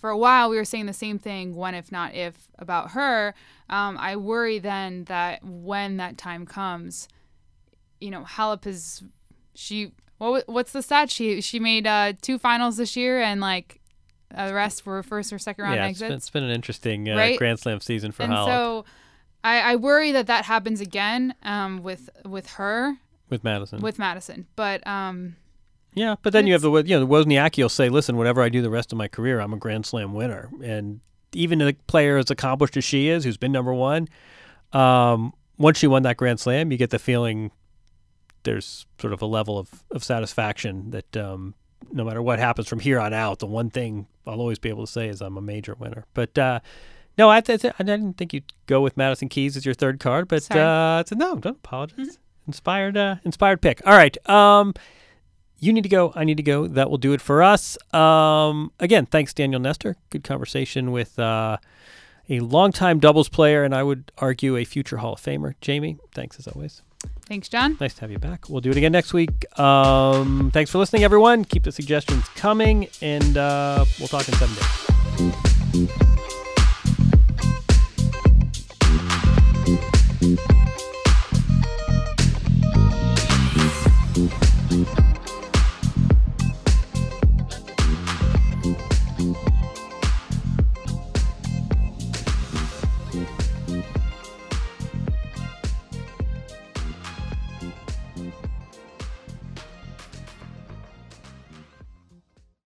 for 0.00 0.10
a 0.10 0.16
while 0.16 0.48
we 0.48 0.56
were 0.56 0.64
saying 0.64 0.86
the 0.86 0.92
same 0.92 1.18
thing, 1.18 1.54
when 1.54 1.74
if 1.74 1.92
not 1.92 2.14
if, 2.14 2.48
about 2.58 2.92
her. 2.92 3.34
Um, 3.68 3.96
I 3.98 4.16
worry 4.16 4.58
then 4.58 5.04
that 5.04 5.44
when 5.44 5.98
that 5.98 6.18
time 6.18 6.46
comes, 6.46 7.08
you 8.00 8.10
know, 8.10 8.22
Halep 8.22 8.66
is 8.66 9.02
she. 9.54 9.92
What 10.18 10.48
what's 10.48 10.72
the 10.72 10.82
stat? 10.82 11.10
She 11.10 11.40
she 11.40 11.58
made 11.58 11.86
uh, 11.86 12.12
two 12.20 12.38
finals 12.38 12.76
this 12.76 12.94
year 12.96 13.22
and 13.22 13.40
like 13.40 13.80
uh, 14.34 14.48
the 14.48 14.54
rest 14.54 14.84
were 14.84 15.02
first 15.02 15.32
or 15.32 15.38
second 15.38 15.64
round 15.64 15.76
yeah, 15.76 15.86
it's 15.86 16.02
exits. 16.02 16.08
been, 16.08 16.16
it's 16.16 16.30
been 16.30 16.44
an 16.44 16.50
interesting 16.50 17.08
uh, 17.08 17.16
Right? 17.16 17.38
Grand 17.38 17.58
Slam 17.58 17.80
season 17.80 18.12
for 18.12 18.24
and 18.24 18.32
Halep 18.32 18.46
so 18.46 18.84
I, 19.42 19.72
I 19.72 19.76
worry 19.76 20.12
that 20.12 20.26
that 20.26 20.44
happens 20.44 20.80
again 20.80 21.34
um, 21.42 21.82
with 21.82 22.10
with 22.24 22.50
her 22.52 22.96
with 23.28 23.44
Madison. 23.44 23.80
with 23.80 23.98
Madison. 23.98 24.46
But 24.56 24.86
um, 24.86 25.36
yeah, 25.94 26.16
but 26.22 26.32
then 26.32 26.46
you 26.46 26.52
have 26.52 26.62
the 26.62 26.70
you 26.70 26.98
know 26.98 27.00
the 27.00 27.06
Wozniacki 27.06 27.62
will 27.62 27.68
say, 27.68 27.88
"Listen, 27.88 28.16
whatever 28.16 28.42
I 28.42 28.48
do 28.48 28.62
the 28.62 28.70
rest 28.70 28.92
of 28.92 28.98
my 28.98 29.08
career, 29.08 29.40
I'm 29.40 29.52
a 29.52 29.56
Grand 29.56 29.86
Slam 29.86 30.14
winner." 30.14 30.50
And 30.62 31.00
even 31.32 31.60
a 31.60 31.72
player 31.72 32.18
as 32.18 32.30
accomplished 32.30 32.76
as 32.76 32.84
she 32.84 33.08
is, 33.08 33.24
who's 33.24 33.36
been 33.36 33.52
number 33.52 33.72
one, 33.74 34.08
um, 34.72 35.32
once 35.58 35.78
she 35.78 35.86
won 35.86 36.02
that 36.02 36.16
Grand 36.16 36.40
Slam, 36.40 36.72
you 36.72 36.78
get 36.78 36.90
the 36.90 36.98
feeling 36.98 37.50
there's 38.42 38.86
sort 38.98 39.12
of 39.12 39.20
a 39.20 39.26
level 39.26 39.58
of, 39.58 39.84
of 39.90 40.02
satisfaction 40.02 40.90
that 40.90 41.16
um, 41.16 41.54
no 41.92 42.04
matter 42.04 42.22
what 42.22 42.38
happens 42.38 42.68
from 42.68 42.80
here 42.80 42.98
on 42.98 43.12
out, 43.12 43.38
the 43.38 43.46
one 43.46 43.70
thing 43.70 44.06
I'll 44.26 44.40
always 44.40 44.58
be 44.58 44.68
able 44.68 44.86
to 44.86 44.90
say 44.90 45.08
is 45.08 45.20
I'm 45.20 45.36
a 45.36 45.42
major 45.42 45.74
winner. 45.74 46.06
But 46.14 46.36
uh, 46.38 46.60
no, 47.18 47.28
I, 47.28 47.40
th- 47.40 47.64
I 47.64 47.82
didn't 47.82 48.14
think 48.14 48.32
you'd 48.32 48.52
go 48.66 48.80
with 48.80 48.96
Madison 48.96 49.28
Keys 49.28 49.56
as 49.56 49.66
your 49.66 49.74
third 49.74 50.00
card, 50.00 50.28
but 50.28 50.50
uh, 50.54 50.98
it's 51.00 51.12
a, 51.12 51.14
no, 51.14 51.36
don't 51.36 51.56
apologize. 51.56 52.18
Inspired, 52.46 52.96
uh, 52.96 53.16
inspired 53.24 53.60
pick. 53.60 53.82
All 53.86 53.92
right. 53.92 54.16
Um, 54.28 54.74
you 55.60 55.72
need 55.72 55.82
to 55.82 55.88
go. 55.88 56.12
I 56.14 56.24
need 56.24 56.38
to 56.38 56.42
go. 56.42 56.66
That 56.66 56.90
will 56.90 56.98
do 56.98 57.12
it 57.12 57.20
for 57.20 57.42
us. 57.42 57.76
Um, 57.94 58.72
again, 58.80 59.06
thanks, 59.06 59.32
Daniel 59.32 59.60
Nestor. 59.60 59.96
Good 60.10 60.24
conversation 60.24 60.90
with 60.90 61.18
uh, 61.18 61.58
a 62.28 62.40
longtime 62.40 62.98
doubles 62.98 63.28
player, 63.28 63.62
and 63.62 63.74
I 63.74 63.82
would 63.82 64.10
argue 64.18 64.56
a 64.56 64.64
future 64.64 64.96
Hall 64.98 65.12
of 65.14 65.20
Famer. 65.20 65.54
Jamie, 65.60 65.98
thanks 66.12 66.38
as 66.38 66.48
always. 66.48 66.82
thanks, 67.26 67.48
John. 67.48 67.76
Nice 67.80 67.94
to 67.94 68.00
have 68.02 68.10
you 68.10 68.18
back. 68.18 68.48
We'll 68.48 68.60
do 68.60 68.70
it 68.70 68.76
again 68.76 68.92
next 68.92 69.12
week. 69.12 69.46
Um, 69.58 70.50
thanks 70.52 70.70
for 70.70 70.78
listening, 70.78 71.04
everyone. 71.04 71.44
Keep 71.44 71.64
the 71.64 71.72
suggestions 71.72 72.26
coming, 72.30 72.88
and 73.02 73.36
uh, 73.36 73.84
we'll 73.98 74.08
talk 74.08 74.28
in 74.28 74.34
seven 74.34 74.56
days. 75.76 76.19